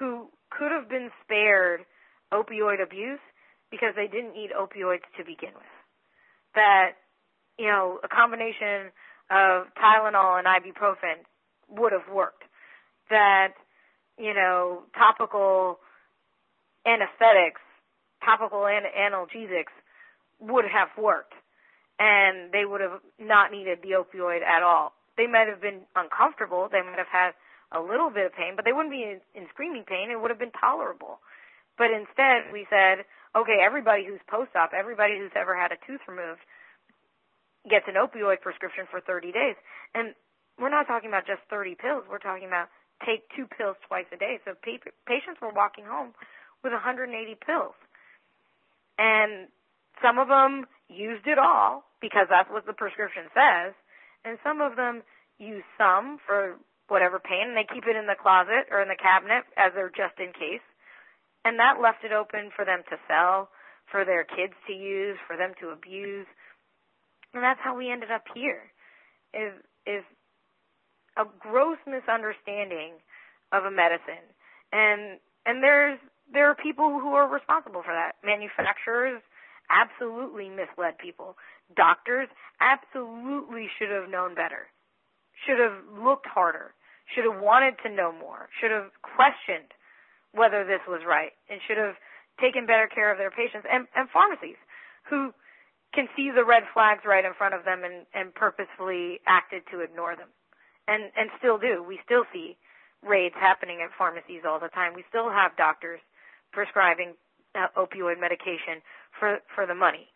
who 0.00 0.32
could 0.48 0.72
have 0.72 0.88
been 0.88 1.12
spared 1.22 1.84
opioid 2.32 2.82
abuse 2.82 3.20
because 3.70 3.92
they 3.94 4.08
didn't 4.08 4.32
need 4.32 4.56
opioids 4.56 5.04
to 5.18 5.22
begin 5.22 5.52
with, 5.52 5.74
that 6.54 6.96
you 7.58 7.66
know, 7.66 7.98
a 8.04 8.08
combination 8.08 8.92
of 9.30 9.66
Tylenol 9.74 10.38
and 10.38 10.46
ibuprofen 10.46 11.24
would 11.68 11.92
have 11.92 12.08
worked. 12.12 12.44
That, 13.10 13.54
you 14.18 14.34
know, 14.34 14.82
topical 14.96 15.78
anesthetics, 16.86 17.60
topical 18.24 18.66
an- 18.66 18.90
analgesics 18.98 19.74
would 20.40 20.64
have 20.64 20.88
worked. 20.98 21.34
And 21.98 22.52
they 22.52 22.64
would 22.64 22.80
have 22.80 23.00
not 23.18 23.50
needed 23.50 23.78
the 23.82 23.96
opioid 23.96 24.42
at 24.42 24.62
all. 24.62 24.92
They 25.16 25.26
might 25.26 25.48
have 25.48 25.62
been 25.62 25.88
uncomfortable. 25.96 26.68
They 26.70 26.82
might 26.82 26.98
have 26.98 27.10
had 27.10 27.32
a 27.72 27.80
little 27.80 28.10
bit 28.10 28.26
of 28.26 28.32
pain, 28.34 28.52
but 28.54 28.64
they 28.64 28.72
wouldn't 28.72 28.92
be 28.92 29.02
in, 29.02 29.20
in 29.34 29.48
screaming 29.48 29.84
pain. 29.88 30.10
It 30.10 30.20
would 30.20 30.30
have 30.30 30.38
been 30.38 30.52
tolerable. 30.52 31.18
But 31.78 31.88
instead, 31.90 32.52
we 32.52 32.66
said, 32.68 33.04
okay, 33.34 33.58
everybody 33.64 34.04
who's 34.04 34.20
post-op, 34.28 34.72
everybody 34.72 35.18
who's 35.18 35.32
ever 35.34 35.56
had 35.56 35.72
a 35.72 35.80
tooth 35.86 36.04
removed, 36.06 36.40
gets 37.68 37.86
an 37.88 37.94
opioid 37.98 38.40
prescription 38.40 38.86
for 38.90 39.00
30 39.00 39.32
days. 39.32 39.56
And 39.94 40.14
we're 40.58 40.72
not 40.72 40.86
talking 40.86 41.10
about 41.10 41.26
just 41.26 41.42
30 41.50 41.76
pills. 41.76 42.04
We're 42.08 42.22
talking 42.22 42.46
about 42.46 42.68
take 43.04 43.28
two 43.36 43.44
pills 43.46 43.76
twice 43.86 44.08
a 44.12 44.16
day. 44.16 44.40
So 44.44 44.54
pa- 44.56 44.92
patients 45.04 45.42
were 45.42 45.52
walking 45.52 45.84
home 45.84 46.14
with 46.64 46.72
180 46.72 47.12
pills. 47.44 47.76
And 48.98 49.48
some 50.00 50.18
of 50.18 50.28
them 50.28 50.64
used 50.88 51.26
it 51.26 51.38
all 51.38 51.84
because 52.00 52.26
that's 52.30 52.48
what 52.48 52.64
the 52.64 52.72
prescription 52.72 53.28
says. 53.34 53.74
And 54.24 54.38
some 54.42 54.60
of 54.60 54.76
them 54.76 55.02
use 55.38 55.64
some 55.76 56.18
for 56.24 56.56
whatever 56.88 57.18
pain 57.18 57.52
and 57.52 57.56
they 57.56 57.66
keep 57.68 57.84
it 57.84 57.98
in 57.98 58.06
the 58.06 58.16
closet 58.16 58.70
or 58.70 58.80
in 58.80 58.88
the 58.88 58.96
cabinet 58.96 59.44
as 59.58 59.74
their 59.74 59.90
just 59.90 60.16
in 60.18 60.32
case. 60.32 60.64
And 61.44 61.58
that 61.58 61.82
left 61.82 62.02
it 62.02 62.10
open 62.10 62.50
for 62.54 62.64
them 62.64 62.82
to 62.90 62.96
sell, 63.06 63.50
for 63.90 64.04
their 64.04 64.24
kids 64.24 64.54
to 64.66 64.72
use, 64.72 65.18
for 65.26 65.36
them 65.36 65.52
to 65.60 65.70
abuse 65.70 66.26
and 67.36 67.44
that's 67.44 67.60
how 67.62 67.76
we 67.76 67.92
ended 67.92 68.10
up 68.10 68.24
here. 68.34 68.72
Is 69.32 69.52
is 69.86 70.02
a 71.16 71.24
gross 71.38 71.78
misunderstanding 71.86 73.00
of 73.52 73.64
a 73.64 73.70
medicine. 73.70 74.24
And 74.72 75.20
and 75.44 75.62
there's 75.62 75.98
there 76.32 76.50
are 76.50 76.54
people 76.54 76.98
who 76.98 77.14
are 77.14 77.28
responsible 77.28 77.82
for 77.82 77.94
that. 77.94 78.16
Manufacturers 78.24 79.22
absolutely 79.70 80.48
misled 80.48 80.98
people. 80.98 81.36
Doctors 81.74 82.28
absolutely 82.60 83.68
should 83.78 83.90
have 83.90 84.10
known 84.10 84.34
better. 84.34 84.66
Should 85.46 85.58
have 85.58 85.84
looked 85.92 86.26
harder. 86.26 86.74
Should 87.14 87.24
have 87.24 87.40
wanted 87.40 87.76
to 87.84 87.90
know 87.92 88.10
more. 88.12 88.48
Should 88.60 88.70
have 88.70 88.90
questioned 89.02 89.70
whether 90.32 90.64
this 90.64 90.82
was 90.88 91.02
right 91.06 91.32
and 91.48 91.60
should 91.66 91.78
have 91.78 91.94
taken 92.40 92.66
better 92.66 92.88
care 92.92 93.10
of 93.12 93.18
their 93.18 93.30
patients 93.30 93.66
and, 93.70 93.86
and 93.94 94.10
pharmacies 94.10 94.58
who 95.08 95.32
can 95.94 96.08
see 96.16 96.30
the 96.34 96.44
red 96.44 96.64
flags 96.74 97.02
right 97.06 97.24
in 97.24 97.34
front 97.34 97.54
of 97.54 97.64
them 97.64 97.82
and, 97.84 98.06
and 98.14 98.34
purposefully 98.34 99.20
acted 99.26 99.62
to 99.72 99.80
ignore 99.80 100.16
them. 100.16 100.28
And, 100.88 101.10
and 101.18 101.30
still 101.38 101.58
do. 101.58 101.82
We 101.82 101.98
still 102.04 102.24
see 102.32 102.56
raids 103.02 103.34
happening 103.34 103.82
at 103.82 103.90
pharmacies 103.98 104.46
all 104.46 104.60
the 104.60 104.70
time. 104.70 104.94
We 104.94 105.04
still 105.08 105.30
have 105.30 105.56
doctors 105.56 106.00
prescribing 106.52 107.14
uh, 107.54 107.68
opioid 107.74 108.20
medication 108.20 108.82
for, 109.18 109.38
for 109.54 109.66
the 109.66 109.74
money. 109.74 110.06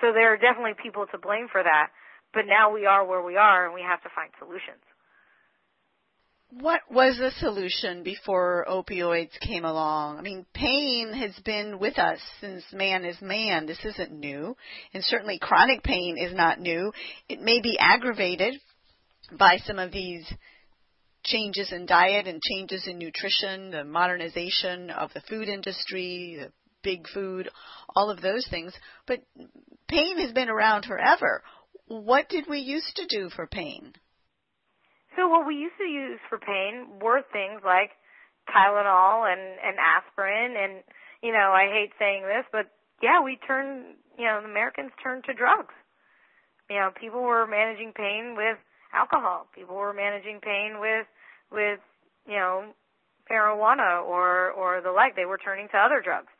So 0.00 0.12
there 0.12 0.32
are 0.32 0.38
definitely 0.38 0.78
people 0.80 1.06
to 1.10 1.18
blame 1.18 1.48
for 1.50 1.62
that. 1.62 1.90
But 2.32 2.46
now 2.46 2.70
we 2.70 2.86
are 2.86 3.04
where 3.04 3.22
we 3.22 3.36
are 3.36 3.66
and 3.66 3.74
we 3.74 3.82
have 3.82 4.02
to 4.02 4.10
find 4.14 4.30
solutions 4.38 4.84
what 6.50 6.80
was 6.90 7.16
the 7.16 7.30
solution 7.38 8.02
before 8.02 8.66
opioids 8.68 9.38
came 9.40 9.64
along? 9.64 10.18
I 10.18 10.22
mean, 10.22 10.46
pain 10.52 11.12
has 11.12 11.32
been 11.44 11.78
with 11.78 11.98
us 11.98 12.18
since 12.40 12.64
man 12.72 13.04
is 13.04 13.20
man. 13.20 13.66
This 13.66 13.84
isn't 13.84 14.12
new. 14.12 14.56
And 14.92 15.04
certainly 15.04 15.38
chronic 15.40 15.82
pain 15.82 16.16
is 16.18 16.34
not 16.34 16.60
new. 16.60 16.92
It 17.28 17.40
may 17.40 17.60
be 17.60 17.78
aggravated 17.78 18.54
by 19.38 19.58
some 19.64 19.78
of 19.78 19.92
these 19.92 20.26
changes 21.22 21.70
in 21.72 21.86
diet 21.86 22.26
and 22.26 22.40
changes 22.42 22.86
in 22.86 22.98
nutrition, 22.98 23.70
the 23.70 23.84
modernization 23.84 24.90
of 24.90 25.12
the 25.12 25.20
food 25.28 25.48
industry, 25.48 26.38
the 26.40 26.52
big 26.82 27.06
food, 27.08 27.48
all 27.94 28.10
of 28.10 28.22
those 28.22 28.46
things. 28.50 28.72
But 29.06 29.20
pain 29.86 30.18
has 30.18 30.32
been 30.32 30.48
around 30.48 30.84
forever. 30.84 31.42
What 31.86 32.28
did 32.28 32.46
we 32.48 32.58
used 32.58 32.96
to 32.96 33.06
do 33.06 33.30
for 33.30 33.46
pain? 33.46 33.92
So 35.16 35.28
what 35.28 35.46
we 35.46 35.56
used 35.56 35.78
to 35.78 35.88
use 35.88 36.20
for 36.28 36.38
pain 36.38 37.00
were 37.00 37.22
things 37.32 37.62
like 37.64 37.90
Tylenol 38.48 39.30
and, 39.30 39.40
and 39.40 39.76
aspirin 39.78 40.56
and, 40.56 40.82
you 41.22 41.32
know, 41.32 41.52
I 41.52 41.68
hate 41.70 41.92
saying 41.98 42.22
this, 42.22 42.46
but 42.52 42.70
yeah, 43.02 43.22
we 43.22 43.38
turned, 43.46 43.96
you 44.18 44.26
know, 44.26 44.40
the 44.40 44.48
Americans 44.48 44.92
turned 45.02 45.24
to 45.24 45.34
drugs. 45.34 45.74
You 46.68 46.76
know, 46.76 46.90
people 46.94 47.22
were 47.22 47.46
managing 47.46 47.92
pain 47.92 48.34
with 48.36 48.56
alcohol. 48.94 49.46
People 49.54 49.76
were 49.76 49.92
managing 49.92 50.40
pain 50.40 50.78
with, 50.78 51.06
with, 51.50 51.80
you 52.26 52.36
know, 52.36 52.72
marijuana 53.30 54.02
or 54.02 54.50
or 54.50 54.82
the 54.82 54.90
like. 54.90 55.14
They 55.14 55.24
were 55.24 55.38
turning 55.38 55.68
to 55.70 55.78
other 55.78 56.02
drugs, 56.02 56.34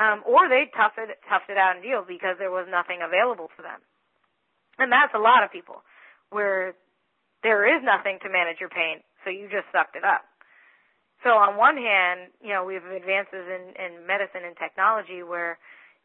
um, 0.00 0.24
or 0.24 0.48
they 0.48 0.72
toughed 0.72 0.96
it 0.96 1.20
toughed 1.28 1.52
it 1.52 1.60
out 1.60 1.76
and 1.76 1.84
deal 1.84 2.02
because 2.02 2.40
there 2.40 2.50
was 2.50 2.66
nothing 2.68 3.04
available 3.04 3.52
to 3.56 3.62
them. 3.62 3.84
And 4.80 4.90
that's 4.90 5.12
a 5.14 5.20
lot 5.20 5.44
of 5.44 5.52
people 5.52 5.84
where 6.32 6.74
there 7.42 7.64
is 7.64 7.82
nothing 7.82 8.18
to 8.22 8.28
manage 8.28 8.60
your 8.60 8.68
pain, 8.68 9.00
so 9.24 9.30
you 9.30 9.48
just 9.48 9.66
sucked 9.72 9.96
it 9.96 10.04
up. 10.04 10.24
So 11.24 11.30
on 11.30 11.56
one 11.56 11.76
hand, 11.76 12.32
you 12.40 12.52
know, 12.52 12.64
we 12.64 12.74
have 12.74 12.84
advances 12.84 13.44
in, 13.44 13.76
in 13.76 14.06
medicine 14.06 14.44
and 14.44 14.56
technology 14.56 15.22
where, 15.22 15.58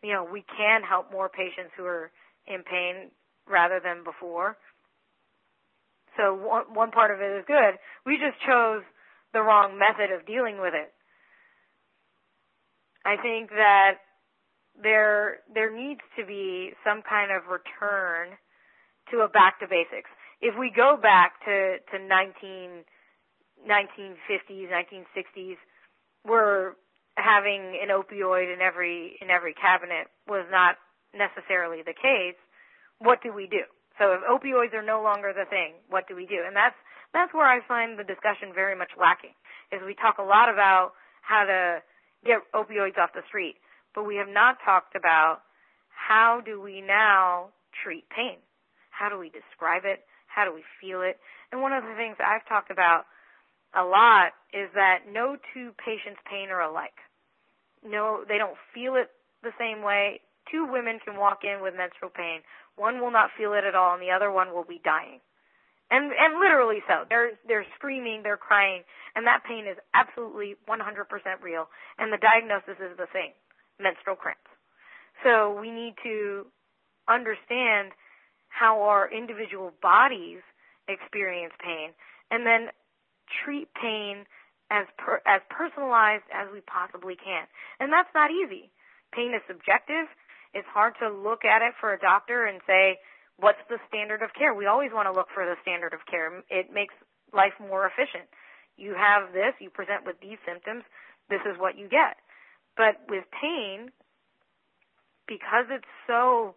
you 0.04 0.12
know, 0.12 0.28
we 0.28 0.44
can 0.58 0.84
help 0.84 1.12
more 1.12 1.30
patients 1.30 1.72
who 1.78 1.86
are 1.86 2.12
in 2.48 2.64
pain 2.64 3.12
rather 3.48 3.80
than 3.84 4.04
before. 4.04 4.58
So 6.18 6.36
one, 6.36 6.74
one 6.74 6.92
part 6.92 7.12
of 7.12 7.22
it 7.22 7.32
is 7.40 7.44
good. 7.48 7.80
We 8.06 8.18
just 8.18 8.40
chose 8.46 8.84
the 9.34 9.42
wrong 9.42 9.80
method 9.80 10.12
of 10.12 10.26
dealing 10.26 10.60
with 10.60 10.74
it. 10.74 10.92
I 13.06 13.16
think 13.22 13.50
that 13.52 14.00
there 14.82 15.40
there 15.54 15.72
needs 15.72 16.02
to 16.18 16.26
be 16.26 16.72
some 16.84 17.02
kind 17.08 17.32
of 17.32 17.48
return 17.48 18.36
to 19.12 19.22
a 19.22 19.30
back 19.30 19.60
to 19.60 19.68
basics. 19.68 20.10
If 20.42 20.58
we 20.58 20.72
go 20.76 20.98
back 21.02 21.40
to 21.46 21.78
to 21.92 22.00
19 22.00 22.86
1950s, 23.66 24.70
1960s, 24.70 25.58
where 26.24 26.76
having 27.18 27.80
an 27.82 27.90
opioid 27.90 28.54
in 28.54 28.62
every 28.62 29.18
in 29.22 29.30
every 29.30 29.54
cabinet 29.54 30.08
was 30.28 30.46
not 30.52 30.76
necessarily 31.16 31.82
the 31.82 31.96
case. 31.96 32.38
What 33.00 33.24
do 33.24 33.34
we 33.34 33.48
do? 33.48 33.64
So 33.98 34.12
if 34.12 34.22
opioids 34.28 34.74
are 34.74 34.84
no 34.84 35.02
longer 35.02 35.32
the 35.32 35.48
thing, 35.50 35.80
what 35.90 36.08
do 36.08 36.16
we 36.16 36.26
do? 36.26 36.44
And 36.46 36.56
that's 36.56 36.76
that's 37.14 37.34
where 37.34 37.48
I 37.48 37.60
find 37.68 37.98
the 37.98 38.04
discussion 38.04 38.52
very 38.54 38.76
much 38.76 38.92
lacking. 39.00 39.36
Is 39.72 39.80
we 39.86 39.96
talk 39.96 40.20
a 40.20 40.28
lot 40.28 40.52
about 40.52 40.92
how 41.22 41.46
to 41.46 41.80
get 42.26 42.44
opioids 42.54 43.00
off 43.00 43.16
the 43.16 43.24
street, 43.28 43.56
but 43.96 44.04
we 44.04 44.18
have 44.18 44.28
not 44.28 44.58
talked 44.66 44.96
about 44.96 45.40
how 45.90 46.42
do 46.44 46.60
we 46.60 46.82
now 46.82 47.50
treat 47.84 48.04
pain? 48.10 48.38
How 48.92 49.10
do 49.10 49.18
we 49.18 49.32
describe 49.32 49.84
it? 49.86 50.04
How 50.36 50.44
do 50.44 50.52
we 50.52 50.68
feel 50.84 51.00
it? 51.00 51.16
And 51.52 51.64
one 51.64 51.72
of 51.72 51.88
the 51.88 51.96
things 51.96 52.20
I've 52.20 52.44
talked 52.52 52.70
about 52.70 53.08
a 53.72 53.88
lot 53.88 54.36
is 54.52 54.68
that 54.76 55.08
no 55.08 55.40
two 55.56 55.72
patients' 55.80 56.20
pain 56.28 56.52
are 56.52 56.60
alike. 56.60 57.00
No, 57.80 58.28
they 58.28 58.38
don't 58.38 58.60
feel 58.76 59.00
it 59.00 59.08
the 59.44 59.56
same 59.56 59.80
way. 59.80 60.20
Two 60.52 60.68
women 60.68 61.00
can 61.00 61.16
walk 61.16 61.48
in 61.48 61.64
with 61.64 61.80
menstrual 61.80 62.12
pain. 62.12 62.44
One 62.76 63.00
will 63.00 63.12
not 63.12 63.32
feel 63.38 63.54
it 63.54 63.64
at 63.64 63.76
all, 63.76 63.96
and 63.96 64.04
the 64.04 64.12
other 64.12 64.32
one 64.32 64.52
will 64.52 64.68
be 64.68 64.84
dying. 64.84 65.24
And 65.90 66.12
and 66.12 66.42
literally 66.42 66.84
so. 66.88 67.06
They're 67.08 67.40
they're 67.48 67.66
screaming, 67.78 68.22
they're 68.24 68.42
crying, 68.42 68.84
and 69.16 69.26
that 69.28 69.46
pain 69.48 69.68
is 69.70 69.78
absolutely 69.94 70.58
100% 70.68 70.82
real. 71.42 71.70
And 71.98 72.12
the 72.12 72.18
diagnosis 72.18 72.82
is 72.82 72.98
the 72.98 73.08
same: 73.14 73.32
menstrual 73.80 74.18
cramps. 74.18 74.50
So 75.24 75.56
we 75.56 75.72
need 75.72 75.94
to 76.04 76.48
understand 77.08 77.94
how 78.56 78.82
our 78.84 79.12
individual 79.12 79.74
bodies 79.82 80.40
experience 80.88 81.52
pain, 81.60 81.92
and 82.32 82.48
then 82.48 82.72
treat 83.44 83.68
pain 83.76 84.24
as 84.72 84.88
per, 84.98 85.20
as 85.28 85.42
personalized 85.50 86.24
as 86.32 86.48
we 86.54 86.62
possibly 86.62 87.16
can. 87.20 87.44
And 87.80 87.92
that's 87.92 88.10
not 88.16 88.32
easy. 88.32 88.72
Pain 89.12 89.36
is 89.36 89.42
subjective. 89.48 90.08
It's 90.54 90.68
hard 90.72 90.94
to 91.04 91.12
look 91.12 91.44
at 91.44 91.62
it 91.62 91.74
for 91.82 91.92
a 91.92 92.00
doctor 92.00 92.46
and 92.46 92.62
say, 92.66 92.98
what's 93.38 93.60
the 93.68 93.78
standard 93.90 94.22
of 94.22 94.32
care? 94.34 94.54
We 94.54 94.66
always 94.68 94.92
want 94.94 95.12
to 95.12 95.14
look 95.14 95.28
for 95.34 95.44
the 95.44 95.60
standard 95.62 95.94
of 95.94 96.06
care. 96.10 96.32
It 96.50 96.72
makes 96.72 96.94
life 97.34 97.54
more 97.60 97.86
efficient. 97.86 98.32
You 98.78 98.96
have 98.96 99.34
this, 99.34 99.52
you 99.60 99.70
present 99.70 100.06
with 100.06 100.16
these 100.22 100.40
symptoms, 100.48 100.84
this 101.30 101.42
is 101.44 101.60
what 101.60 101.78
you 101.78 101.90
get. 101.90 102.24
But 102.78 103.04
with 103.10 103.24
pain, 103.36 103.92
because 105.28 105.68
it's 105.70 105.92
so 106.08 106.56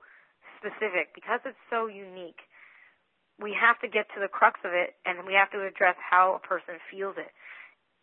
specific, 0.58 1.14
because 1.14 1.40
it's 1.46 1.58
so 1.70 1.86
unique, 1.86 2.42
we 3.38 3.54
have 3.54 3.78
to 3.80 3.88
get 3.88 4.10
to 4.14 4.20
the 4.20 4.28
crux 4.28 4.58
of 4.66 4.74
it 4.74 4.98
and 5.06 5.26
we 5.26 5.34
have 5.34 5.50
to 5.54 5.62
address 5.62 5.94
how 5.98 6.34
a 6.34 6.42
person 6.42 6.82
feels 6.90 7.14
it. 7.16 7.30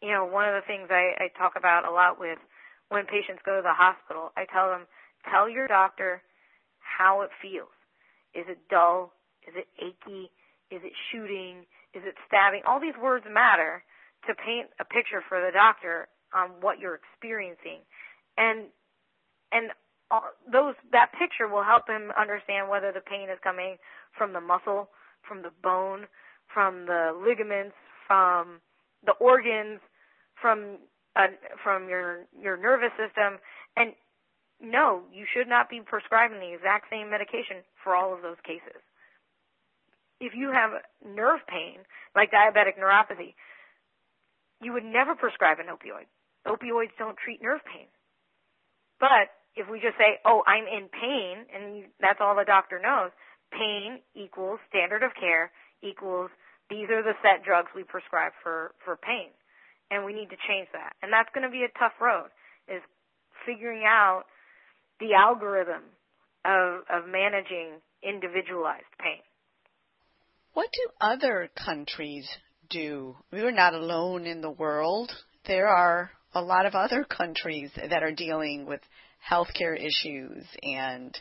You 0.01 0.11
know, 0.11 0.25
one 0.25 0.47
of 0.47 0.55
the 0.55 0.65
things 0.65 0.87
I, 0.89 1.15
I 1.19 1.27
talk 1.37 1.53
about 1.59 1.87
a 1.87 1.91
lot 1.91 2.19
with 2.19 2.39
when 2.89 3.05
patients 3.05 3.43
go 3.43 3.57
to 3.57 3.65
the 3.65 3.75
hospital, 3.75 4.31
I 4.37 4.45
tell 4.47 4.69
them, 4.69 4.87
tell 5.29 5.49
your 5.49 5.67
doctor 5.67 6.21
how 6.79 7.21
it 7.21 7.31
feels. 7.41 7.73
Is 8.33 8.45
it 8.47 8.59
dull? 8.69 9.11
Is 9.47 9.55
it 9.55 9.67
achy? 9.79 10.31
Is 10.71 10.81
it 10.83 10.93
shooting? 11.11 11.65
Is 11.93 12.03
it 12.05 12.15
stabbing? 12.27 12.61
All 12.67 12.79
these 12.79 12.97
words 13.01 13.25
matter 13.27 13.83
to 14.27 14.33
paint 14.35 14.67
a 14.79 14.85
picture 14.85 15.23
for 15.27 15.39
the 15.39 15.51
doctor 15.51 16.07
on 16.33 16.61
what 16.61 16.79
you're 16.79 16.99
experiencing. 16.99 17.83
And, 18.37 18.67
and 19.51 19.71
those, 20.51 20.75
that 20.91 21.11
picture 21.17 21.47
will 21.47 21.63
help 21.63 21.89
him 21.89 22.11
understand 22.19 22.69
whether 22.69 22.91
the 22.91 23.01
pain 23.01 23.29
is 23.29 23.39
coming 23.43 23.77
from 24.17 24.33
the 24.33 24.41
muscle, 24.41 24.89
from 25.27 25.41
the 25.41 25.51
bone, 25.63 26.05
from 26.53 26.85
the 26.85 27.11
ligaments, 27.15 27.75
from 28.07 28.61
the 29.05 29.13
organs, 29.13 29.79
from 30.41 30.77
uh, 31.15 31.31
from 31.63 31.87
your 31.87 32.25
your 32.37 32.57
nervous 32.57 32.91
system, 32.99 33.39
and 33.77 33.93
no, 34.61 35.03
you 35.11 35.25
should 35.33 35.47
not 35.47 35.69
be 35.69 35.81
prescribing 35.81 36.39
the 36.39 36.53
exact 36.53 36.89
same 36.89 37.09
medication 37.09 37.63
for 37.83 37.95
all 37.95 38.13
of 38.13 38.21
those 38.21 38.39
cases. 38.45 38.79
If 40.19 40.33
you 40.35 40.51
have 40.51 40.71
nerve 41.03 41.41
pain, 41.47 41.83
like 42.15 42.31
diabetic 42.31 42.79
neuropathy, 42.79 43.35
you 44.61 44.71
would 44.73 44.85
never 44.85 45.15
prescribe 45.15 45.59
an 45.59 45.67
opioid. 45.67 46.07
Opioids 46.47 46.95
don't 46.97 47.17
treat 47.17 47.41
nerve 47.41 47.61
pain. 47.65 47.87
But 48.99 49.27
if 49.55 49.69
we 49.69 49.79
just 49.79 49.97
say, 49.97 50.19
oh, 50.25 50.43
I'm 50.47 50.67
in 50.67 50.89
pain, 50.89 51.45
and 51.53 51.85
that's 51.99 52.19
all 52.19 52.35
the 52.35 52.45
doctor 52.45 52.79
knows, 52.79 53.11
pain 53.51 53.99
equals 54.15 54.59
standard 54.69 55.03
of 55.03 55.11
care 55.19 55.51
equals 55.81 56.29
these 56.69 56.89
are 56.89 57.03
the 57.03 57.13
set 57.21 57.45
drugs 57.45 57.69
we 57.75 57.83
prescribe 57.83 58.31
for, 58.41 58.73
for 58.83 58.97
pain. 58.97 59.29
And 59.91 60.03
we 60.03 60.13
need 60.13 60.29
to 60.29 60.37
change 60.47 60.67
that. 60.73 60.93
And 61.01 61.13
that's 61.13 61.29
going 61.33 61.45
to 61.45 61.51
be 61.51 61.63
a 61.63 61.79
tough 61.79 61.93
road, 62.01 62.29
is 62.67 62.81
figuring 63.45 63.83
out 63.85 64.23
the 64.99 65.13
algorithm 65.13 65.83
of, 66.43 66.81
of 66.89 67.07
managing 67.07 67.81
individualized 68.01 68.89
pain. 68.99 69.21
What 70.53 70.69
do 70.73 70.89
other 70.99 71.49
countries 71.63 72.27
do? 72.69 73.15
We 73.31 73.41
are 73.41 73.51
not 73.51 73.73
alone 73.73 74.25
in 74.25 74.41
the 74.41 74.51
world. 74.51 75.11
There 75.45 75.67
are 75.67 76.09
a 76.33 76.41
lot 76.41 76.65
of 76.65 76.73
other 76.73 77.03
countries 77.03 77.69
that 77.75 78.03
are 78.03 78.11
dealing 78.11 78.65
with 78.65 78.81
healthcare 79.31 79.75
issues 79.77 80.45
and 80.61 81.17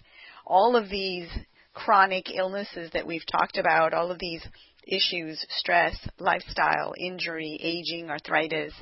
all 0.46 0.76
of 0.76 0.88
these 0.90 1.28
chronic 1.72 2.26
illnesses 2.30 2.90
that 2.92 3.06
we've 3.06 3.26
talked 3.30 3.56
about, 3.56 3.94
all 3.94 4.10
of 4.10 4.18
these 4.18 4.46
issues, 4.86 5.44
stress, 5.48 5.96
lifestyle, 6.18 6.94
injury, 6.98 7.58
aging, 7.62 8.10
arthritis, 8.10 8.72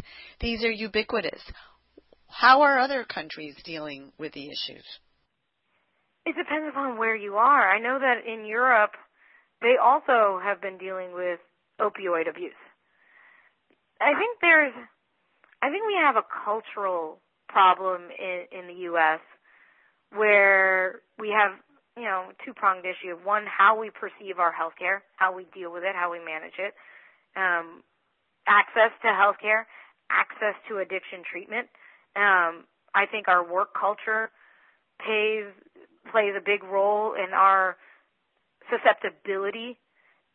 these 0.40 0.64
are 0.64 0.70
ubiquitous. 0.70 1.40
How 2.28 2.62
are 2.62 2.78
other 2.78 3.04
countries 3.04 3.54
dealing 3.64 4.12
with 4.18 4.32
the 4.32 4.46
issues? 4.46 4.84
It 6.24 6.36
depends 6.36 6.68
upon 6.70 6.98
where 6.98 7.16
you 7.16 7.34
are. 7.34 7.70
I 7.70 7.78
know 7.78 7.98
that 7.98 8.26
in 8.26 8.46
Europe, 8.46 8.92
they 9.60 9.74
also 9.82 10.40
have 10.42 10.60
been 10.60 10.78
dealing 10.78 11.14
with 11.14 11.38
opioid 11.80 12.28
abuse. 12.28 12.52
I 14.00 14.18
think 14.18 14.38
there's, 14.40 14.74
I 15.62 15.70
think 15.70 15.86
we 15.86 15.98
have 16.02 16.16
a 16.16 16.26
cultural 16.44 17.21
problem 17.52 18.08
in, 18.18 18.46
in 18.50 18.66
the 18.66 18.82
U.S. 18.90 19.20
where 20.10 21.00
we 21.18 21.28
have 21.28 21.52
you 21.96 22.04
know, 22.04 22.32
two 22.44 22.54
pronged 22.54 22.84
issue. 22.84 23.16
One, 23.22 23.44
how 23.46 23.78
we 23.78 23.90
perceive 23.90 24.38
our 24.38 24.52
healthcare, 24.52 25.00
how 25.16 25.34
we 25.34 25.46
deal 25.54 25.72
with 25.72 25.84
it, 25.84 25.94
how 25.94 26.10
we 26.10 26.18
manage 26.18 26.56
it, 26.58 26.72
um, 27.36 27.82
access 28.48 28.90
to 29.02 29.08
healthcare, 29.08 29.64
access 30.10 30.56
to 30.68 30.78
addiction 30.78 31.20
treatment. 31.30 31.68
Um, 32.16 32.64
I 32.94 33.06
think 33.10 33.28
our 33.28 33.44
work 33.44 33.70
culture 33.78 34.30
pays 35.00 35.52
plays 36.10 36.34
a 36.36 36.40
big 36.44 36.64
role 36.64 37.14
in 37.14 37.32
our 37.32 37.76
susceptibility 38.70 39.78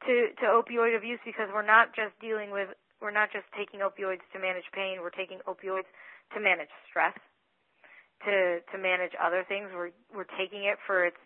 to 0.06 0.28
to 0.40 0.46
opioid 0.46 0.96
abuse 0.96 1.20
because 1.26 1.50
we're 1.54 1.66
not 1.66 1.96
just 1.96 2.14
dealing 2.22 2.52
with 2.52 2.70
we're 3.02 3.14
not 3.14 3.30
just 3.32 3.46
taking 3.58 3.82
opioids 3.82 4.26
to 4.34 4.40
manage 4.40 4.66
pain, 4.74 5.00
we're 5.02 5.14
taking 5.14 5.40
opioids 5.48 5.90
to 6.34 6.40
manage 6.40 6.72
stress, 6.90 7.14
to 8.26 8.60
to 8.74 8.78
manage 8.78 9.14
other 9.22 9.46
things. 9.48 9.70
We're 9.74 9.94
we're 10.14 10.30
taking 10.38 10.66
it 10.66 10.78
for 10.86 11.06
its 11.06 11.18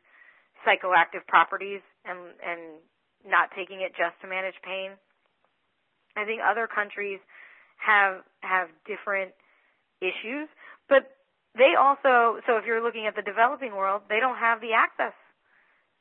psychoactive 0.68 1.26
properties 1.28 1.82
and 2.06 2.36
and 2.44 2.82
not 3.26 3.50
taking 3.56 3.82
it 3.82 3.94
just 3.96 4.20
to 4.22 4.28
manage 4.28 4.58
pain. 4.64 4.92
I 6.18 6.26
think 6.26 6.42
other 6.44 6.68
countries 6.68 7.20
have 7.78 8.22
have 8.42 8.68
different 8.86 9.32
issues, 10.02 10.50
but 10.90 11.08
they 11.56 11.76
also 11.80 12.42
so 12.46 12.58
if 12.58 12.66
you're 12.66 12.84
looking 12.84 13.08
at 13.08 13.16
the 13.16 13.24
developing 13.24 13.76
world, 13.76 14.04
they 14.10 14.20
don't 14.20 14.38
have 14.38 14.60
the 14.60 14.74
access 14.76 15.16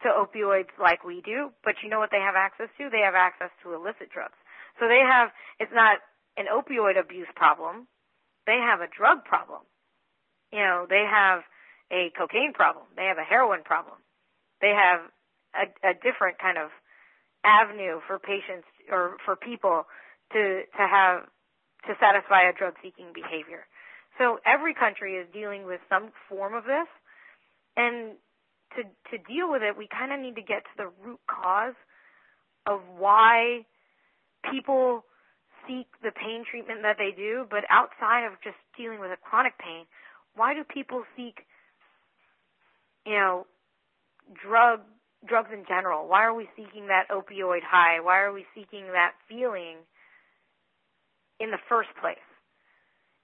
to 0.03 0.09
opioids 0.09 0.73
like 0.81 1.05
we 1.05 1.21
do, 1.21 1.53
but 1.62 1.75
you 1.83 1.91
know 1.91 2.01
what 2.01 2.11
they 2.11 2.25
have 2.25 2.35
access 2.35 2.68
to? 2.79 2.89
They 2.89 3.05
have 3.05 3.14
access 3.14 3.51
to 3.62 3.75
illicit 3.75 4.09
drugs. 4.09 4.37
So 4.81 4.89
they 4.89 5.05
have 5.07 5.31
it's 5.61 5.72
not 5.72 5.99
an 6.37 6.47
opioid 6.51 6.99
abuse 6.99 7.28
problem 7.37 7.87
they 8.47 8.59
have 8.59 8.81
a 8.81 8.89
drug 8.91 9.24
problem. 9.24 9.62
You 10.53 10.59
know, 10.59 10.87
they 10.89 11.07
have 11.09 11.43
a 11.93 12.11
cocaine 12.18 12.53
problem. 12.53 12.87
They 12.97 13.05
have 13.05 13.18
a 13.18 13.22
heroin 13.22 13.62
problem. 13.62 13.99
They 14.61 14.74
have 14.74 15.07
a, 15.55 15.70
a 15.87 15.95
different 15.95 16.39
kind 16.39 16.59
of 16.59 16.70
avenue 17.45 18.01
for 18.07 18.18
patients 18.18 18.66
or 18.91 19.16
for 19.24 19.37
people 19.37 19.85
to 20.33 20.62
to 20.66 20.85
have 20.87 21.24
to 21.87 21.95
satisfy 21.99 22.49
a 22.49 22.53
drug 22.53 22.74
seeking 22.83 23.12
behavior. 23.14 23.66
So 24.18 24.39
every 24.45 24.74
country 24.74 25.14
is 25.14 25.26
dealing 25.33 25.64
with 25.64 25.81
some 25.89 26.11
form 26.28 26.55
of 26.55 26.64
this 26.64 26.91
and 27.76 28.18
to 28.76 28.83
to 29.11 29.22
deal 29.24 29.51
with 29.51 29.62
it 29.62 29.78
we 29.78 29.89
kind 29.89 30.12
of 30.12 30.20
need 30.20 30.35
to 30.37 30.43
get 30.43 30.66
to 30.66 30.74
the 30.76 30.91
root 31.03 31.20
cause 31.26 31.78
of 32.66 32.81
why 32.99 33.64
people 34.51 35.05
seek 35.66 35.86
the 36.03 36.11
pain 36.11 36.45
treatment 36.49 36.82
that 36.82 36.97
they 36.99 37.11
do, 37.11 37.47
but 37.51 37.64
outside 37.68 38.24
of 38.24 38.32
just 38.43 38.57
dealing 38.76 39.01
with 39.01 39.11
a 39.11 39.16
chronic 39.16 39.59
pain, 39.59 39.84
why 40.34 40.55
do 40.55 40.64
people 40.64 41.05
seek 41.16 41.47
you 43.07 43.14
know 43.14 43.47
drug 44.34 44.80
drugs 45.26 45.51
in 45.53 45.64
general? 45.68 46.09
Why 46.09 46.24
are 46.24 46.34
we 46.34 46.49
seeking 46.57 46.86
that 46.88 47.09
opioid 47.11 47.62
high? 47.62 48.01
Why 48.01 48.20
are 48.20 48.32
we 48.32 48.47
seeking 48.55 48.86
that 48.93 49.12
feeling 49.28 49.76
in 51.38 51.51
the 51.51 51.61
first 51.68 51.91
place? 52.01 52.24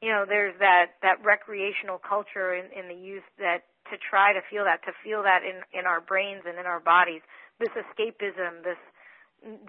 You 0.03 0.13
know, 0.13 0.25
there's 0.29 0.55
that, 0.61 1.01
that 1.03 1.25
recreational 1.25 1.99
culture 1.99 2.53
in, 2.53 2.69
in 2.77 2.89
the 2.89 3.01
youth 3.01 3.25
that 3.39 3.65
to 3.91 3.97
try 3.97 4.35
to 4.35 4.41
feel 4.51 4.65
that, 4.65 4.85
to 4.85 4.93
feel 5.03 5.23
that 5.23 5.41
in, 5.43 5.63
in 5.73 5.87
our 5.87 6.01
brains 6.01 6.43
and 6.47 6.59
in 6.59 6.67
our 6.67 6.81
bodies, 6.81 7.23
this 7.59 7.73
escapism, 7.73 8.61
this 8.63 8.81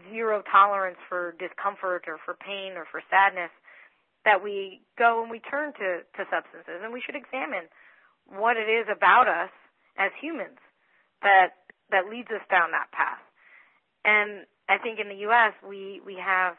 zero 0.09 0.43
tolerance 0.49 0.97
for 1.09 1.35
discomfort 1.39 2.05
or 2.07 2.17
for 2.25 2.33
pain 2.33 2.73
or 2.73 2.85
for 2.89 3.01
sadness, 3.09 3.51
that 4.25 4.43
we 4.43 4.81
go 4.97 5.21
and 5.21 5.31
we 5.31 5.39
turn 5.39 5.73
to, 5.73 6.01
to 6.17 6.23
substances. 6.29 6.83
And 6.83 6.91
we 6.91 7.01
should 7.01 7.15
examine 7.15 7.69
what 8.27 8.57
it 8.57 8.67
is 8.67 8.87
about 8.91 9.27
us 9.27 9.51
as 9.97 10.11
humans 10.19 10.59
that 11.21 11.49
that 11.89 12.09
leads 12.09 12.27
us 12.29 12.43
down 12.51 12.71
that 12.71 12.91
path. 12.91 13.23
And 14.03 14.45
I 14.69 14.77
think 14.77 14.99
in 14.99 15.07
the 15.09 15.23
U.S. 15.31 15.53
we 15.67 16.01
we 16.05 16.15
have, 16.15 16.55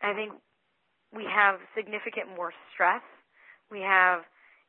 I 0.00 0.14
think 0.14 0.32
we 1.14 1.24
have 1.24 1.60
significant 1.76 2.28
more 2.34 2.52
stress. 2.72 3.02
We 3.70 3.80
have 3.80 4.22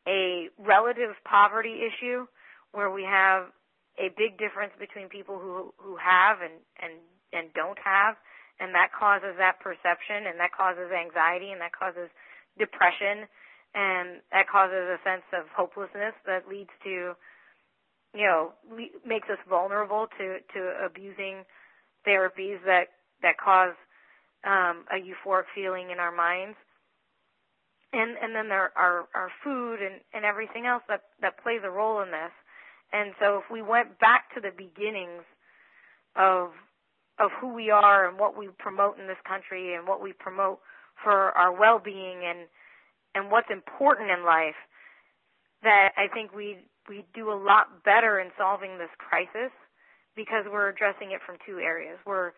a 0.07 0.49
relative 0.59 1.15
poverty 1.23 1.81
issue 1.87 2.27
where 2.71 2.91
we 2.91 3.03
have 3.03 3.47
a 3.97 4.09
big 4.17 4.37
difference 4.37 4.73
between 4.79 5.07
people 5.07 5.39
who 5.39 5.73
who 5.77 5.95
have 5.95 6.41
and 6.41 6.59
and 6.81 6.99
and 7.33 7.53
don't 7.53 7.79
have 7.81 8.15
and 8.59 8.73
that 8.73 8.93
causes 8.93 9.35
that 9.37 9.59
perception 9.59 10.29
and 10.29 10.39
that 10.39 10.53
causes 10.53 10.93
anxiety 10.93 11.51
and 11.51 11.61
that 11.61 11.73
causes 11.73 12.09
depression 12.57 13.25
and 13.73 14.21
that 14.31 14.45
causes 14.45 14.85
a 14.93 15.01
sense 15.01 15.25
of 15.33 15.49
hopelessness 15.49 16.13
that 16.25 16.47
leads 16.47 16.69
to 16.85 17.17
you 18.13 18.25
know 18.25 18.53
le- 18.69 18.93
makes 19.05 19.27
us 19.29 19.41
vulnerable 19.49 20.07
to 20.17 20.37
to 20.53 20.61
abusing 20.85 21.43
therapies 22.07 22.61
that 22.65 22.93
that 23.21 23.37
cause 23.37 23.73
um, 24.45 24.85
a 24.91 24.99
euphoric 24.99 25.47
feeling 25.55 25.89
in 25.91 25.99
our 25.99 26.11
minds. 26.11 26.57
And 27.93 28.17
and 28.21 28.35
then 28.35 28.49
there 28.49 28.71
are 28.75 29.07
our 29.15 29.31
food 29.43 29.79
and 29.81 30.01
and 30.13 30.25
everything 30.25 30.65
else 30.65 30.83
that 30.87 31.01
that 31.21 31.41
plays 31.41 31.61
a 31.63 31.69
role 31.69 32.01
in 32.01 32.11
this. 32.11 32.33
And 32.91 33.13
so 33.19 33.37
if 33.37 33.51
we 33.51 33.61
went 33.61 33.99
back 33.99 34.33
to 34.35 34.41
the 34.41 34.51
beginnings 34.55 35.23
of 36.15 36.51
of 37.23 37.31
who 37.39 37.53
we 37.53 37.71
are 37.71 38.07
and 38.07 38.19
what 38.19 38.37
we 38.37 38.49
promote 38.59 38.99
in 38.99 39.07
this 39.07 39.21
country 39.25 39.73
and 39.73 39.87
what 39.87 40.01
we 40.01 40.11
promote 40.11 40.59
for 41.01 41.31
our 41.31 41.51
well-being 41.57 42.21
and 42.25 42.47
and 43.15 43.29
what's 43.29 43.49
important 43.51 44.09
in 44.09 44.25
life, 44.25 44.57
that 45.61 45.93
I 45.95 46.07
think 46.13 46.33
we 46.33 46.57
we 46.89 47.05
do 47.13 47.31
a 47.31 47.37
lot 47.37 47.83
better 47.85 48.19
in 48.19 48.29
solving 48.37 48.77
this 48.77 48.91
crisis 48.97 49.51
because 50.15 50.45
we're 50.51 50.69
addressing 50.69 51.11
it 51.11 51.21
from 51.25 51.37
two 51.45 51.59
areas. 51.59 51.97
We're 52.05 52.31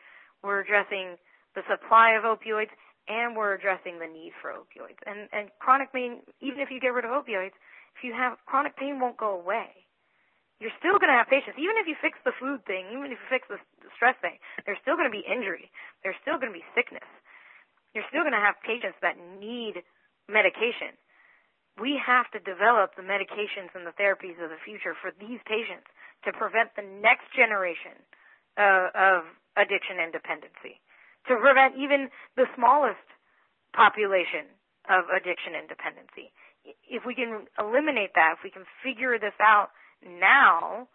we're 0.43 0.61
addressing 0.61 1.17
the 1.55 1.63
supply 1.69 2.13
of 2.13 2.23
opioids 2.23 2.69
and 3.07 3.35
we're 3.35 3.53
addressing 3.53 3.99
the 3.99 4.07
need 4.07 4.33
for 4.41 4.51
opioids. 4.51 5.01
And 5.05 5.29
and 5.31 5.49
chronic 5.59 5.91
pain, 5.93 6.21
even 6.41 6.59
if 6.59 6.69
you 6.69 6.79
get 6.79 6.93
rid 6.93 7.05
of 7.05 7.11
opioids, 7.11 7.57
if 7.97 8.03
you 8.03 8.13
have 8.13 8.37
chronic 8.45 8.77
pain 8.77 8.99
won't 8.99 9.17
go 9.17 9.33
away. 9.33 9.84
You're 10.63 10.75
still 10.79 10.95
going 10.97 11.11
to 11.11 11.19
have 11.19 11.27
patients, 11.27 11.59
even 11.59 11.75
if 11.75 11.85
you 11.85 11.99
fix 11.99 12.15
the 12.23 12.31
food 12.39 12.63
thing, 12.63 12.87
even 12.95 13.11
if 13.11 13.19
you 13.19 13.27
fix 13.27 13.43
the, 13.51 13.59
stress 13.99 14.15
thing. 14.23 14.39
There's 14.63 14.79
still 14.83 14.95
going 14.95 15.07
to 15.07 15.13
be 15.13 15.23
injury. 15.23 15.71
There's 16.03 16.19
still 16.23 16.39
going 16.39 16.51
to 16.51 16.57
be 16.57 16.63
sickness. 16.75 17.07
You're 17.95 18.07
still 18.11 18.23
going 18.23 18.35
to 18.35 18.43
have 18.43 18.59
patients 18.63 18.99
that 19.03 19.15
need 19.19 19.83
medication 20.27 20.95
we 21.79 21.99
have 21.99 22.31
to 22.31 22.39
develop 22.39 22.95
the 22.95 23.03
medications 23.03 23.71
and 23.75 23.83
the 23.83 23.95
therapies 23.99 24.39
of 24.39 24.47
the 24.47 24.61
future 24.63 24.95
for 24.95 25.11
these 25.19 25.43
patients 25.43 25.87
to 26.23 26.31
prevent 26.31 26.71
the 26.75 26.87
next 27.03 27.27
generation 27.35 27.99
uh, 28.55 28.87
of 28.95 29.27
addiction 29.59 29.99
and 29.99 30.15
dependency, 30.15 30.79
to 31.27 31.35
prevent 31.35 31.75
even 31.75 32.07
the 32.39 32.47
smallest 32.55 33.03
population 33.75 34.47
of 34.87 35.11
addiction 35.11 35.55
and 35.59 35.67
dependency. 35.67 36.31
If 36.87 37.03
we 37.03 37.13
can 37.13 37.45
eliminate 37.59 38.15
that, 38.15 38.39
if 38.39 38.41
we 38.43 38.51
can 38.51 38.63
figure 38.79 39.19
this 39.19 39.35
out 39.43 39.75
now 40.03 40.87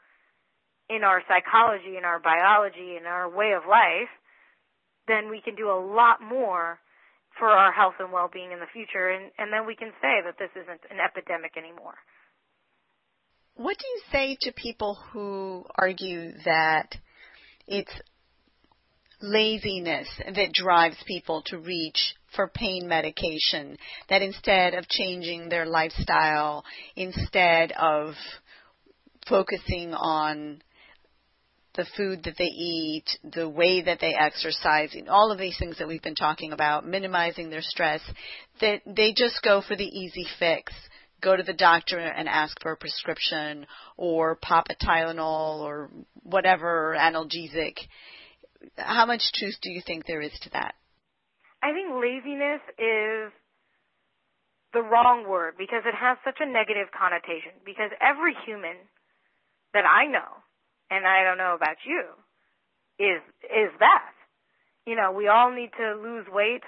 in 0.89 1.05
our 1.05 1.23
psychology, 1.29 1.97
in 1.97 2.05
our 2.05 2.19
biology, 2.19 2.97
in 2.99 3.07
our 3.07 3.29
way 3.29 3.53
of 3.53 3.63
life, 3.69 4.11
then 5.07 5.31
we 5.31 5.41
can 5.41 5.55
do 5.55 5.71
a 5.71 5.79
lot 5.79 6.21
more 6.21 6.79
for 7.39 7.49
our 7.49 7.73
health 7.73 7.95
and 8.01 8.13
well-being 8.13 8.53
in 8.53 8.59
the 8.59 8.67
future, 8.73 9.09
and, 9.09 9.31
and 9.39 9.53
then 9.53 9.67
we 9.67 9.77
can 9.77 9.91
say 10.03 10.21
that 10.25 10.37
this 10.39 10.51
isn't 10.55 10.81
an 10.91 10.99
epidemic 10.99 11.57
anymore. 11.57 11.95
What 13.55 13.77
do 13.79 13.87
you 13.87 14.01
say 14.11 14.37
to 14.43 14.53
people 14.53 14.99
who 15.13 15.65
argue 15.77 16.33
that 16.45 16.95
it's 17.67 17.93
laziness 19.23 20.09
that 20.25 20.53
drives 20.53 20.97
people 21.07 21.43
to 21.47 21.59
reach 21.59 22.15
for 22.35 22.49
pain 22.49 22.89
medication, 22.89 23.77
that 24.09 24.23
instead 24.23 24.75
of 24.75 24.89
changing 24.89 25.49
their 25.49 25.67
lifestyle, 25.67 26.65
instead 26.97 27.73
of 27.73 28.15
focusing 29.31 29.95
on 29.95 30.61
the 31.77 31.87
food 31.97 32.25
that 32.25 32.35
they 32.37 32.45
eat, 32.45 33.05
the 33.33 33.49
way 33.49 33.81
that 33.83 34.01
they 34.01 34.15
exercise, 34.15 34.95
all 35.09 35.31
of 35.31 35.39
these 35.39 35.57
things 35.59 35.79
that 35.79 35.87
we've 35.87 36.03
been 36.03 36.17
talking 36.17 36.53
about, 36.53 36.87
minimizing 36.87 37.49
their 37.49 37.63
stress, 37.63 38.01
that 38.61 38.83
they 38.85 39.15
just 39.17 39.41
go 39.43 39.63
for 39.67 39.77
the 39.77 39.85
easy 39.85 40.27
fix. 40.39 40.73
Go 41.23 41.37
to 41.37 41.43
the 41.43 41.53
doctor 41.53 41.99
and 41.99 42.29
ask 42.29 42.61
for 42.61 42.73
a 42.73 42.77
prescription 42.77 43.67
or 43.97 44.37
pop 44.37 44.67
a 44.71 44.85
Tylenol 44.85 45.61
or 45.61 45.91
whatever 46.23 46.97
analgesic. 46.99 47.75
How 48.77 49.07
much 49.07 49.23
truth 49.35 49.57
do 49.63 49.71
you 49.71 49.83
think 49.87 50.07
there 50.07 50.23
is 50.23 50.33
to 50.43 50.51
that? 50.51 50.75
I 51.63 51.73
think 51.73 51.93
laziness 51.93 52.63
is 52.79 53.33
the 54.73 54.81
wrong 54.81 55.29
word 55.29 55.55
because 55.59 55.83
it 55.85 55.95
has 55.95 56.17
such 56.25 56.39
a 56.41 56.47
negative 56.47 56.89
connotation. 56.99 57.53
Because 57.67 57.91
every 58.01 58.35
human 58.47 58.77
that 59.75 59.85
I 59.85 60.07
know 60.07 60.41
and 60.91 61.07
I 61.07 61.23
don't 61.25 61.39
know 61.39 61.55
about 61.55 61.79
you, 61.87 62.03
is 62.99 63.23
is 63.45 63.71
that. 63.79 64.13
You 64.87 64.97
know, 64.97 65.13
we 65.13 65.29
all 65.29 65.53
need 65.55 65.71
to 65.79 65.95
lose 65.95 66.27
weight. 66.29 66.65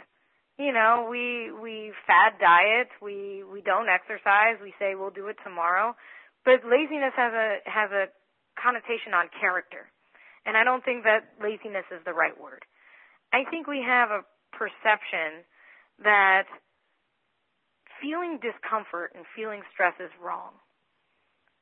You 0.59 0.72
know, 0.72 1.09
we 1.11 1.50
we 1.50 1.92
fad 2.07 2.38
diet, 2.38 2.88
we 3.00 3.42
we 3.42 3.62
don't 3.62 3.88
exercise, 3.88 4.62
we 4.62 4.72
say 4.78 4.94
we'll 4.94 5.11
do 5.11 5.26
it 5.26 5.36
tomorrow. 5.42 5.96
But 6.44 6.62
laziness 6.64 7.14
has 7.16 7.32
a 7.32 7.59
has 7.66 7.90
a 7.90 8.07
connotation 8.61 9.14
on 9.14 9.28
character. 9.40 9.90
And 10.44 10.57
I 10.57 10.64
don't 10.64 10.84
think 10.84 11.05
that 11.05 11.38
laziness 11.40 11.86
is 11.90 12.03
the 12.05 12.12
right 12.12 12.34
word. 12.38 12.64
I 13.32 13.44
think 13.48 13.66
we 13.66 13.82
have 13.86 14.11
a 14.11 14.26
perception 14.53 15.46
that 16.03 16.44
feeling 18.03 18.38
discomfort 18.42 19.12
and 19.14 19.24
feeling 19.34 19.62
stress 19.72 19.94
is 20.03 20.11
wrong. 20.20 20.59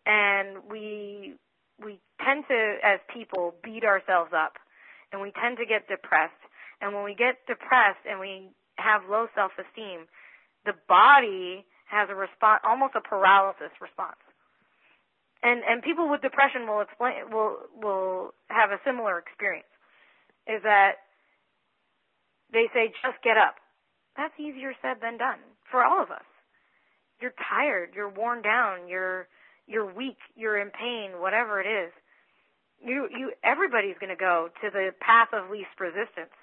And 0.06 0.64
we 0.70 1.34
we 1.82 2.00
tend 2.24 2.44
to, 2.48 2.76
as 2.84 3.00
people, 3.12 3.54
beat 3.64 3.84
ourselves 3.84 4.32
up, 4.36 4.54
and 5.12 5.20
we 5.20 5.32
tend 5.32 5.56
to 5.58 5.66
get 5.66 5.88
depressed. 5.88 6.36
And 6.80 6.94
when 6.94 7.04
we 7.04 7.14
get 7.14 7.40
depressed 7.46 8.04
and 8.08 8.20
we 8.20 8.48
have 8.76 9.02
low 9.08 9.28
self-esteem, 9.34 10.08
the 10.64 10.72
body 10.88 11.64
has 11.88 12.08
a 12.08 12.14
response, 12.14 12.60
almost 12.64 12.94
a 12.96 13.00
paralysis 13.00 13.72
response. 13.80 14.20
And 15.42 15.62
and 15.64 15.82
people 15.82 16.10
with 16.10 16.20
depression 16.20 16.68
will 16.68 16.80
explain 16.80 17.30
will 17.30 17.56
will 17.76 18.34
have 18.48 18.70
a 18.70 18.80
similar 18.84 19.18
experience. 19.18 19.68
Is 20.46 20.62
that 20.62 21.00
they 22.52 22.68
say 22.74 22.92
just 23.02 23.22
get 23.22 23.36
up. 23.36 23.56
That's 24.16 24.34
easier 24.38 24.74
said 24.82 24.98
than 25.00 25.16
done 25.16 25.38
for 25.70 25.84
all 25.84 26.02
of 26.02 26.10
us. 26.10 26.26
You're 27.20 27.36
tired, 27.48 27.92
you're 27.94 28.10
worn 28.10 28.42
down, 28.42 28.88
you're 28.88 29.28
you're 29.70 29.86
weak, 29.86 30.18
you're 30.34 30.58
in 30.58 30.70
pain, 30.70 31.22
whatever 31.22 31.62
it 31.62 31.66
is, 31.70 31.92
you 32.82 33.08
you 33.16 33.32
everybody's 33.44 33.94
going 34.00 34.10
to 34.10 34.18
go 34.18 34.48
to 34.60 34.70
the 34.70 34.90
path 34.98 35.28
of 35.32 35.50
least 35.50 35.78
resistance. 35.78 36.34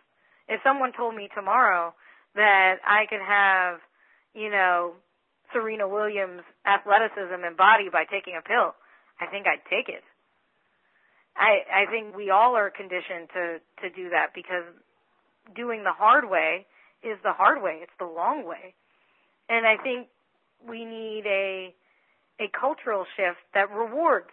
If 0.47 0.61
someone 0.63 0.93
told 0.95 1.13
me 1.13 1.27
tomorrow 1.35 1.93
that 2.35 2.79
I 2.87 3.03
could 3.09 3.19
have, 3.19 3.79
you 4.33 4.49
know, 4.49 4.93
Serena 5.51 5.89
Williams 5.89 6.41
athleticism 6.63 7.43
and 7.43 7.57
body 7.57 7.89
by 7.91 8.05
taking 8.05 8.39
a 8.39 8.47
pill, 8.47 8.71
I 9.19 9.27
think 9.27 9.45
I'd 9.45 9.65
take 9.69 9.89
it. 9.89 10.03
I 11.35 11.83
I 11.83 11.91
think 11.91 12.15
we 12.15 12.29
all 12.29 12.55
are 12.55 12.71
conditioned 12.71 13.27
to 13.33 13.59
to 13.83 13.89
do 13.91 14.09
that 14.09 14.31
because 14.33 14.63
doing 15.53 15.83
the 15.83 15.91
hard 15.91 16.29
way 16.29 16.65
is 17.03 17.17
the 17.23 17.33
hard 17.33 17.61
way. 17.61 17.79
It's 17.83 17.97
the 17.99 18.07
long 18.07 18.45
way. 18.45 18.73
And 19.49 19.65
I 19.65 19.75
think 19.81 20.07
we 20.67 20.85
need 20.85 21.23
a 21.25 21.73
a 22.39 22.45
cultural 22.59 23.05
shift 23.15 23.39
that 23.53 23.71
rewards 23.71 24.31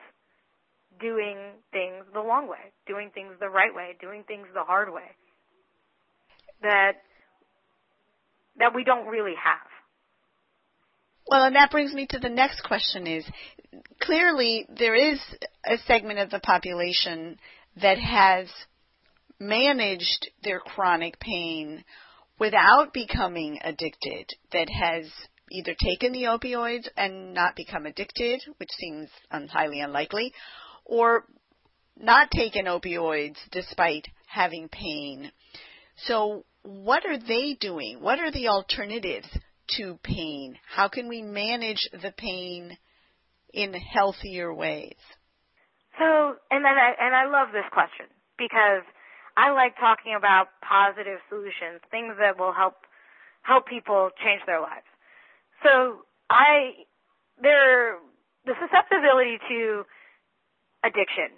doing 1.01 1.37
things 1.73 2.05
the 2.13 2.21
long 2.21 2.49
way, 2.49 2.73
doing 2.87 3.11
things 3.15 3.33
the 3.41 3.49
right 3.49 3.75
way, 3.75 3.97
doing 4.01 4.25
things 4.25 4.47
the 4.55 4.63
hard 4.63 4.93
way. 4.93 5.11
That 6.63 6.93
that 8.59 8.75
we 8.75 8.85
don't 8.85 9.07
really 9.07 9.35
have. 9.43 9.69
Well, 11.27 11.45
and 11.45 11.57
that 11.57 11.71
brings 11.71 11.93
me 11.93 12.07
to 12.11 12.19
the 12.19 12.29
next 12.29 12.63
question 12.63 13.07
is 13.07 13.25
clearly 14.01 14.67
there 14.79 14.95
is 14.95 15.19
a 15.65 15.79
segment 15.87 16.19
of 16.19 16.31
the 16.31 16.39
population 16.39 17.39
that 17.81 17.99
has 17.99 18.49
managed 19.41 20.31
their 20.43 20.61
chronic 20.61 21.19
pain 21.19 21.85
without 22.39 22.93
becoming 22.93 23.59
addicted, 23.63 24.31
that 24.53 24.69
has 24.69 25.07
either 25.51 25.75
taken 25.79 26.13
the 26.13 26.25
opioids 26.25 26.89
and 26.97 27.35
not 27.35 27.57
become 27.57 27.87
addicted, 27.87 28.43
which 28.59 28.71
seems 28.73 29.09
highly 29.31 29.81
unlikely, 29.81 30.33
or 30.85 31.25
not 31.97 32.31
taken 32.31 32.67
opioids 32.67 33.37
despite 33.51 34.07
having 34.27 34.69
pain. 34.69 35.31
So, 36.07 36.45
what 36.63 37.05
are 37.07 37.19
they 37.19 37.57
doing? 37.61 38.01
What 38.01 38.19
are 38.19 38.33
the 38.33 38.49
alternatives 38.49 39.29
to 39.77 39.99
pain? 40.03 40.57
How 40.67 40.89
can 40.89 41.09
we 41.09 41.23
manage 41.23 41.89
the 41.93 42.13
pain 42.17 42.77
in 43.53 43.73
healthier 43.75 44.53
ways? 44.53 44.97
So, 45.99 46.35
and 46.51 46.65
then 46.65 46.75
I, 46.75 46.95
and 46.99 47.15
I 47.15 47.27
love 47.27 47.53
this 47.53 47.69
question 47.71 48.07
because 48.37 48.83
I 49.37 49.51
like 49.53 49.77
talking 49.79 50.15
about 50.17 50.49
positive 50.63 51.19
solutions, 51.29 51.81
things 51.91 52.15
that 52.19 52.39
will 52.39 52.53
help 52.53 52.75
help 53.43 53.67
people 53.67 54.11
change 54.25 54.41
their 54.47 54.61
lives. 54.61 54.89
So, 55.63 56.05
I 56.31 56.87
there 57.41 57.99
the 58.45 58.55
susceptibility 58.61 59.39
to 59.49 59.85
addiction 60.85 61.33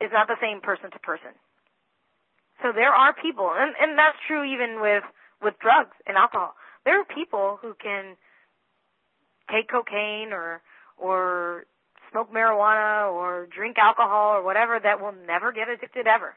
is 0.00 0.10
not 0.12 0.26
the 0.26 0.38
same 0.42 0.60
person 0.60 0.90
to 0.90 0.98
person. 0.98 1.34
So 2.62 2.74
there 2.74 2.90
are 2.90 3.14
people, 3.14 3.50
and, 3.54 3.74
and 3.78 3.98
that's 3.98 4.18
true 4.26 4.42
even 4.42 4.82
with, 4.82 5.06
with 5.42 5.54
drugs 5.62 5.94
and 6.06 6.16
alcohol. 6.16 6.54
There 6.84 6.98
are 7.00 7.06
people 7.06 7.58
who 7.62 7.74
can 7.78 8.18
take 9.50 9.70
cocaine 9.70 10.34
or, 10.34 10.60
or 10.98 11.66
smoke 12.10 12.32
marijuana 12.34 13.12
or 13.12 13.46
drink 13.46 13.78
alcohol 13.78 14.34
or 14.34 14.42
whatever 14.42 14.78
that 14.82 15.00
will 15.00 15.14
never 15.26 15.52
get 15.52 15.68
addicted 15.68 16.06
ever. 16.06 16.34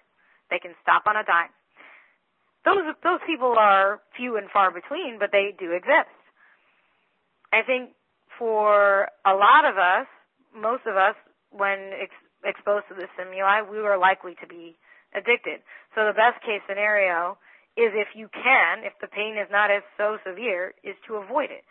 They 0.49 0.59
can 0.59 0.75
stop 0.81 1.03
on 1.07 1.17
a 1.17 1.25
dime. 1.25 1.53
Those, 2.65 2.93
those 3.01 3.19
people 3.25 3.55
are 3.57 4.01
few 4.15 4.37
and 4.37 4.45
far 4.53 4.69
between, 4.69 5.17
but 5.17 5.31
they 5.31 5.55
do 5.57 5.71
exist. 5.71 6.13
I 7.51 7.61
think 7.63 7.91
for 8.39 9.07
a 9.25 9.33
lot 9.33 9.65
of 9.67 9.77
us, 9.77 10.07
most 10.55 10.83
of 10.87 10.95
us, 10.95 11.15
when 11.51 11.91
ex- 11.99 12.27
exposed 12.43 12.85
to 12.89 12.95
the 12.95 13.07
stimuli, 13.13 13.61
we 13.61 13.79
were 13.79 13.97
likely 13.97 14.35
to 14.41 14.47
be 14.47 14.77
addicted. 15.13 15.59
So 15.95 16.07
the 16.07 16.15
best 16.15 16.41
case 16.41 16.63
scenario 16.67 17.37
is 17.77 17.91
if 17.93 18.15
you 18.15 18.27
can, 18.31 18.83
if 18.83 18.93
the 18.99 19.07
pain 19.07 19.37
is 19.37 19.47
not 19.51 19.71
as 19.71 19.83
so 19.97 20.17
severe, 20.25 20.73
is 20.83 20.95
to 21.07 21.15
avoid 21.15 21.51
it. 21.51 21.63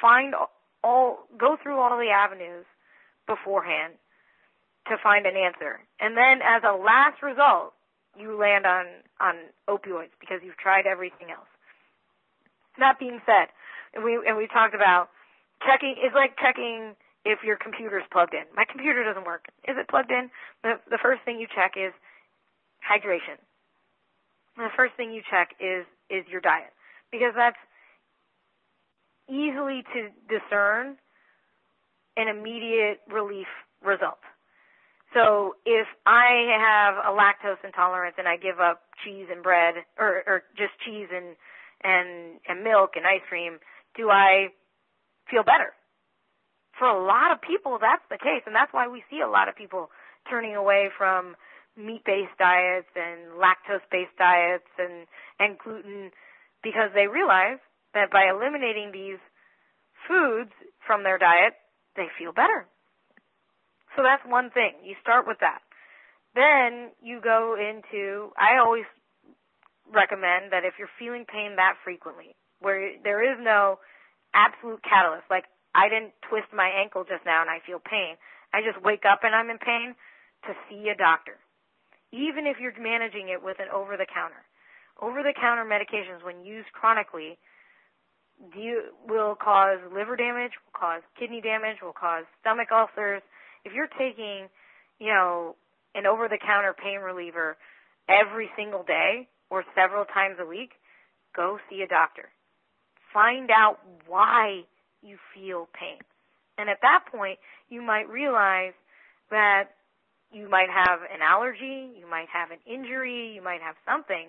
Find 0.00 0.34
all, 0.82 1.28
go 1.38 1.56
through 1.62 1.78
all 1.80 1.96
the 1.96 2.10
avenues 2.10 2.64
beforehand 3.26 3.94
to 4.88 4.96
find 5.02 5.26
an 5.26 5.36
answer. 5.36 5.80
And 6.00 6.16
then 6.16 6.40
as 6.44 6.62
a 6.62 6.76
last 6.76 7.22
result, 7.22 7.72
you 8.18 8.38
land 8.38 8.66
on, 8.66 8.86
on 9.20 9.34
opioids 9.68 10.14
because 10.20 10.40
you've 10.44 10.56
tried 10.56 10.86
everything 10.86 11.28
else. 11.30 11.48
That 12.78 12.98
being 12.98 13.20
said, 13.26 13.48
and 13.94 14.04
we, 14.04 14.20
and 14.26 14.36
we 14.36 14.46
talked 14.46 14.74
about 14.74 15.08
checking, 15.64 15.96
it's 15.98 16.14
like 16.14 16.36
checking 16.36 16.94
if 17.24 17.42
your 17.42 17.56
computer's 17.56 18.04
plugged 18.12 18.34
in. 18.34 18.44
My 18.54 18.64
computer 18.64 19.04
doesn't 19.04 19.26
work. 19.26 19.46
Is 19.66 19.76
it 19.78 19.88
plugged 19.88 20.10
in? 20.10 20.30
The, 20.62 20.78
the 20.90 20.98
first 21.02 21.22
thing 21.24 21.40
you 21.40 21.46
check 21.48 21.74
is 21.76 21.92
hydration. 22.82 23.40
The 24.56 24.72
first 24.76 24.94
thing 24.96 25.12
you 25.12 25.22
check 25.28 25.52
is 25.60 25.84
is 26.08 26.24
your 26.30 26.40
diet 26.40 26.72
because 27.10 27.34
that's 27.36 27.58
easily 29.28 29.82
to 29.92 30.08
discern 30.30 30.96
an 32.16 32.28
immediate 32.28 33.00
relief 33.12 33.50
result. 33.84 34.22
So 35.14 35.56
if 35.64 35.86
I 36.04 36.56
have 36.58 36.94
a 37.04 37.16
lactose 37.16 37.62
intolerance 37.64 38.16
and 38.18 38.26
I 38.28 38.36
give 38.36 38.60
up 38.60 38.82
cheese 39.04 39.26
and 39.30 39.42
bread 39.42 39.74
or, 39.98 40.22
or 40.26 40.42
just 40.56 40.72
cheese 40.84 41.08
and, 41.14 41.36
and, 41.82 42.40
and 42.48 42.64
milk 42.64 42.92
and 42.96 43.06
ice 43.06 43.22
cream, 43.28 43.58
do 43.96 44.10
I 44.10 44.48
feel 45.30 45.42
better? 45.42 45.74
For 46.78 46.86
a 46.86 47.04
lot 47.04 47.32
of 47.32 47.40
people, 47.40 47.78
that's 47.80 48.04
the 48.10 48.18
case, 48.18 48.44
and 48.44 48.54
that's 48.54 48.72
why 48.72 48.88
we 48.88 49.02
see 49.08 49.20
a 49.20 49.28
lot 49.28 49.48
of 49.48 49.56
people 49.56 49.88
turning 50.28 50.54
away 50.56 50.90
from 50.96 51.36
meat-based 51.76 52.36
diets 52.38 52.88
and 52.96 53.36
lactose-based 53.36 54.16
diets 54.18 54.68
and 54.78 55.06
and 55.38 55.58
gluten 55.58 56.10
because 56.62 56.90
they 56.94 57.06
realize 57.06 57.60
that 57.92 58.10
by 58.10 58.28
eliminating 58.28 58.92
these 58.92 59.20
foods 60.08 60.50
from 60.86 61.02
their 61.04 61.18
diet, 61.18 61.54
they 61.96 62.08
feel 62.18 62.32
better. 62.32 62.66
So 63.94 64.02
that's 64.02 64.24
one 64.26 64.50
thing. 64.50 64.72
You 64.84 64.96
start 65.00 65.26
with 65.26 65.38
that. 65.40 65.60
Then 66.34 66.92
you 67.00 67.20
go 67.20 67.56
into 67.56 68.32
I 68.36 68.58
always 68.60 68.84
recommend 69.92 70.52
that 70.52 70.64
if 70.64 70.74
you're 70.78 70.92
feeling 70.98 71.24
pain 71.24 71.56
that 71.56 71.76
frequently, 71.84 72.36
where 72.60 72.92
there 73.02 73.22
is 73.22 73.38
no 73.40 73.78
absolute 74.36 74.84
catalyst, 74.84 75.24
like 75.32 75.48
I 75.72 75.88
didn't 75.88 76.12
twist 76.28 76.52
my 76.52 76.68
ankle 76.68 77.08
just 77.08 77.24
now 77.24 77.40
and 77.40 77.48
I 77.48 77.64
feel 77.64 77.80
pain. 77.80 78.20
I 78.52 78.60
just 78.60 78.76
wake 78.84 79.08
up 79.08 79.24
and 79.24 79.34
I'm 79.34 79.48
in 79.48 79.58
pain 79.58 79.96
to 80.44 80.52
see 80.68 80.92
a 80.92 80.96
doctor 80.96 81.40
even 82.12 82.46
if 82.46 82.56
you're 82.60 82.74
managing 82.78 83.28
it 83.28 83.42
with 83.42 83.58
an 83.58 83.68
over 83.74 83.96
the 83.96 84.06
counter. 84.06 84.44
Over 85.00 85.22
the 85.22 85.34
counter 85.34 85.64
medications, 85.64 86.24
when 86.24 86.44
used 86.44 86.72
chronically, 86.72 87.38
do, 88.54 88.92
will 89.08 89.34
cause 89.34 89.78
liver 89.92 90.16
damage, 90.16 90.52
will 90.64 90.76
cause 90.78 91.02
kidney 91.18 91.40
damage, 91.40 91.82
will 91.82 91.96
cause 91.96 92.24
stomach 92.40 92.68
ulcers. 92.72 93.22
If 93.64 93.72
you're 93.74 93.90
taking, 93.98 94.48
you 94.98 95.12
know, 95.12 95.56
an 95.94 96.06
over 96.06 96.28
the 96.28 96.38
counter 96.38 96.74
pain 96.74 97.00
reliever 97.00 97.56
every 98.08 98.48
single 98.56 98.84
day 98.84 99.28
or 99.50 99.64
several 99.74 100.04
times 100.04 100.36
a 100.40 100.46
week, 100.46 100.72
go 101.34 101.58
see 101.68 101.82
a 101.82 101.88
doctor. 101.88 102.28
Find 103.16 103.48
out 103.50 103.78
why 104.06 104.68
you 105.00 105.16
feel 105.32 105.68
pain. 105.72 105.96
And 106.58 106.68
at 106.68 106.82
that 106.82 107.04
point, 107.10 107.38
you 107.70 107.80
might 107.80 108.10
realize 108.10 108.74
that 109.30 109.72
you 110.30 110.50
might 110.50 110.68
have 110.68 111.00
an 111.00 111.22
allergy, 111.22 111.96
you 111.98 112.04
might 112.10 112.28
have 112.30 112.50
an 112.50 112.58
injury, 112.66 113.32
you 113.34 113.40
might 113.42 113.62
have 113.62 113.74
something 113.88 114.28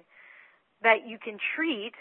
that 0.84 1.06
you 1.06 1.18
can 1.20 1.38
treat 1.54 1.92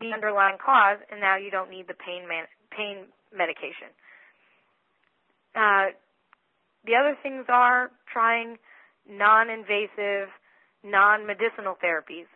the 0.00 0.12
underlying 0.14 0.56
cause, 0.64 0.98
and 1.10 1.20
now 1.20 1.36
you 1.36 1.50
don't 1.50 1.68
need 1.68 1.88
the 1.88 1.98
pain 1.98 2.28
man, 2.28 2.44
pain 2.70 3.06
medication. 3.36 3.90
Uh, 5.52 5.98
the 6.86 6.94
other 6.94 7.18
things 7.24 7.46
are 7.48 7.90
trying 8.12 8.56
non-invasive, 9.10 10.28
non-medicinal 10.84 11.74
therapies. 11.82 12.30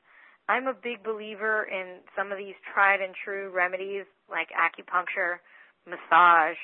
I'm 0.51 0.67
a 0.67 0.75
big 0.75 1.05
believer 1.07 1.63
in 1.63 2.03
some 2.19 2.33
of 2.33 2.39
these 2.39 2.59
tried 2.75 2.99
and 3.01 3.15
true 3.15 3.55
remedies 3.55 4.03
like 4.27 4.49
acupuncture, 4.51 5.39
massage, 5.87 6.59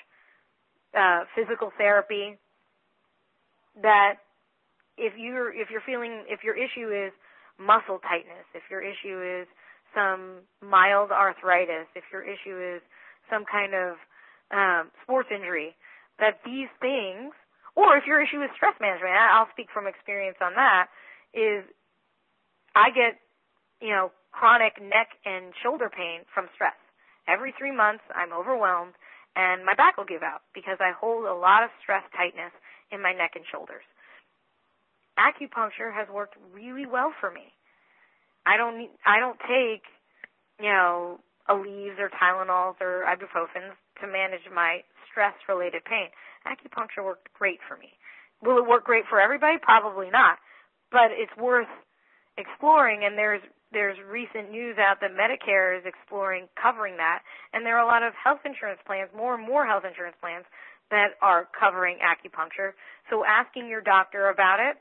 uh, 0.90 1.22
physical 1.38 1.70
therapy 1.78 2.34
that 3.80 4.18
if 4.98 5.12
you're 5.16 5.54
if 5.54 5.70
you're 5.70 5.86
feeling 5.86 6.24
if 6.26 6.42
your 6.42 6.56
issue 6.58 6.90
is 6.90 7.12
muscle 7.62 8.00
tightness, 8.02 8.42
if 8.54 8.62
your 8.70 8.82
issue 8.82 9.22
is 9.22 9.46
some 9.94 10.42
mild 10.60 11.12
arthritis, 11.12 11.86
if 11.94 12.04
your 12.10 12.22
issue 12.26 12.58
is 12.58 12.82
some 13.30 13.44
kind 13.46 13.72
of 13.72 13.94
um, 14.50 14.90
sports 15.02 15.28
injury, 15.30 15.76
that 16.18 16.40
these 16.44 16.68
things, 16.80 17.32
or 17.76 17.96
if 17.96 18.04
your 18.06 18.20
issue 18.20 18.42
is 18.42 18.50
stress 18.56 18.74
management, 18.80 19.12
I'll 19.14 19.48
speak 19.52 19.68
from 19.72 19.86
experience 19.86 20.38
on 20.42 20.54
that, 20.54 20.88
is 21.34 21.64
I 22.74 22.90
get, 22.90 23.16
you 23.80 23.90
know, 23.90 24.12
chronic 24.32 24.80
neck 24.80 25.08
and 25.24 25.52
shoulder 25.62 25.90
pain 25.90 26.22
from 26.32 26.48
stress. 26.54 26.76
Every 27.28 27.54
three 27.58 27.74
months, 27.74 28.04
I'm 28.14 28.32
overwhelmed 28.32 28.94
and 29.34 29.64
my 29.64 29.74
back 29.74 29.96
will 29.96 30.08
give 30.08 30.22
out 30.22 30.42
because 30.54 30.78
I 30.80 30.92
hold 30.96 31.24
a 31.26 31.34
lot 31.34 31.62
of 31.62 31.70
stress 31.82 32.04
tightness 32.16 32.52
in 32.90 33.02
my 33.02 33.12
neck 33.12 33.32
and 33.34 33.44
shoulders 33.50 33.84
acupuncture 35.18 35.92
has 35.92 36.08
worked 36.12 36.36
really 36.52 36.86
well 36.86 37.12
for 37.20 37.30
me. 37.30 37.52
I 38.44 38.56
don't 38.56 38.78
need, 38.78 38.90
I 39.04 39.18
don't 39.18 39.40
take, 39.40 39.82
you 40.60 40.70
know, 40.70 41.18
Aleve 41.48 41.98
or 41.98 42.10
Tylenols 42.12 42.80
or 42.80 43.04
ibuprofens 43.08 43.74
to 44.00 44.06
manage 44.06 44.44
my 44.54 44.80
stress 45.10 45.34
related 45.48 45.84
pain. 45.84 46.08
Acupuncture 46.46 47.04
worked 47.04 47.32
great 47.34 47.58
for 47.66 47.76
me. 47.76 47.88
Will 48.42 48.58
it 48.58 48.68
work 48.68 48.84
great 48.84 49.04
for 49.08 49.20
everybody? 49.20 49.56
Probably 49.60 50.10
not. 50.10 50.38
But 50.92 51.10
it's 51.10 51.34
worth 51.36 51.70
exploring 52.38 53.02
and 53.04 53.16
there's 53.16 53.42
there's 53.76 54.00
recent 54.08 54.48
news 54.48 54.80
out 54.80 55.04
that 55.04 55.12
Medicare 55.12 55.76
is 55.76 55.84
exploring 55.84 56.48
covering 56.56 56.96
that 56.96 57.20
and 57.52 57.60
there 57.60 57.76
are 57.76 57.84
a 57.84 57.86
lot 57.86 58.00
of 58.00 58.16
health 58.16 58.40
insurance 58.48 58.80
plans, 58.88 59.12
more 59.12 59.36
and 59.36 59.44
more 59.44 59.68
health 59.68 59.84
insurance 59.84 60.16
plans 60.16 60.48
that 60.88 61.20
are 61.20 61.44
covering 61.52 62.00
acupuncture. 62.00 62.72
So 63.12 63.20
asking 63.28 63.68
your 63.68 63.84
doctor 63.84 64.32
about 64.32 64.64
it 64.64 64.80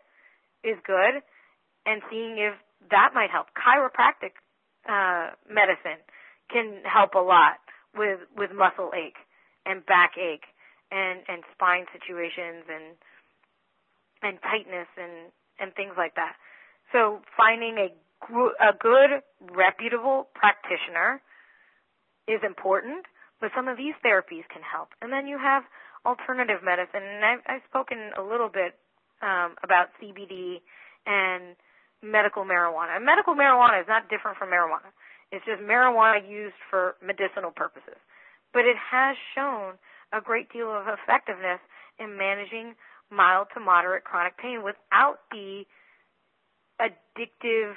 is 0.63 0.79
good 0.87 1.19
and 1.85 1.99
seeing 2.09 2.39
if 2.39 2.55
that 2.89 3.11
might 3.11 3.35
help. 3.35 3.51
Chiropractic 3.51 4.39
uh, 4.87 5.35
medicine 5.43 5.99
can 6.47 6.79
help 6.87 7.15
a 7.15 7.19
lot 7.19 7.59
with 7.91 8.23
with 8.31 8.55
muscle 8.55 8.95
ache 8.95 9.19
and 9.65 9.85
backache 9.85 10.47
and 10.87 11.19
and 11.27 11.43
spine 11.51 11.83
situations 11.91 12.63
and 12.71 12.95
and 14.23 14.39
tightness 14.39 14.87
and 14.95 15.35
and 15.59 15.75
things 15.75 15.99
like 15.99 16.15
that. 16.15 16.39
So 16.93 17.19
finding 17.35 17.75
a 17.75 17.89
a 18.24 18.74
good 18.78 19.22
reputable 19.53 20.28
practitioner 20.34 21.22
is 22.28 22.41
important, 22.43 23.05
but 23.39 23.51
some 23.55 23.68
of 23.68 23.78
these 23.78 23.93
therapies 24.05 24.47
can 24.49 24.63
help. 24.63 24.89
And 25.01 25.11
then 25.11 25.28
you 25.28 25.38
have 25.38 25.63
alternative 26.05 26.61
medicine, 26.63 27.03
and 27.03 27.26
I've, 27.26 27.41
I've 27.47 27.66
spoken 27.70 28.11
a 28.18 28.22
little 28.22 28.49
bit 28.49 28.78
um, 29.22 29.55
about 29.63 29.89
CBD 30.01 30.61
and 31.05 31.55
medical 32.01 32.43
marijuana. 32.45 32.97
And 32.97 33.05
medical 33.05 33.34
marijuana 33.34 33.82
is 33.82 33.88
not 33.88 34.09
different 34.09 34.38
from 34.38 34.49
marijuana. 34.49 34.89
It's 35.32 35.45
just 35.45 35.61
marijuana 35.61 36.22
used 36.22 36.57
for 36.70 36.95
medicinal 37.01 37.51
purposes. 37.51 37.97
But 38.53 38.66
it 38.66 38.78
has 38.78 39.18
shown 39.34 39.76
a 40.13 40.22
great 40.22 40.51
deal 40.53 40.70
of 40.70 40.86
effectiveness 40.88 41.59
in 41.99 42.18
managing 42.18 42.76
mild 43.11 43.47
to 43.53 43.59
moderate 43.59 44.03
chronic 44.03 44.38
pain 44.38 44.63
without 44.63 45.20
the 45.32 45.66
addictive 46.80 47.74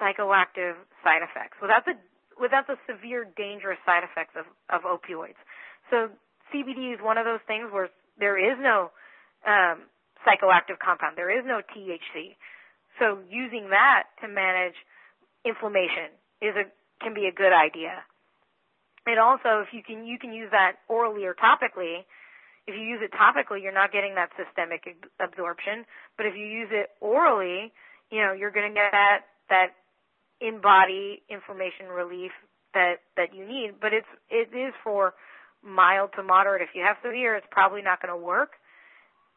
psychoactive 0.00 0.74
side 1.02 1.22
effects, 1.22 1.58
without 1.60 1.84
the 1.84 1.94
without 2.40 2.66
the 2.66 2.76
severe 2.90 3.26
dangerous 3.36 3.78
side 3.86 4.02
effects 4.02 4.34
of, 4.34 4.46
of 4.66 4.82
opioids. 4.82 5.38
So 5.90 6.10
CBD 6.50 6.94
is 6.94 7.00
one 7.00 7.18
of 7.18 7.24
those 7.24 7.42
things 7.46 7.70
where 7.70 7.90
there 8.18 8.34
is 8.34 8.58
no 8.58 8.90
um, 9.46 9.86
psychoactive 10.26 10.78
compound, 10.82 11.16
there 11.16 11.30
is 11.30 11.44
no 11.46 11.60
THC. 11.62 12.34
So 12.98 13.18
using 13.30 13.70
that 13.70 14.10
to 14.22 14.28
manage 14.28 14.74
inflammation 15.44 16.14
is 16.40 16.54
a 16.56 16.66
can 17.02 17.14
be 17.14 17.26
a 17.26 17.34
good 17.34 17.52
idea. 17.52 18.02
And 19.06 19.20
also, 19.20 19.60
if 19.60 19.68
you 19.72 19.82
can 19.82 20.06
you 20.06 20.18
can 20.18 20.32
use 20.32 20.50
that 20.50 20.80
orally 20.88 21.24
or 21.24 21.34
topically. 21.34 22.06
If 22.66 22.72
you 22.72 22.80
use 22.80 23.04
it 23.04 23.12
topically, 23.12 23.60
you're 23.60 23.76
not 23.76 23.92
getting 23.92 24.14
that 24.14 24.30
systemic 24.40 24.88
absorption. 25.20 25.84
But 26.16 26.24
if 26.24 26.34
you 26.34 26.46
use 26.46 26.72
it 26.72 26.96
orally, 27.00 27.72
you 28.10 28.20
know 28.24 28.32
you're 28.32 28.50
going 28.50 28.72
to 28.72 28.74
get 28.74 28.88
that 28.92 29.28
that 29.50 29.68
in 30.40 30.60
body 30.60 31.22
inflammation 31.30 31.86
relief 31.88 32.32
that 32.74 33.00
that 33.16 33.34
you 33.34 33.46
need. 33.46 33.80
But 33.80 33.92
it's 33.92 34.10
it 34.30 34.54
is 34.56 34.74
for 34.82 35.14
mild 35.62 36.10
to 36.16 36.22
moderate. 36.22 36.62
If 36.62 36.74
you 36.74 36.82
have 36.82 36.96
severe, 37.02 37.36
it's 37.36 37.46
probably 37.50 37.82
not 37.82 38.02
going 38.02 38.12
to 38.12 38.22
work, 38.22 38.52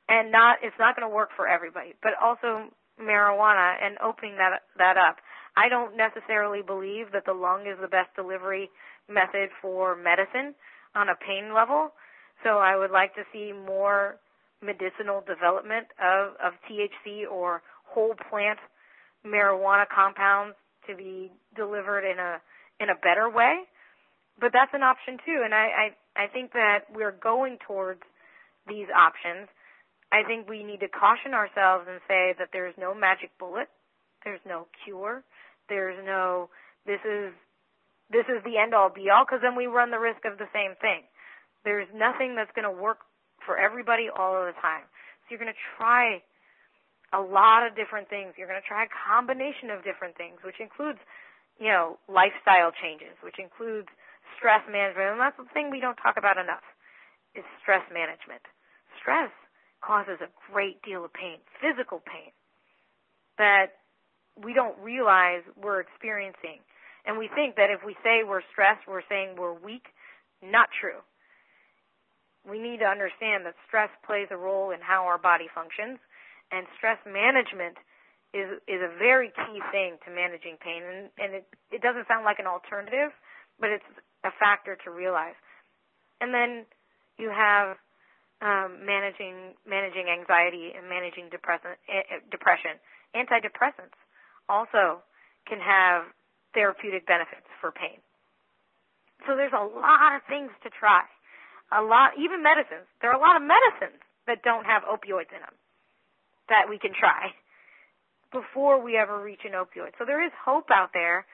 and 0.09 0.31
not 0.31 0.57
it's 0.61 0.77
not 0.79 0.95
going 0.95 1.07
to 1.07 1.13
work 1.13 1.29
for 1.35 1.47
everybody. 1.47 1.93
But 2.01 2.13
also 2.21 2.69
marijuana 3.01 3.75
and 3.81 3.97
opening 4.03 4.37
that 4.37 4.61
that 4.77 4.97
up. 4.97 5.17
I 5.55 5.69
don't 5.69 5.97
necessarily 5.97 6.61
believe 6.61 7.11
that 7.13 7.25
the 7.25 7.33
lung 7.33 7.65
is 7.65 7.77
the 7.81 7.87
best 7.87 8.13
delivery 8.15 8.69
method 9.09 9.49
for 9.61 9.95
medicine 9.95 10.53
on 10.93 11.09
a 11.09 11.15
pain 11.15 11.53
level. 11.53 11.93
So 12.43 12.59
I 12.59 12.77
would 12.77 12.91
like 12.91 13.15
to 13.15 13.23
see 13.33 13.53
more 13.53 14.17
medicinal 14.61 15.23
development 15.25 15.87
of, 16.01 16.33
of 16.43 16.53
THC 16.69 17.29
or 17.29 17.61
whole 17.85 18.13
plant 18.29 18.59
marijuana 19.25 19.85
compounds 19.93 20.55
to 20.87 20.95
be 20.95 21.31
delivered 21.55 22.03
in 22.03 22.19
a 22.19 22.41
in 22.79 22.89
a 22.89 22.95
better 22.95 23.29
way. 23.29 23.65
But 24.39 24.51
that's 24.53 24.71
an 24.73 24.83
option 24.83 25.17
too, 25.25 25.41
and 25.43 25.53
I, 25.53 25.91
I 26.15 26.25
I 26.25 26.27
think 26.27 26.53
that 26.53 26.85
we're 26.93 27.15
going 27.15 27.57
towards 27.65 28.01
these 28.67 28.87
options. 28.93 29.49
I 30.11 30.23
think 30.23 30.47
we 30.47 30.63
need 30.63 30.79
to 30.81 30.87
caution 30.87 31.33
ourselves 31.33 31.85
and 31.89 31.99
say 32.07 32.33
that 32.39 32.49
there's 32.53 32.75
no 32.77 32.93
magic 32.93 33.31
bullet, 33.39 33.67
there's 34.23 34.43
no 34.47 34.67
cure, 34.85 35.23
there's 35.69 35.97
no 36.05 36.49
this 36.85 37.01
is 37.03 37.33
this 38.09 38.25
is 38.31 38.39
the 38.45 38.57
end 38.57 38.73
all 38.73 38.89
be 38.89 39.09
all 39.09 39.25
because 39.25 39.41
then 39.41 39.55
we 39.55 39.67
run 39.67 39.91
the 39.91 39.99
risk 39.99 40.23
of 40.23 40.37
the 40.37 40.47
same 40.53 40.75
thing. 40.79 41.03
There's 41.65 41.87
nothing 41.93 42.35
that's 42.35 42.51
going 42.55 42.69
to 42.69 42.71
work 42.71 43.03
for 43.45 43.57
everybody 43.57 44.07
all 44.07 44.37
of 44.37 44.47
the 44.47 44.55
time. 44.61 44.87
So 45.27 45.35
you're 45.35 45.43
going 45.43 45.51
to 45.51 45.63
try 45.75 46.23
a 47.13 47.21
lot 47.21 47.65
of 47.65 47.75
different 47.75 48.09
things. 48.09 48.35
You're 48.35 48.47
going 48.47 48.61
to 48.61 48.67
try 48.67 48.83
a 48.83 48.91
combination 48.91 49.69
of 49.71 49.83
different 49.83 50.17
things, 50.17 50.43
which 50.43 50.59
includes, 50.59 50.99
you 51.59 51.71
know, 51.71 51.99
lifestyle 52.11 52.71
changes, 52.75 53.15
which 53.23 53.39
includes 53.39 53.87
stress 54.35 54.61
management. 54.67 55.15
And 55.15 55.21
that's 55.21 55.37
the 55.37 55.47
thing 55.53 55.71
we 55.71 55.79
don't 55.79 55.97
talk 55.97 56.19
about 56.19 56.37
enough 56.37 56.65
is 57.35 57.47
stress 57.63 57.83
management. 57.93 58.43
Stress 58.99 59.31
causes 59.79 60.19
a 60.19 60.29
great 60.51 60.81
deal 60.81 61.05
of 61.05 61.13
pain, 61.13 61.37
physical 61.61 62.01
pain 62.03 62.33
that 63.37 63.77
we 64.35 64.53
don't 64.53 64.77
realize 64.79 65.41
we're 65.55 65.79
experiencing. 65.79 66.59
And 67.05 67.17
we 67.17 67.29
think 67.33 67.55
that 67.55 67.69
if 67.69 67.85
we 67.85 67.95
say 68.03 68.27
we're 68.27 68.45
stressed, 68.51 68.83
we're 68.87 69.05
saying 69.07 69.37
we're 69.37 69.53
weak. 69.53 69.93
Not 70.43 70.69
true. 70.75 70.99
We 72.43 72.59
need 72.59 72.79
to 72.79 72.85
understand 72.85 73.45
that 73.45 73.55
stress 73.67 73.89
plays 74.05 74.27
a 74.31 74.37
role 74.37 74.71
in 74.71 74.79
how 74.81 75.05
our 75.05 75.17
body 75.17 75.47
functions, 75.53 75.99
and 76.51 76.65
stress 76.77 76.97
management 77.05 77.77
is 78.35 78.59
is 78.67 78.83
a 78.83 78.91
very 78.99 79.31
key 79.31 79.59
thing 79.71 79.97
to 80.03 80.09
managing 80.11 80.59
pain. 80.59 80.83
And, 80.83 81.09
and 81.17 81.29
it, 81.43 81.45
it 81.71 81.81
doesn't 81.81 82.07
sound 82.07 82.25
like 82.25 82.39
an 82.39 82.47
alternative, 82.47 83.11
but 83.59 83.69
it's 83.71 83.87
a 84.23 84.31
factor 84.39 84.77
to 84.83 84.89
realize. 84.91 85.37
And 86.19 86.33
then 86.33 86.65
you 87.17 87.31
have 87.31 87.77
um, 88.41 88.83
managing 88.83 89.55
managing 89.65 90.11
anxiety 90.11 90.75
and 90.75 90.89
managing 90.89 91.29
depression. 91.31 91.75
Eh, 91.87 92.21
depression. 92.31 92.79
Antidepressants 93.15 93.97
also 94.49 95.03
can 95.47 95.59
have 95.59 96.11
therapeutic 96.53 97.07
benefits 97.07 97.47
for 97.61 97.71
pain. 97.71 97.99
So 99.25 99.35
there's 99.35 99.55
a 99.55 99.63
lot 99.63 100.15
of 100.15 100.21
things 100.29 100.51
to 100.63 100.69
try. 100.69 101.03
A 101.71 101.81
lot, 101.81 102.15
even 102.15 102.43
medicines. 102.43 102.87
There 103.01 103.11
are 103.11 103.17
a 103.17 103.19
lot 103.19 103.35
of 103.35 103.43
medicines 103.43 103.99
that 104.27 104.43
don't 104.43 104.63
have 104.63 104.83
opioids 104.87 105.31
in 105.35 105.43
them 105.43 105.55
that 106.49 106.69
we 106.69 106.79
can 106.79 106.91
try 106.97 107.33
before 108.31 108.81
we 108.81 108.97
ever 108.97 109.21
reach 109.21 109.41
an 109.45 109.53
opioid. 109.53 109.95
So 109.97 110.05
there 110.05 110.23
is 110.23 110.31
hope 110.43 110.67
out 110.73 110.89
there. 110.93 111.25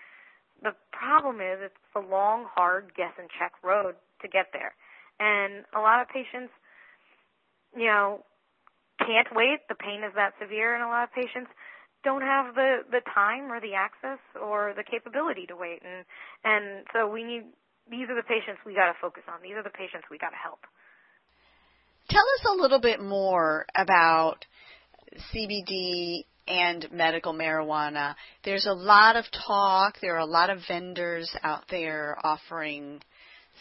The 0.61 0.74
problem 0.91 1.38
is 1.38 1.59
it's 1.61 1.84
a 1.95 1.99
long, 1.99 2.45
hard 2.53 2.93
guess 2.95 3.11
and 3.18 3.28
check 3.39 3.53
road 3.64 3.95
to 4.22 4.28
get 4.28 4.47
there. 4.53 4.74
And 5.20 5.66
a 5.76 5.80
lot 5.80 6.01
of 6.01 6.07
patients, 6.07 6.53
you 7.76 7.86
know, 7.86 8.24
can't 8.99 9.28
wait. 9.34 9.66
The 9.68 9.76
pain 9.76 10.03
is 10.05 10.14
that 10.16 10.34
severe, 10.39 10.76
and 10.76 10.84
a 10.84 10.88
lot 10.88 11.03
of 11.03 11.14
patients 11.14 11.49
don't 12.03 12.22
have 12.22 12.53
the 12.55 12.84
the 12.91 13.01
time 13.14 13.51
or 13.51 13.59
the 13.59 13.74
access 13.74 14.20
or 14.39 14.74
the 14.76 14.84
capability 14.84 15.45
to 15.47 15.55
wait 15.55 15.82
and 15.84 16.05
and 16.43 16.86
so 16.93 17.07
we 17.07 17.24
need 17.24 17.43
these 17.89 18.07
are 18.09 18.16
the 18.16 18.28
patients 18.28 18.59
we 18.66 18.76
got 18.76 18.88
to 18.88 18.97
focus 19.01 19.24
on 19.28 19.39
these 19.41 19.55
are 19.55 19.64
the 19.64 19.74
patients 19.74 20.03
we 20.11 20.18
got 20.18 20.30
to 20.30 20.41
help 20.41 20.59
tell 22.09 22.24
us 22.39 22.45
a 22.51 22.61
little 22.61 22.80
bit 22.80 23.01
more 23.01 23.66
about 23.76 24.45
CBD 25.34 26.26
and 26.47 26.88
medical 26.91 27.34
marijuana 27.34 28.16
there's 28.43 28.66
a 28.66 28.74
lot 28.74 29.16
of 29.16 29.24
talk 29.47 29.95
there 30.01 30.16
are 30.16 30.20
a 30.20 30.26
lot 30.26 30.49
of 30.49 30.59
vendors 30.68 31.34
out 31.41 31.64
there 31.70 32.18
offering 32.24 33.01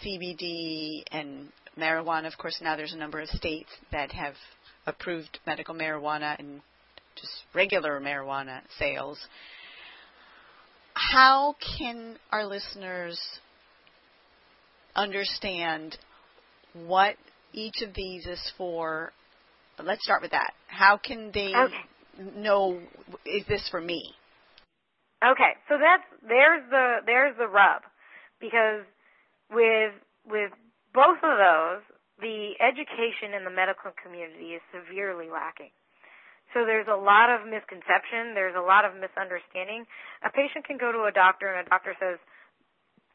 CBD 0.05 1.03
and 1.12 1.48
marijuana 1.78 2.26
of 2.26 2.36
course 2.38 2.59
now 2.61 2.74
there's 2.76 2.92
a 2.92 2.98
number 2.98 3.20
of 3.20 3.28
states 3.28 3.70
that 3.92 4.11
have 4.11 4.34
approved 4.86 5.38
medical 5.46 5.74
marijuana 5.74 6.36
and 6.38 6.61
just 7.16 7.32
regular 7.55 8.00
marijuana 8.00 8.61
sales. 8.78 9.18
How 10.94 11.55
can 11.78 12.16
our 12.30 12.46
listeners 12.46 13.18
understand 14.94 15.96
what 16.74 17.16
each 17.53 17.82
of 17.82 17.94
these 17.94 18.26
is 18.26 18.53
for? 18.57 19.12
Let's 19.82 20.04
start 20.04 20.22
with 20.22 20.32
that. 20.32 20.52
How 20.66 20.96
can 20.96 21.30
they 21.32 21.52
okay. 21.54 22.36
know 22.36 22.80
is 23.24 23.44
this 23.48 23.68
for 23.70 23.80
me? 23.80 24.12
Okay, 25.24 25.54
so 25.68 25.78
that's 25.78 26.04
there's 26.26 26.62
the 26.70 26.98
there's 27.06 27.36
the 27.38 27.46
rub 27.46 27.82
because 28.40 28.82
with 29.50 29.94
with 30.26 30.50
both 30.92 31.22
of 31.22 31.38
those, 31.38 31.82
the 32.20 32.58
education 32.60 33.32
in 33.36 33.44
the 33.44 33.54
medical 33.54 33.90
community 33.96 34.58
is 34.58 34.62
severely 34.70 35.30
lacking. 35.32 35.72
So 36.52 36.68
there's 36.68 36.88
a 36.88 36.96
lot 36.96 37.32
of 37.32 37.48
misconception. 37.48 38.36
There's 38.36 38.56
a 38.56 38.64
lot 38.64 38.84
of 38.84 38.92
misunderstanding. 38.92 39.88
A 40.20 40.28
patient 40.28 40.68
can 40.68 40.76
go 40.76 40.92
to 40.92 41.08
a 41.08 41.12
doctor 41.12 41.48
and 41.48 41.64
a 41.64 41.68
doctor 41.68 41.96
says, 41.96 42.20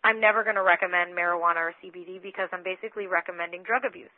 I'm 0.02 0.18
never 0.18 0.42
going 0.42 0.58
to 0.58 0.66
recommend 0.66 1.14
marijuana 1.14 1.70
or 1.70 1.74
CBD 1.78 2.22
because 2.22 2.50
I'm 2.50 2.66
basically 2.66 3.06
recommending 3.06 3.62
drug 3.62 3.86
abuse. 3.86 4.14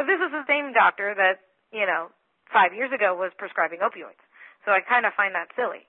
But 0.00 0.08
this 0.08 0.20
is 0.20 0.32
the 0.32 0.48
same 0.48 0.72
doctor 0.72 1.12
that, 1.12 1.44
you 1.72 1.86
know, 1.86 2.08
five 2.52 2.72
years 2.72 2.90
ago 2.92 3.14
was 3.14 3.32
prescribing 3.36 3.80
opioids. 3.80 4.20
So 4.64 4.72
I 4.72 4.80
kind 4.80 5.06
of 5.06 5.12
find 5.14 5.34
that 5.34 5.48
silly. 5.56 5.86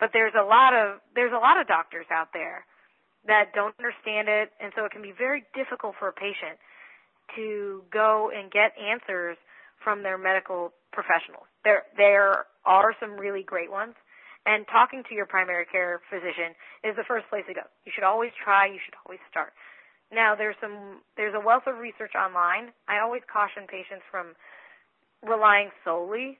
But 0.00 0.10
there's 0.12 0.34
a 0.38 0.46
lot 0.46 0.74
of 0.74 1.02
there's 1.14 1.34
a 1.34 1.42
lot 1.42 1.60
of 1.60 1.66
doctors 1.66 2.06
out 2.10 2.30
there 2.32 2.64
that 3.26 3.50
don't 3.54 3.74
understand 3.78 4.28
it, 4.30 4.50
and 4.62 4.72
so 4.76 4.84
it 4.86 4.92
can 4.92 5.02
be 5.02 5.12
very 5.12 5.42
difficult 5.54 5.94
for 5.98 6.08
a 6.08 6.14
patient 6.14 6.58
to 7.36 7.82
go 7.92 8.30
and 8.30 8.50
get 8.50 8.72
answers 8.78 9.36
from 9.82 10.02
their 10.02 10.16
medical 10.16 10.72
professionals. 10.92 11.50
There 11.64 11.82
there 11.96 12.46
are 12.64 12.94
some 13.02 13.18
really 13.18 13.42
great 13.42 13.70
ones, 13.70 13.94
and 14.46 14.66
talking 14.70 15.02
to 15.10 15.14
your 15.14 15.26
primary 15.26 15.66
care 15.66 16.00
physician 16.08 16.54
is 16.86 16.94
the 16.94 17.04
first 17.04 17.26
place 17.28 17.44
to 17.48 17.54
go. 17.54 17.66
You 17.84 17.90
should 17.92 18.06
always 18.06 18.30
try. 18.38 18.66
You 18.66 18.78
should 18.78 18.94
always 19.04 19.20
start. 19.30 19.52
Now 20.14 20.34
there's 20.38 20.56
some 20.62 21.02
there's 21.18 21.34
a 21.34 21.42
wealth 21.42 21.66
of 21.66 21.78
research 21.82 22.14
online. 22.14 22.70
I 22.86 23.02
always 23.02 23.22
caution 23.26 23.66
patients 23.66 24.06
from 24.10 24.38
relying 25.26 25.70
solely 25.84 26.38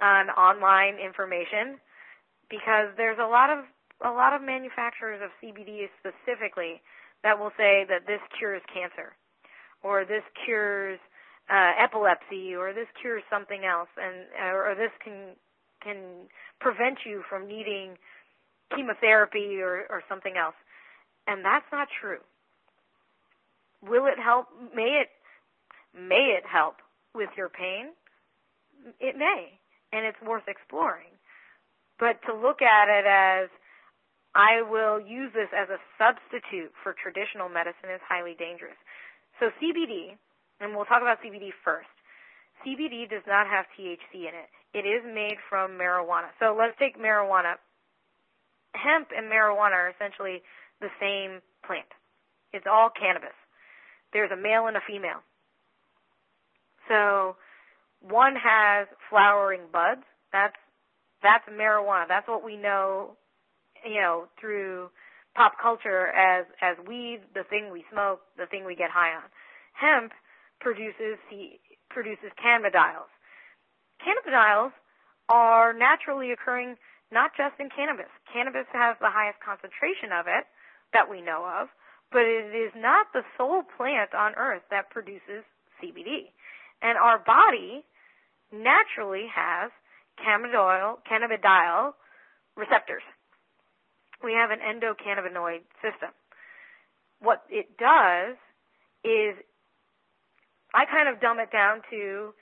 on 0.00 0.30
online 0.30 0.96
information 0.98 1.78
because 2.50 2.88
there's 2.96 3.18
a 3.18 3.26
lot 3.26 3.50
of 3.50 3.64
a 4.04 4.10
lot 4.10 4.34
of 4.34 4.42
manufacturers 4.42 5.20
of 5.22 5.30
CBD 5.42 5.86
specifically 5.98 6.82
that 7.22 7.38
will 7.38 7.52
say 7.56 7.86
that 7.88 8.06
this 8.06 8.20
cures 8.36 8.62
cancer 8.72 9.14
or 9.82 10.04
this 10.04 10.22
cures 10.44 10.98
uh, 11.50 11.72
epilepsy 11.78 12.54
or 12.54 12.72
this 12.72 12.88
cures 13.00 13.22
something 13.30 13.64
else 13.64 13.88
and 13.96 14.26
or 14.42 14.74
this 14.76 14.90
can 15.02 15.36
can 15.82 16.28
prevent 16.60 16.98
you 17.04 17.22
from 17.28 17.46
needing 17.46 17.96
chemotherapy 18.74 19.60
or, 19.60 19.86
or 19.90 20.02
something 20.08 20.36
else. 20.36 20.54
And 21.26 21.44
that's 21.44 21.66
not 21.70 21.88
true. 22.00 22.20
Will 23.82 24.06
it 24.06 24.18
help? 24.18 24.46
May 24.74 25.02
it 25.02 25.08
may 25.94 26.36
it 26.36 26.44
help 26.50 26.76
with 27.14 27.30
your 27.36 27.48
pain? 27.48 27.88
It 29.00 29.16
may, 29.16 29.58
and 29.92 30.04
it's 30.04 30.20
worth 30.20 30.44
exploring. 30.48 31.12
But 31.98 32.20
to 32.26 32.34
look 32.34 32.60
at 32.60 32.88
it 32.88 33.06
as 33.06 33.48
I 34.34 34.62
will 34.66 34.98
use 34.98 35.30
this 35.32 35.48
as 35.54 35.70
a 35.70 35.78
substitute 35.94 36.74
for 36.82 36.94
traditional 36.98 37.48
medicine 37.48 37.94
is 37.94 38.02
highly 38.02 38.34
dangerous. 38.34 38.76
So 39.38 39.50
CBD, 39.62 40.18
and 40.60 40.74
we'll 40.74 40.90
talk 40.90 41.02
about 41.02 41.22
CBD 41.22 41.54
first. 41.64 41.90
CBD 42.66 43.08
does 43.08 43.22
not 43.26 43.46
have 43.46 43.66
THC 43.78 44.26
in 44.26 44.34
it. 44.34 44.50
It 44.74 44.82
is 44.82 45.06
made 45.06 45.38
from 45.48 45.78
marijuana. 45.78 46.34
So 46.40 46.56
let's 46.58 46.74
take 46.78 46.98
marijuana. 46.98 47.54
Hemp 48.74 49.08
and 49.16 49.30
marijuana 49.30 49.86
are 49.86 49.90
essentially 49.94 50.42
the 50.80 50.90
same 50.98 51.38
plant. 51.64 51.86
It's 52.52 52.66
all 52.66 52.90
cannabis. 52.90 53.36
There's 54.12 54.30
a 54.32 54.36
male 54.36 54.66
and 54.66 54.76
a 54.76 54.82
female. 54.86 55.22
So 56.88 57.36
one 58.08 58.34
has 58.36 58.86
flowering 59.08 59.62
buds. 59.72 60.02
That's 60.32 60.56
that's 61.22 61.44
marijuana. 61.48 62.04
That's 62.08 62.28
what 62.28 62.44
we 62.44 62.56
know, 62.56 63.16
you 63.84 64.00
know, 64.00 64.26
through 64.40 64.90
pop 65.34 65.54
culture 65.60 66.08
as 66.08 66.46
as 66.60 66.76
weed, 66.86 67.20
the 67.34 67.44
thing 67.44 67.70
we 67.72 67.84
smoke, 67.90 68.20
the 68.36 68.46
thing 68.46 68.64
we 68.64 68.76
get 68.76 68.90
high 68.90 69.14
on. 69.16 69.28
Hemp 69.72 70.12
produces 70.60 71.18
produces 71.90 72.30
cannabidiols. 72.36 73.10
Cannabidiols 74.04 74.72
are 75.28 75.72
naturally 75.72 76.32
occurring 76.32 76.76
not 77.10 77.30
just 77.36 77.54
in 77.58 77.68
cannabis. 77.70 78.10
Cannabis 78.32 78.66
has 78.72 78.96
the 79.00 79.08
highest 79.08 79.38
concentration 79.40 80.12
of 80.12 80.26
it 80.26 80.44
that 80.92 81.08
we 81.08 81.22
know 81.22 81.46
of, 81.46 81.68
but 82.12 82.22
it 82.22 82.52
is 82.52 82.72
not 82.76 83.06
the 83.14 83.22
sole 83.38 83.62
plant 83.76 84.12
on 84.14 84.34
earth 84.36 84.62
that 84.70 84.90
produces 84.90 85.46
CBD. 85.80 86.34
And 86.82 86.98
our 86.98 87.18
body 87.18 87.84
naturally 88.52 89.26
has 89.34 89.70
cannabidiol, 90.18 90.98
cannabidiol 91.10 91.92
receptors. 92.56 93.02
We 94.22 94.32
have 94.32 94.50
an 94.50 94.60
endocannabinoid 94.60 95.62
system. 95.82 96.10
What 97.20 97.42
it 97.50 97.76
does 97.78 98.36
is, 99.04 99.36
I 100.72 100.84
kind 100.86 101.08
of 101.08 101.20
dumb 101.20 101.38
it 101.38 101.50
down 101.52 101.82
to 101.90 102.34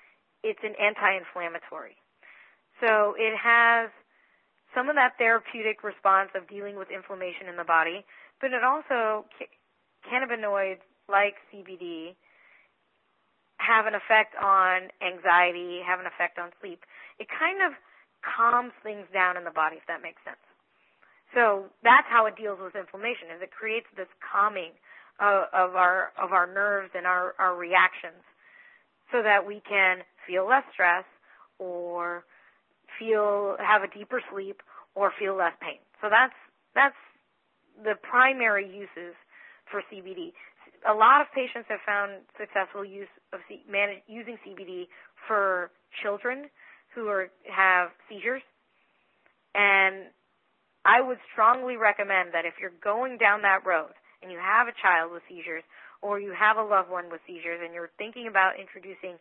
it's 0.43 0.63
an 0.63 0.75
anti-inflammatory. 0.81 1.97
So 2.81 3.15
it 3.17 3.37
has 3.39 3.91
some 4.75 4.89
of 4.89 4.97
that 4.97 5.19
therapeutic 5.19 5.85
response 5.85 6.31
of 6.35 6.49
dealing 6.49 6.77
with 6.77 6.91
inflammation 6.91 7.49
in 7.49 7.57
the 7.57 7.65
body, 7.65 8.05
but 8.41 8.53
it 8.53 8.65
also, 8.65 9.27
cannabinoids 10.09 10.83
like 11.09 11.35
CBD 11.53 12.17
have 13.63 13.87
an 13.87 13.95
effect 13.95 14.35
on 14.35 14.91
anxiety, 14.99 15.81
have 15.87 16.01
an 16.03 16.07
effect 16.07 16.39
on 16.39 16.51
sleep. 16.61 16.83
It 17.19 17.29
kind 17.31 17.63
of 17.63 17.79
calms 18.27 18.75
things 18.83 19.07
down 19.15 19.37
in 19.39 19.45
the 19.45 19.55
body, 19.55 19.79
if 19.79 19.87
that 19.87 20.03
makes 20.03 20.19
sense. 20.27 20.43
So 21.35 21.71
that's 21.83 22.07
how 22.11 22.27
it 22.27 22.37
deals 22.37 22.59
with 22.61 22.77
inflammation, 22.77 23.33
is 23.35 23.41
it 23.41 23.51
creates 23.55 23.87
this 23.97 24.11
calming 24.21 24.75
of, 25.21 25.49
of 25.53 25.77
our 25.77 26.13
of 26.21 26.33
our 26.33 26.47
nerves 26.47 26.91
and 26.95 27.07
our, 27.07 27.35
our 27.39 27.57
reactions, 27.57 28.21
so 29.11 29.23
that 29.23 29.47
we 29.47 29.63
can 29.69 30.05
feel 30.27 30.47
less 30.47 30.65
stress 30.73 31.05
or 31.59 32.25
feel 32.99 33.57
have 33.61 33.83
a 33.83 33.89
deeper 33.89 34.21
sleep 34.33 34.63
or 34.95 35.13
feel 35.19 35.37
less 35.37 35.55
pain. 35.61 35.81
So 36.01 36.09
that's 36.11 36.37
that's 36.75 36.99
the 37.83 37.95
primary 38.03 38.67
uses 38.67 39.17
for 39.71 39.83
CBD 39.89 40.33
a 40.89 40.95
lot 40.95 41.21
of 41.21 41.27
patients 41.35 41.67
have 41.69 41.81
found 41.87 42.23
successful 42.39 42.85
use 42.85 43.11
of 43.33 43.41
C- 43.49 43.65
manage, 43.71 44.03
using 44.07 44.37
CBD 44.47 44.89
for 45.29 45.71
children 46.03 46.51
who 46.95 47.09
are 47.09 47.31
have 47.49 47.91
seizures, 48.09 48.43
and 49.55 50.11
I 50.85 51.01
would 51.01 51.19
strongly 51.33 51.77
recommend 51.77 52.35
that 52.35 52.45
if 52.45 52.55
you're 52.61 52.75
going 52.83 53.19
down 53.19 53.43
that 53.43 53.65
road 53.65 53.95
and 54.23 54.31
you 54.31 54.39
have 54.39 54.67
a 54.67 54.75
child 54.83 55.13
with 55.13 55.23
seizures 55.29 55.63
or 56.03 56.19
you 56.19 56.35
have 56.35 56.57
a 56.57 56.63
loved 56.63 56.91
one 56.91 57.11
with 57.11 57.21
seizures 57.27 57.61
and 57.63 57.73
you're 57.73 57.95
thinking 57.99 58.27
about 58.27 58.59
introducing 58.59 59.19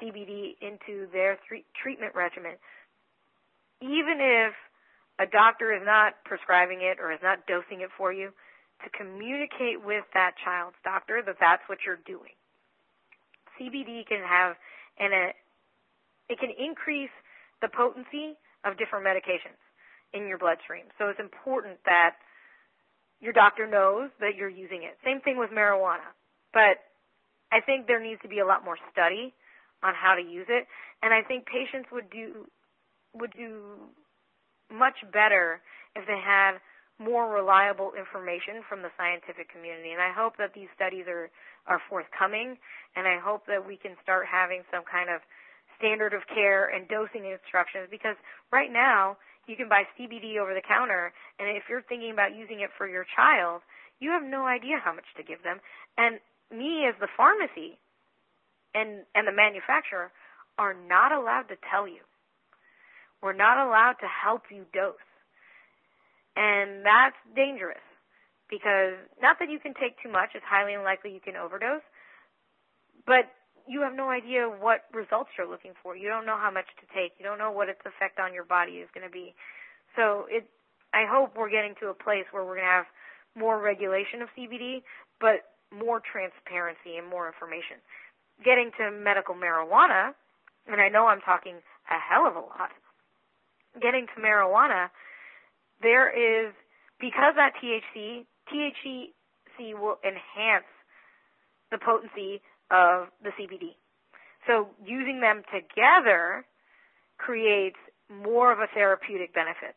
CBD 0.00 0.56
into 0.64 1.06
their 1.12 1.38
th- 1.48 1.64
treatment 1.76 2.14
regimen, 2.14 2.56
even 3.82 4.18
if 4.20 4.54
a 5.20 5.26
doctor 5.28 5.72
is 5.72 5.82
not 5.84 6.14
prescribing 6.24 6.80
it 6.80 6.96
or 6.98 7.12
is 7.12 7.20
not 7.22 7.46
dosing 7.46 7.82
it 7.82 7.90
for 7.96 8.12
you, 8.12 8.32
to 8.84 8.90
communicate 8.90 9.82
with 9.82 10.04
that 10.14 10.34
child's 10.44 10.76
doctor 10.84 11.22
that 11.24 11.36
that's 11.40 11.62
what 11.66 11.78
you're 11.86 12.02
doing. 12.06 12.34
CBD 13.58 14.06
can 14.06 14.22
have 14.22 14.56
and 14.98 15.12
it 16.28 16.38
can 16.38 16.50
increase 16.50 17.12
the 17.60 17.68
potency 17.68 18.34
of 18.64 18.78
different 18.78 19.04
medications 19.06 19.60
in 20.12 20.26
your 20.26 20.38
bloodstream. 20.38 20.84
So 20.98 21.08
it's 21.08 21.20
important 21.20 21.78
that 21.84 22.16
your 23.20 23.32
doctor 23.32 23.66
knows 23.66 24.10
that 24.20 24.34
you're 24.36 24.50
using 24.50 24.82
it. 24.82 24.98
Same 25.04 25.20
thing 25.20 25.38
with 25.38 25.50
marijuana. 25.50 26.10
But 26.52 26.82
I 27.52 27.60
think 27.64 27.86
there 27.86 28.02
needs 28.02 28.20
to 28.22 28.28
be 28.28 28.40
a 28.40 28.46
lot 28.46 28.64
more 28.64 28.76
study 28.90 29.32
on 29.82 29.94
how 29.94 30.14
to 30.14 30.22
use 30.22 30.46
it 30.48 30.66
and 31.02 31.12
I 31.12 31.22
think 31.22 31.46
patients 31.46 31.90
would 31.90 32.08
do 32.10 32.46
would 33.14 33.32
do 33.36 33.90
much 34.70 34.96
better 35.12 35.60
if 35.94 36.06
they 36.06 36.16
had 36.16 36.56
more 37.02 37.26
reliable 37.28 37.92
information 37.98 38.62
from 38.68 38.82
the 38.82 38.94
scientific 38.96 39.50
community. 39.50 39.90
And 39.90 40.00
I 40.00 40.14
hope 40.14 40.38
that 40.38 40.54
these 40.54 40.70
studies 40.74 41.04
are, 41.10 41.28
are 41.66 41.82
forthcoming, 41.90 42.56
and 42.94 43.06
I 43.06 43.18
hope 43.18 43.46
that 43.46 43.66
we 43.66 43.76
can 43.76 43.98
start 44.02 44.26
having 44.30 44.62
some 44.70 44.86
kind 44.86 45.10
of 45.10 45.20
standard 45.78 46.14
of 46.14 46.22
care 46.30 46.70
and 46.70 46.86
dosing 46.86 47.26
instructions 47.26 47.90
because 47.90 48.14
right 48.54 48.70
now 48.70 49.18
you 49.50 49.58
can 49.58 49.68
buy 49.68 49.82
CBD 49.98 50.38
over 50.38 50.54
the 50.54 50.62
counter, 50.62 51.12
and 51.38 51.50
if 51.50 51.66
you're 51.66 51.82
thinking 51.82 52.14
about 52.14 52.34
using 52.34 52.60
it 52.62 52.70
for 52.78 52.86
your 52.86 53.04
child, 53.18 53.62
you 53.98 54.10
have 54.10 54.22
no 54.22 54.46
idea 54.46 54.78
how 54.78 54.94
much 54.94 55.06
to 55.16 55.22
give 55.22 55.42
them. 55.42 55.58
And 55.98 56.22
me 56.50 56.86
as 56.86 56.94
the 57.00 57.10
pharmacy 57.16 57.78
and, 58.74 59.02
and 59.14 59.26
the 59.26 59.34
manufacturer 59.34 60.10
are 60.58 60.74
not 60.74 61.12
allowed 61.12 61.50
to 61.50 61.56
tell 61.70 61.88
you. 61.88 62.02
We're 63.22 63.32
not 63.32 63.58
allowed 63.58 63.96
to 64.00 64.06
help 64.06 64.42
you 64.50 64.66
dose. 64.74 64.98
And 66.36 66.84
that's 66.84 67.16
dangerous 67.36 67.82
because 68.48 68.96
not 69.20 69.36
that 69.40 69.50
you 69.50 69.58
can 69.58 69.74
take 69.74 70.00
too 70.02 70.10
much, 70.10 70.32
it's 70.34 70.44
highly 70.48 70.74
unlikely 70.74 71.12
you 71.12 71.20
can 71.20 71.36
overdose, 71.36 71.84
but 73.06 73.28
you 73.68 73.82
have 73.82 73.94
no 73.94 74.10
idea 74.10 74.48
what 74.48 74.84
results 74.92 75.30
you're 75.38 75.48
looking 75.48 75.72
for. 75.82 75.96
You 75.96 76.08
don't 76.08 76.26
know 76.26 76.36
how 76.36 76.50
much 76.50 76.66
to 76.80 76.86
take. 76.90 77.14
You 77.18 77.24
don't 77.24 77.38
know 77.38 77.52
what 77.52 77.68
its 77.68 77.80
effect 77.86 78.18
on 78.18 78.34
your 78.34 78.44
body 78.44 78.82
is 78.82 78.88
going 78.94 79.06
to 79.06 79.12
be. 79.12 79.34
So 79.94 80.26
it, 80.28 80.48
I 80.92 81.04
hope 81.08 81.36
we're 81.36 81.50
getting 81.50 81.74
to 81.80 81.88
a 81.88 81.94
place 81.94 82.26
where 82.32 82.44
we're 82.44 82.58
going 82.58 82.68
to 82.68 82.76
have 82.84 82.90
more 83.36 83.60
regulation 83.60 84.20
of 84.20 84.28
CBD, 84.36 84.82
but 85.20 85.48
more 85.72 86.02
transparency 86.04 86.98
and 86.98 87.08
more 87.08 87.26
information. 87.26 87.80
Getting 88.44 88.70
to 88.78 88.90
medical 88.90 89.34
marijuana, 89.34 90.12
and 90.66 90.80
I 90.80 90.88
know 90.88 91.06
I'm 91.06 91.20
talking 91.20 91.56
a 91.88 91.98
hell 91.98 92.26
of 92.26 92.36
a 92.36 92.44
lot. 92.44 92.74
Getting 93.80 94.06
to 94.14 94.20
marijuana, 94.20 94.92
there 95.82 96.08
is 96.08 96.54
because 97.00 97.34
that 97.36 97.52
THC 97.62 98.24
THC 98.52 99.12
will 99.78 99.98
enhance 100.04 100.68
the 101.70 101.78
potency 101.78 102.40
of 102.70 103.08
the 103.22 103.30
CBD. 103.38 103.76
So 104.46 104.68
using 104.84 105.20
them 105.20 105.42
together 105.52 106.44
creates 107.18 107.78
more 108.10 108.52
of 108.52 108.58
a 108.58 108.66
therapeutic 108.74 109.34
benefit. 109.34 109.76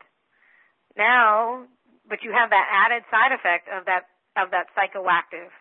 Now, 0.97 1.65
but 2.07 2.23
you 2.23 2.31
have 2.31 2.49
that 2.49 2.67
added 2.71 3.03
side 3.11 3.31
effect 3.31 3.67
of 3.69 3.85
that 3.85 4.07
of 4.35 4.51
that 4.51 4.67
psychoactive 4.75 5.51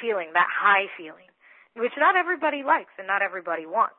feeling, 0.00 0.30
that 0.34 0.48
high 0.50 0.86
feeling, 0.96 1.30
which 1.76 1.92
not 1.98 2.16
everybody 2.16 2.62
likes 2.62 2.92
and 2.98 3.06
not 3.06 3.22
everybody 3.22 3.66
wants. 3.66 3.98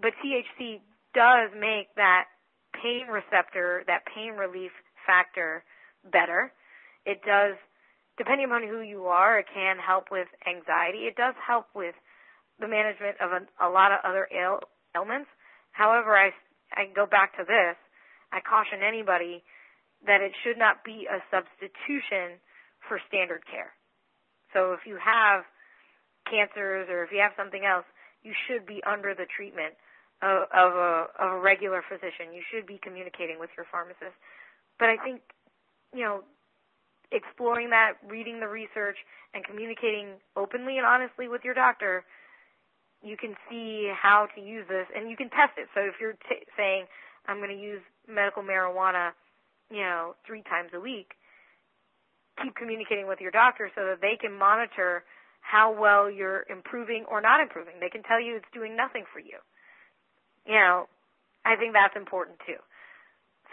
But 0.00 0.12
THC 0.24 0.80
does 1.14 1.50
make 1.58 1.92
that 1.96 2.24
pain 2.72 3.08
receptor, 3.08 3.84
that 3.86 4.06
pain 4.06 4.32
relief 4.32 4.72
factor 5.08 5.64
better. 6.04 6.52
It 7.08 7.24
does, 7.24 7.56
depending 8.20 8.52
upon 8.52 8.68
who 8.68 8.84
you 8.84 9.08
are, 9.08 9.40
it 9.40 9.48
can 9.48 9.80
help 9.80 10.12
with 10.12 10.28
anxiety. 10.44 11.08
It 11.08 11.16
does 11.16 11.34
help 11.40 11.72
with 11.72 11.96
the 12.60 12.68
management 12.68 13.16
of 13.24 13.32
a, 13.32 13.40
a 13.64 13.72
lot 13.72 13.92
of 13.96 14.04
other 14.04 14.28
ail, 14.28 14.60
ailments. 14.92 15.32
However, 15.72 16.12
I, 16.12 16.36
I 16.76 16.92
go 16.92 17.06
back 17.06 17.32
to 17.40 17.44
this. 17.48 17.80
I 18.28 18.44
caution 18.44 18.84
anybody 18.84 19.40
that 20.04 20.20
it 20.20 20.36
should 20.44 20.58
not 20.60 20.84
be 20.84 21.08
a 21.08 21.24
substitution 21.32 22.36
for 22.86 23.00
standard 23.08 23.42
care. 23.48 23.72
So 24.52 24.76
if 24.76 24.84
you 24.84 25.00
have 25.00 25.48
cancers 26.28 26.88
or 26.92 27.04
if 27.04 27.10
you 27.10 27.24
have 27.24 27.32
something 27.36 27.64
else, 27.64 27.88
you 28.22 28.32
should 28.46 28.66
be 28.66 28.82
under 28.84 29.14
the 29.14 29.26
treatment 29.26 29.74
of, 30.20 30.50
of, 30.52 30.74
a, 30.74 31.06
of 31.18 31.28
a 31.38 31.40
regular 31.40 31.82
physician. 31.86 32.34
You 32.34 32.42
should 32.50 32.66
be 32.66 32.78
communicating 32.82 33.38
with 33.38 33.50
your 33.56 33.66
pharmacist. 33.70 34.18
But 34.78 34.88
I 34.88 34.96
think, 34.96 35.20
you 35.94 36.04
know, 36.04 36.22
exploring 37.10 37.70
that, 37.70 37.94
reading 38.06 38.40
the 38.40 38.48
research, 38.48 38.96
and 39.34 39.44
communicating 39.44 40.20
openly 40.36 40.78
and 40.78 40.86
honestly 40.86 41.28
with 41.28 41.42
your 41.44 41.54
doctor, 41.54 42.04
you 43.02 43.16
can 43.16 43.34
see 43.48 43.90
how 43.94 44.26
to 44.34 44.40
use 44.40 44.64
this 44.68 44.86
and 44.94 45.10
you 45.10 45.16
can 45.16 45.30
test 45.30 45.54
it. 45.56 45.68
So 45.74 45.80
if 45.80 45.94
you're 46.00 46.18
t- 46.28 46.46
saying, 46.56 46.86
I'm 47.26 47.38
going 47.38 47.54
to 47.54 47.62
use 47.62 47.80
medical 48.08 48.42
marijuana, 48.42 49.12
you 49.70 49.80
know, 49.80 50.14
three 50.26 50.42
times 50.42 50.70
a 50.74 50.80
week, 50.80 51.12
keep 52.42 52.54
communicating 52.56 53.06
with 53.06 53.20
your 53.20 53.30
doctor 53.30 53.70
so 53.74 53.84
that 53.84 54.00
they 54.00 54.16
can 54.20 54.32
monitor 54.32 55.04
how 55.40 55.72
well 55.72 56.10
you're 56.10 56.44
improving 56.50 57.04
or 57.10 57.20
not 57.20 57.40
improving. 57.40 57.74
They 57.80 57.88
can 57.88 58.02
tell 58.02 58.20
you 58.20 58.36
it's 58.36 58.52
doing 58.52 58.76
nothing 58.76 59.04
for 59.12 59.20
you. 59.20 59.38
You 60.46 60.54
know, 60.54 60.88
I 61.44 61.56
think 61.56 61.72
that's 61.72 61.96
important 61.96 62.38
too. 62.46 62.60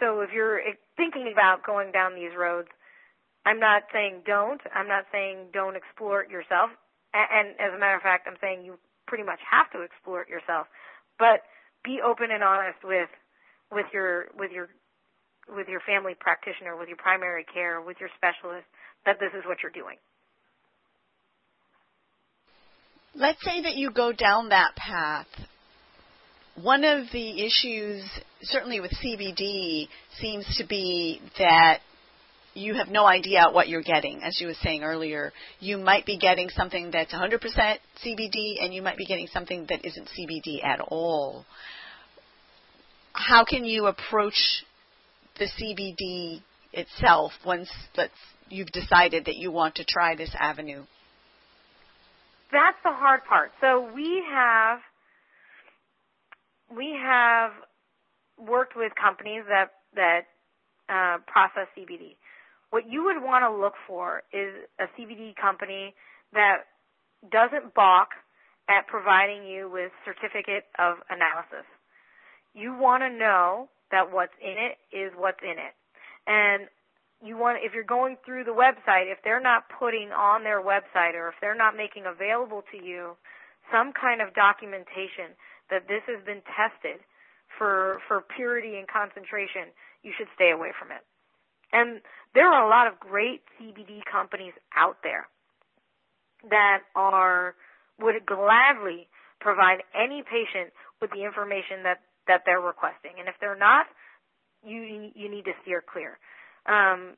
So 0.00 0.20
if 0.20 0.30
you're 0.32 0.60
thinking 0.96 1.30
about 1.32 1.64
going 1.64 1.92
down 1.92 2.14
these 2.14 2.36
roads, 2.36 2.68
I'm 3.46 3.60
not 3.60 3.84
saying 3.92 4.22
don't. 4.26 4.60
I'm 4.74 4.88
not 4.88 5.04
saying 5.12 5.52
don't 5.52 5.76
explore 5.76 6.22
it 6.22 6.30
yourself. 6.30 6.70
And 7.14 7.56
as 7.60 7.72
a 7.74 7.78
matter 7.78 7.96
of 7.96 8.02
fact, 8.02 8.26
I'm 8.28 8.36
saying 8.40 8.64
you 8.64 8.76
pretty 9.06 9.24
much 9.24 9.38
have 9.48 9.70
to 9.72 9.80
explore 9.80 10.20
it 10.20 10.28
yourself. 10.28 10.66
But 11.18 11.46
be 11.84 12.00
open 12.04 12.28
and 12.30 12.42
honest 12.42 12.82
with 12.84 13.08
with 13.72 13.86
your 13.92 14.26
with 14.36 14.50
your 14.50 14.68
with 15.48 15.68
your 15.68 15.80
family 15.86 16.14
practitioner, 16.18 16.76
with 16.76 16.88
your 16.88 16.98
primary 16.98 17.46
care, 17.52 17.80
with 17.80 17.96
your 18.00 18.10
specialist, 18.16 18.66
that 19.06 19.16
this 19.20 19.30
is 19.32 19.44
what 19.46 19.58
you're 19.62 19.72
doing. 19.72 19.96
Let's 23.14 23.42
say 23.42 23.62
that 23.62 23.76
you 23.76 23.90
go 23.92 24.12
down 24.12 24.50
that 24.50 24.76
path. 24.76 25.26
One 26.62 26.84
of 26.84 27.06
the 27.12 27.44
issues, 27.44 28.02
certainly 28.42 28.80
with 28.80 28.90
CBD, 28.92 29.88
seems 30.18 30.46
to 30.56 30.66
be 30.66 31.20
that 31.38 31.80
you 32.54 32.74
have 32.74 32.88
no 32.88 33.04
idea 33.04 33.48
what 33.52 33.68
you're 33.68 33.82
getting. 33.82 34.22
As 34.22 34.40
you 34.40 34.46
were 34.46 34.54
saying 34.62 34.82
earlier, 34.82 35.32
you 35.60 35.76
might 35.76 36.06
be 36.06 36.16
getting 36.16 36.48
something 36.48 36.90
that's 36.90 37.12
100% 37.12 37.40
CBD 38.02 38.64
and 38.64 38.72
you 38.72 38.80
might 38.80 38.96
be 38.96 39.04
getting 39.04 39.26
something 39.26 39.66
that 39.68 39.84
isn't 39.84 40.08
CBD 40.18 40.64
at 40.64 40.80
all. 40.80 41.44
How 43.12 43.44
can 43.44 43.66
you 43.66 43.86
approach 43.86 44.64
the 45.38 45.44
CBD 45.46 46.40
itself 46.72 47.32
once 47.44 47.70
you've 48.48 48.72
decided 48.72 49.26
that 49.26 49.36
you 49.36 49.52
want 49.52 49.74
to 49.74 49.84
try 49.84 50.16
this 50.16 50.34
avenue? 50.38 50.84
That's 52.50 52.78
the 52.82 52.92
hard 52.92 53.24
part. 53.26 53.52
So 53.60 53.90
we 53.94 54.24
have 54.32 54.78
we 56.74 56.96
have 57.00 57.52
worked 58.38 58.76
with 58.76 58.92
companies 59.00 59.42
that 59.48 59.72
that 59.94 60.26
uh, 60.88 61.18
process 61.26 61.68
CBD. 61.76 62.16
What 62.70 62.90
you 62.90 63.04
would 63.04 63.22
want 63.22 63.42
to 63.42 63.50
look 63.50 63.74
for 63.86 64.22
is 64.32 64.52
a 64.78 64.84
CBD 64.98 65.34
company 65.36 65.94
that 66.32 66.66
doesn't 67.30 67.74
balk 67.74 68.10
at 68.68 68.86
providing 68.86 69.46
you 69.46 69.70
with 69.70 69.92
certificate 70.04 70.64
of 70.78 70.96
analysis. 71.08 71.66
You 72.54 72.76
want 72.76 73.02
to 73.02 73.10
know 73.10 73.68
that 73.90 74.12
what's 74.12 74.34
in 74.42 74.56
it 74.58 74.78
is 74.94 75.12
what's 75.16 75.40
in 75.42 75.56
it. 75.58 75.74
And 76.26 76.68
you 77.22 77.38
want 77.38 77.58
if 77.62 77.72
you're 77.72 77.84
going 77.86 78.16
through 78.24 78.44
the 78.44 78.54
website, 78.54 79.10
if 79.10 79.18
they're 79.24 79.40
not 79.40 79.64
putting 79.78 80.10
on 80.10 80.42
their 80.42 80.60
website 80.60 81.14
or 81.14 81.28
if 81.28 81.34
they're 81.40 81.56
not 81.56 81.76
making 81.76 82.04
available 82.06 82.62
to 82.72 82.84
you 82.84 83.16
some 83.72 83.92
kind 83.92 84.20
of 84.20 84.34
documentation 84.34 85.34
that 85.70 85.88
this 85.88 86.02
has 86.06 86.24
been 86.24 86.42
tested 86.46 87.00
for 87.58 87.98
for 88.08 88.22
purity 88.36 88.76
and 88.76 88.86
concentration, 88.88 89.72
you 90.02 90.12
should 90.16 90.28
stay 90.34 90.50
away 90.50 90.72
from 90.78 90.90
it. 90.90 91.02
And 91.72 92.00
there 92.34 92.46
are 92.50 92.64
a 92.64 92.70
lot 92.70 92.86
of 92.86 93.00
great 93.00 93.42
CBD 93.58 94.04
companies 94.10 94.52
out 94.76 94.98
there 95.02 95.26
that 96.50 96.82
are 96.94 97.54
would 97.98 98.26
gladly 98.26 99.08
provide 99.40 99.82
any 99.94 100.22
patient 100.22 100.72
with 101.00 101.10
the 101.10 101.24
information 101.24 101.82
that 101.82 102.00
that 102.26 102.42
they're 102.44 102.60
requesting. 102.60 103.12
And 103.18 103.28
if 103.28 103.34
they're 103.40 103.56
not, 103.58 103.86
you 104.64 105.10
you 105.14 105.30
need 105.30 105.44
to 105.44 105.52
steer 105.62 105.82
clear. 105.82 106.18
Um, 106.66 107.16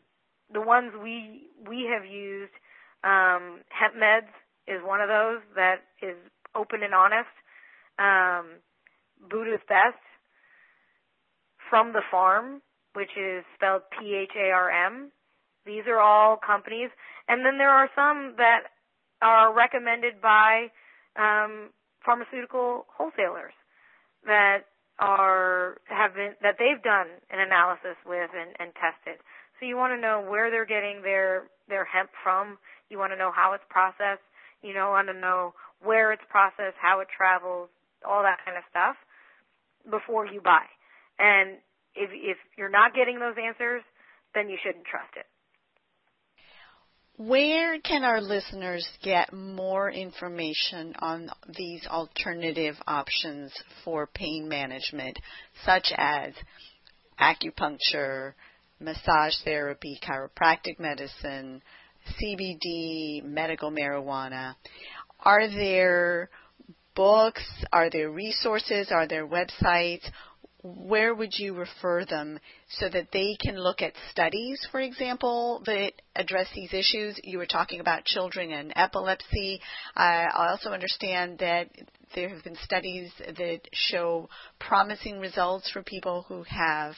the 0.52 0.60
ones 0.60 0.92
we 1.02 1.48
we 1.68 1.88
have 1.92 2.04
used, 2.04 2.52
um, 3.04 3.60
hemp 3.68 3.94
meds 3.96 4.32
is 4.66 4.82
one 4.84 5.00
of 5.00 5.08
those 5.08 5.40
that 5.56 5.84
is 6.02 6.16
open 6.54 6.82
and 6.82 6.94
honest. 6.94 7.32
Um, 7.98 8.62
Buddha's 9.28 9.60
Best 9.68 9.98
from 11.70 11.92
the 11.92 12.02
Pharm, 12.12 12.60
which 12.94 13.10
is 13.16 13.44
spelled 13.54 13.82
P 13.98 14.14
H 14.14 14.32
A 14.36 14.50
R 14.50 14.70
M. 14.86 15.10
These 15.66 15.84
are 15.86 16.00
all 16.00 16.36
companies, 16.36 16.90
and 17.28 17.44
then 17.44 17.58
there 17.58 17.70
are 17.70 17.90
some 17.94 18.34
that 18.38 18.70
are 19.20 19.52
recommended 19.54 20.20
by 20.22 20.68
um, 21.16 21.70
pharmaceutical 22.04 22.86
wholesalers 22.96 23.52
that 24.24 24.64
are 24.98 25.78
have 25.86 26.14
been 26.14 26.34
that 26.42 26.56
they've 26.58 26.82
done 26.82 27.06
an 27.30 27.40
analysis 27.40 27.98
with 28.06 28.30
and, 28.34 28.54
and 28.58 28.72
tested. 28.74 29.20
So 29.58 29.66
you 29.66 29.76
want 29.76 29.92
to 29.94 30.00
know 30.00 30.24
where 30.26 30.50
they're 30.50 30.66
getting 30.66 31.02
their 31.02 31.50
their 31.68 31.84
hemp 31.84 32.10
from. 32.22 32.58
You 32.88 32.98
want 32.98 33.12
to 33.12 33.18
know 33.18 33.30
how 33.34 33.52
it's 33.52 33.66
processed. 33.68 34.24
You 34.62 34.74
know, 34.74 34.90
want 34.90 35.08
to 35.08 35.14
know 35.14 35.54
where 35.82 36.12
it's 36.12 36.24
processed, 36.30 36.74
how 36.80 36.98
it 37.00 37.08
travels, 37.14 37.68
all 38.06 38.22
that 38.22 38.38
kind 38.44 38.56
of 38.56 38.64
stuff 38.70 38.96
before 39.90 40.26
you 40.26 40.40
buy. 40.40 40.64
And 41.18 41.58
if 41.94 42.10
if 42.12 42.38
you're 42.56 42.70
not 42.70 42.94
getting 42.94 43.18
those 43.18 43.34
answers, 43.42 43.82
then 44.34 44.48
you 44.48 44.56
shouldn't 44.62 44.84
trust 44.84 45.14
it. 45.16 45.26
Where 47.20 47.80
can 47.80 48.04
our 48.04 48.20
listeners 48.20 48.88
get 49.02 49.32
more 49.32 49.90
information 49.90 50.94
on 51.00 51.28
these 51.56 51.84
alternative 51.88 52.76
options 52.86 53.52
for 53.84 54.06
pain 54.06 54.48
management, 54.48 55.18
such 55.64 55.92
as 55.96 56.32
acupuncture, 57.20 58.34
massage 58.78 59.34
therapy, 59.44 59.98
chiropractic 60.00 60.78
medicine, 60.78 61.60
CBD, 62.22 63.24
medical 63.24 63.72
marijuana? 63.72 64.54
Are 65.18 65.48
there 65.48 66.30
books? 66.98 67.44
Are 67.72 67.88
there 67.88 68.10
resources? 68.10 68.88
Are 68.90 69.06
there 69.06 69.26
websites? 69.26 70.10
where 70.62 71.14
would 71.14 71.32
you 71.38 71.54
refer 71.54 72.04
them 72.04 72.38
so 72.68 72.88
that 72.88 73.08
they 73.12 73.36
can 73.40 73.56
look 73.56 73.80
at 73.80 73.92
studies, 74.10 74.66
for 74.70 74.80
example, 74.80 75.62
that 75.66 75.92
address 76.16 76.48
these 76.54 76.72
issues? 76.72 77.18
You 77.22 77.38
were 77.38 77.46
talking 77.46 77.80
about 77.80 78.04
children 78.04 78.50
and 78.50 78.72
epilepsy. 78.74 79.60
I 79.94 80.26
also 80.34 80.70
understand 80.70 81.38
that 81.38 81.68
there 82.14 82.28
have 82.28 82.42
been 82.42 82.56
studies 82.64 83.10
that 83.18 83.60
show 83.72 84.28
promising 84.58 85.20
results 85.20 85.70
for 85.70 85.82
people 85.82 86.24
who 86.28 86.42
have 86.48 86.94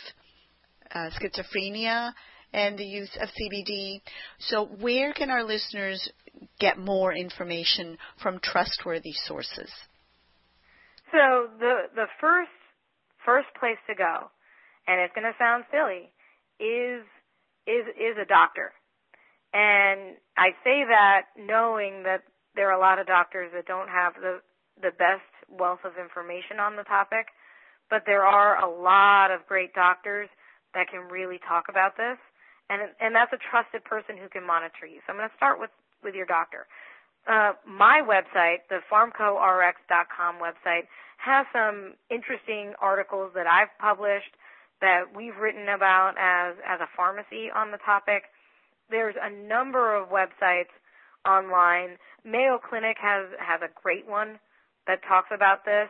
uh, 0.94 1.10
schizophrenia 1.20 2.12
and 2.52 2.78
the 2.78 2.84
use 2.84 3.16
of 3.20 3.28
CBD. 3.28 4.00
So, 4.38 4.64
where 4.64 5.12
can 5.12 5.30
our 5.30 5.44
listeners 5.44 6.10
get 6.58 6.78
more 6.78 7.12
information 7.12 7.98
from 8.22 8.40
trustworthy 8.40 9.12
sources? 9.12 9.70
So, 11.12 11.50
the 11.58 11.90
the 11.94 12.06
first 12.20 12.54
first 13.24 13.48
place 13.58 13.78
to 13.88 13.94
go, 13.94 14.30
and 14.86 15.00
it's 15.00 15.14
going 15.14 15.26
to 15.26 15.36
sound 15.38 15.64
silly, 15.70 16.10
is 16.58 17.04
is 17.66 17.86
is 17.98 18.16
a 18.20 18.26
doctor. 18.26 18.72
And 19.52 20.14
I 20.38 20.54
say 20.62 20.86
that 20.86 21.34
knowing 21.36 22.04
that 22.04 22.22
there 22.54 22.70
are 22.70 22.78
a 22.78 22.80
lot 22.80 22.98
of 22.98 23.06
doctors 23.06 23.50
that 23.54 23.66
don't 23.66 23.88
have 23.88 24.14
the 24.14 24.40
the 24.80 24.94
best 24.96 25.26
wealth 25.50 25.80
of 25.84 25.98
information 25.98 26.60
on 26.60 26.76
the 26.76 26.84
topic, 26.84 27.26
but 27.90 28.02
there 28.06 28.24
are 28.24 28.62
a 28.62 28.70
lot 28.70 29.30
of 29.30 29.46
great 29.46 29.74
doctors 29.74 30.28
that 30.74 30.88
can 30.88 31.10
really 31.10 31.38
talk 31.46 31.66
about 31.68 31.96
this, 31.96 32.18
and 32.70 32.82
and 33.00 33.14
that's 33.14 33.32
a 33.32 33.42
trusted 33.50 33.84
person 33.84 34.16
who 34.16 34.28
can 34.28 34.46
monitor 34.46 34.86
you. 34.86 35.02
So 35.06 35.12
I'm 35.12 35.18
going 35.18 35.28
to 35.28 35.36
start 35.36 35.58
with 35.58 35.70
with 36.02 36.14
your 36.14 36.26
doctor. 36.26 36.66
Uh, 37.30 37.52
my 37.64 38.02
website, 38.02 38.66
the 38.68 38.80
pharmcorx.com 38.90 40.34
website, 40.42 40.90
has 41.18 41.46
some 41.52 41.94
interesting 42.10 42.72
articles 42.82 43.30
that 43.36 43.46
I've 43.46 43.70
published 43.78 44.34
that 44.80 45.14
we've 45.14 45.36
written 45.36 45.68
about 45.68 46.14
as 46.18 46.56
as 46.66 46.80
a 46.80 46.88
pharmacy 46.96 47.46
on 47.54 47.70
the 47.70 47.78
topic. 47.86 48.24
There's 48.90 49.14
a 49.14 49.30
number 49.30 49.94
of 49.94 50.08
websites 50.08 50.74
online. 51.24 51.98
Mayo 52.24 52.58
Clinic 52.58 52.96
has 53.00 53.28
has 53.38 53.60
a 53.62 53.70
great 53.80 54.08
one 54.08 54.40
that 54.88 54.98
talks 55.06 55.28
about 55.30 55.64
this 55.64 55.88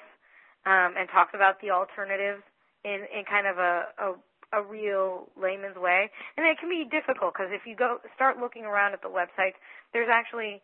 um, 0.66 0.92
and 0.98 1.08
talks 1.08 1.32
about 1.32 1.62
the 1.62 1.70
alternatives 1.70 2.42
in 2.84 3.06
in 3.16 3.24
kind 3.24 3.46
of 3.46 3.56
a, 3.56 3.84
a 3.96 4.12
a 4.52 4.62
real 4.62 5.30
layman's 5.40 5.76
way. 5.76 6.10
And 6.36 6.44
it 6.44 6.58
can 6.58 6.68
be 6.68 6.84
difficult 6.84 7.32
because 7.32 7.48
if 7.54 7.62
you 7.64 7.76
go 7.76 7.96
start 8.14 8.36
looking 8.36 8.64
around 8.64 8.92
at 8.92 9.00
the 9.00 9.08
websites, 9.08 9.56
there's 9.94 10.10
actually 10.12 10.60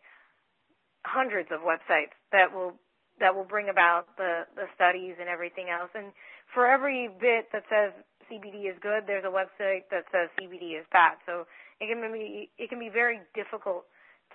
hundreds 1.07 1.49
of 1.51 1.61
websites 1.63 2.11
that 2.31 2.51
will 2.51 2.75
that 3.19 3.33
will 3.33 3.47
bring 3.47 3.69
about 3.69 4.11
the 4.17 4.43
the 4.55 4.67
studies 4.75 5.15
and 5.19 5.29
everything 5.29 5.71
else. 5.71 5.89
And 5.95 6.11
for 6.53 6.67
every 6.67 7.07
bit 7.07 7.47
that 7.53 7.63
says 7.71 7.95
CBD 8.27 8.69
is 8.69 8.75
good, 8.81 9.07
there's 9.07 9.23
a 9.25 9.31
website 9.31 9.87
that 9.89 10.03
says 10.11 10.27
CBD 10.35 10.77
is 10.77 10.85
bad. 10.91 11.15
So 11.25 11.47
it 11.79 11.87
can 11.87 12.03
be 12.11 12.49
it 12.57 12.69
can 12.69 12.79
be 12.79 12.89
very 12.89 13.19
difficult 13.33 13.85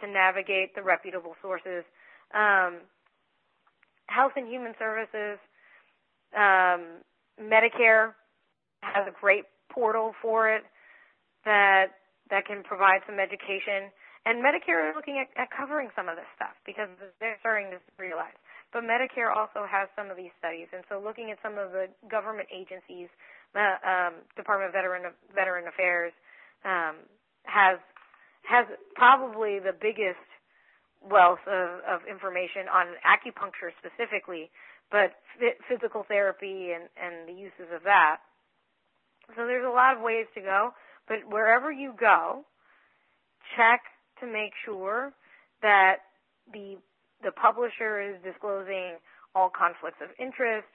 to 0.00 0.08
navigate 0.08 0.74
the 0.74 0.82
reputable 0.82 1.36
sources. 1.42 1.84
Um, 2.34 2.88
Health 4.06 4.32
and 4.36 4.48
Human 4.48 4.74
Services, 4.78 5.38
um, 6.36 7.04
Medicare 7.40 8.12
has 8.80 9.06
a 9.06 9.14
great 9.20 9.44
portal 9.70 10.12
for 10.20 10.52
it 10.52 10.62
that 11.44 11.86
that 12.30 12.46
can 12.46 12.62
provide 12.62 13.00
some 13.06 13.18
education. 13.18 13.92
And 14.22 14.38
Medicare 14.38 14.86
is 14.86 14.94
looking 14.94 15.18
at, 15.18 15.34
at 15.34 15.50
covering 15.50 15.90
some 15.98 16.06
of 16.06 16.14
this 16.14 16.28
stuff 16.38 16.54
because 16.62 16.86
they're 17.18 17.38
starting 17.42 17.74
to 17.74 17.78
realize. 17.98 18.36
But 18.70 18.86
Medicare 18.86 19.34
also 19.34 19.66
has 19.66 19.90
some 19.98 20.08
of 20.08 20.16
these 20.16 20.32
studies, 20.38 20.70
and 20.72 20.86
so 20.88 21.02
looking 21.02 21.34
at 21.34 21.42
some 21.42 21.58
of 21.58 21.74
the 21.74 21.90
government 22.08 22.48
agencies, 22.48 23.10
the 23.52 23.76
um, 23.84 24.24
Department 24.38 24.70
of 24.70 24.74
Veteran 24.74 25.12
Veteran 25.34 25.68
Affairs 25.68 26.14
um, 26.64 27.04
has 27.44 27.76
has 28.48 28.64
probably 28.94 29.58
the 29.58 29.74
biggest 29.74 30.22
wealth 31.02 31.42
of, 31.46 31.82
of 31.84 32.00
information 32.08 32.70
on 32.70 32.94
acupuncture 33.02 33.74
specifically, 33.78 34.50
but 34.90 35.12
physical 35.68 36.04
therapy 36.06 36.72
and, 36.72 36.86
and 36.96 37.28
the 37.28 37.34
uses 37.34 37.68
of 37.74 37.82
that. 37.84 38.18
So 39.36 39.46
there's 39.46 39.66
a 39.66 39.70
lot 39.70 39.96
of 39.96 40.02
ways 40.02 40.26
to 40.34 40.40
go, 40.40 40.70
but 41.08 41.18
wherever 41.28 41.70
you 41.70 41.94
go, 41.98 42.44
check 43.56 43.82
to 44.22 44.26
make 44.30 44.54
sure 44.64 45.12
that 45.60 46.06
the 46.54 46.78
the 47.22 47.34
publisher 47.34 48.02
is 48.02 48.16
disclosing 48.22 48.98
all 49.34 49.50
conflicts 49.50 49.98
of 50.02 50.10
interest, 50.18 50.66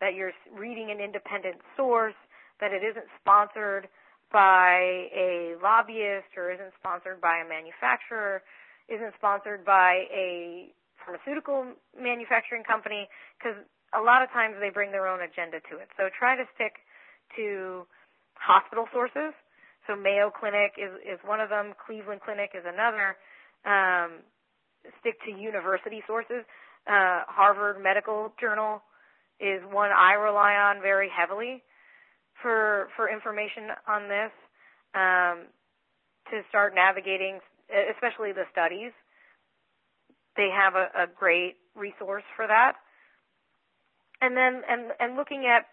that 0.00 0.12
you're 0.12 0.32
reading 0.52 0.90
an 0.90 1.00
independent 1.00 1.56
source, 1.76 2.16
that 2.60 2.72
it 2.72 2.84
isn't 2.84 3.08
sponsored 3.20 3.88
by 4.32 5.08
a 5.16 5.56
lobbyist 5.62 6.28
or 6.36 6.52
isn't 6.52 6.72
sponsored 6.78 7.20
by 7.20 7.40
a 7.40 7.46
manufacturer, 7.48 8.42
isn't 8.88 9.14
sponsored 9.16 9.64
by 9.64 10.04
a 10.12 10.68
pharmaceutical 11.00 11.72
manufacturing 11.96 12.64
company, 12.64 13.08
because 13.38 13.56
a 13.96 14.00
lot 14.00 14.22
of 14.22 14.28
times 14.30 14.56
they 14.60 14.70
bring 14.70 14.92
their 14.92 15.06
own 15.08 15.20
agenda 15.22 15.60
to 15.72 15.78
it. 15.80 15.88
So 15.96 16.08
try 16.12 16.36
to 16.36 16.44
stick 16.54 16.84
to 17.36 17.86
hospital 18.34 18.86
sources. 18.92 19.32
So 19.86 19.96
Mayo 19.96 20.30
Clinic 20.30 20.72
is, 20.78 20.92
is 21.04 21.20
one 21.24 21.40
of 21.40 21.50
them, 21.50 21.74
Cleveland 21.86 22.20
Clinic 22.24 22.50
is 22.54 22.64
another. 22.64 23.16
Um, 23.64 24.24
stick 25.00 25.16
to 25.24 25.30
university 25.30 26.02
sources. 26.06 26.44
Uh, 26.86 27.24
Harvard 27.28 27.82
Medical 27.82 28.32
Journal 28.40 28.82
is 29.40 29.60
one 29.70 29.90
I 29.90 30.12
rely 30.14 30.54
on 30.54 30.80
very 30.82 31.08
heavily 31.08 31.62
for 32.42 32.88
for 32.96 33.10
information 33.10 33.72
on 33.88 34.08
this 34.08 34.32
um, 34.94 35.48
to 36.30 36.42
start 36.48 36.74
navigating, 36.74 37.40
especially 37.92 38.32
the 38.32 38.44
studies. 38.52 38.92
They 40.36 40.50
have 40.52 40.74
a, 40.74 41.04
a 41.04 41.06
great 41.06 41.56
resource 41.74 42.24
for 42.36 42.46
that. 42.46 42.74
And 44.20 44.36
then 44.36 44.62
and 44.68 44.92
and 45.00 45.16
looking 45.16 45.46
at 45.46 45.66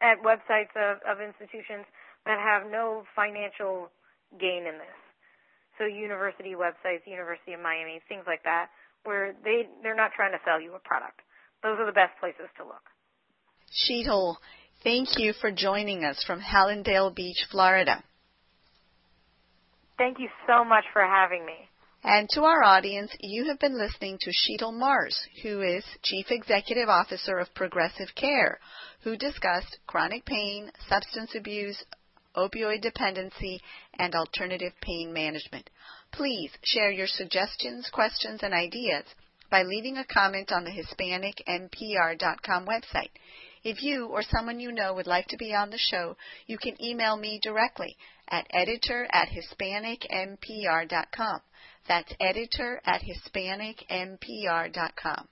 at 0.00 0.22
websites 0.22 0.74
of, 0.76 0.98
of 1.06 1.20
institutions 1.20 1.86
that 2.26 2.38
have 2.38 2.70
no 2.70 3.04
financial 3.16 3.90
gain 4.38 4.66
in 4.66 4.78
this. 4.78 5.00
So 5.78 5.84
university 5.84 6.54
websites, 6.54 7.06
University 7.06 7.54
of 7.54 7.60
Miami, 7.60 8.00
things 8.08 8.24
like 8.26 8.42
that, 8.44 8.68
where 9.04 9.34
they 9.44 9.68
they're 9.82 9.96
not 9.96 10.12
trying 10.14 10.32
to 10.32 10.38
sell 10.44 10.60
you 10.60 10.74
a 10.74 10.78
product. 10.80 11.20
Those 11.62 11.78
are 11.78 11.86
the 11.86 11.92
best 11.96 12.18
places 12.20 12.46
to 12.58 12.64
look. 12.64 12.84
Shital, 13.72 14.36
thank 14.84 15.18
you 15.18 15.32
for 15.40 15.50
joining 15.50 16.04
us 16.04 16.22
from 16.26 16.40
Hallandale 16.40 17.14
Beach, 17.14 17.46
Florida. 17.50 18.02
Thank 19.96 20.18
you 20.18 20.28
so 20.46 20.64
much 20.64 20.84
for 20.92 21.02
having 21.02 21.46
me. 21.46 21.68
And 22.04 22.28
to 22.30 22.42
our 22.42 22.64
audience, 22.64 23.12
you 23.20 23.46
have 23.46 23.60
been 23.60 23.78
listening 23.78 24.18
to 24.20 24.32
Shital 24.32 24.72
Mars, 24.72 25.16
who 25.42 25.60
is 25.60 25.84
Chief 26.02 26.26
Executive 26.30 26.88
Officer 26.88 27.38
of 27.38 27.54
Progressive 27.54 28.12
Care, 28.16 28.58
who 29.04 29.16
discussed 29.16 29.78
chronic 29.86 30.24
pain, 30.24 30.72
substance 30.88 31.36
abuse, 31.36 31.84
opioid 32.36 32.82
dependency, 32.82 33.60
and 33.98 34.14
alternative 34.14 34.72
pain 34.80 35.12
management. 35.12 35.68
Please 36.12 36.50
share 36.62 36.90
your 36.90 37.06
suggestions, 37.06 37.90
questions, 37.92 38.40
and 38.42 38.54
ideas 38.54 39.04
by 39.50 39.62
leaving 39.62 39.98
a 39.98 40.04
comment 40.04 40.50
on 40.50 40.64
the 40.64 40.70
HispanicMPR.com 40.70 42.66
website. 42.66 43.10
If 43.64 43.80
you 43.82 44.06
or 44.06 44.22
someone 44.22 44.58
you 44.58 44.72
know 44.72 44.94
would 44.94 45.06
like 45.06 45.28
to 45.28 45.36
be 45.36 45.54
on 45.54 45.70
the 45.70 45.78
show, 45.78 46.16
you 46.46 46.58
can 46.58 46.82
email 46.82 47.16
me 47.16 47.38
directly 47.42 47.96
at 48.28 48.48
editor 48.50 49.06
at 49.12 49.28
HispanicMPR.com. 49.28 51.40
That's 51.86 52.12
editor 52.18 52.80
at 52.84 53.02
HispanicMPR.com. 53.02 55.28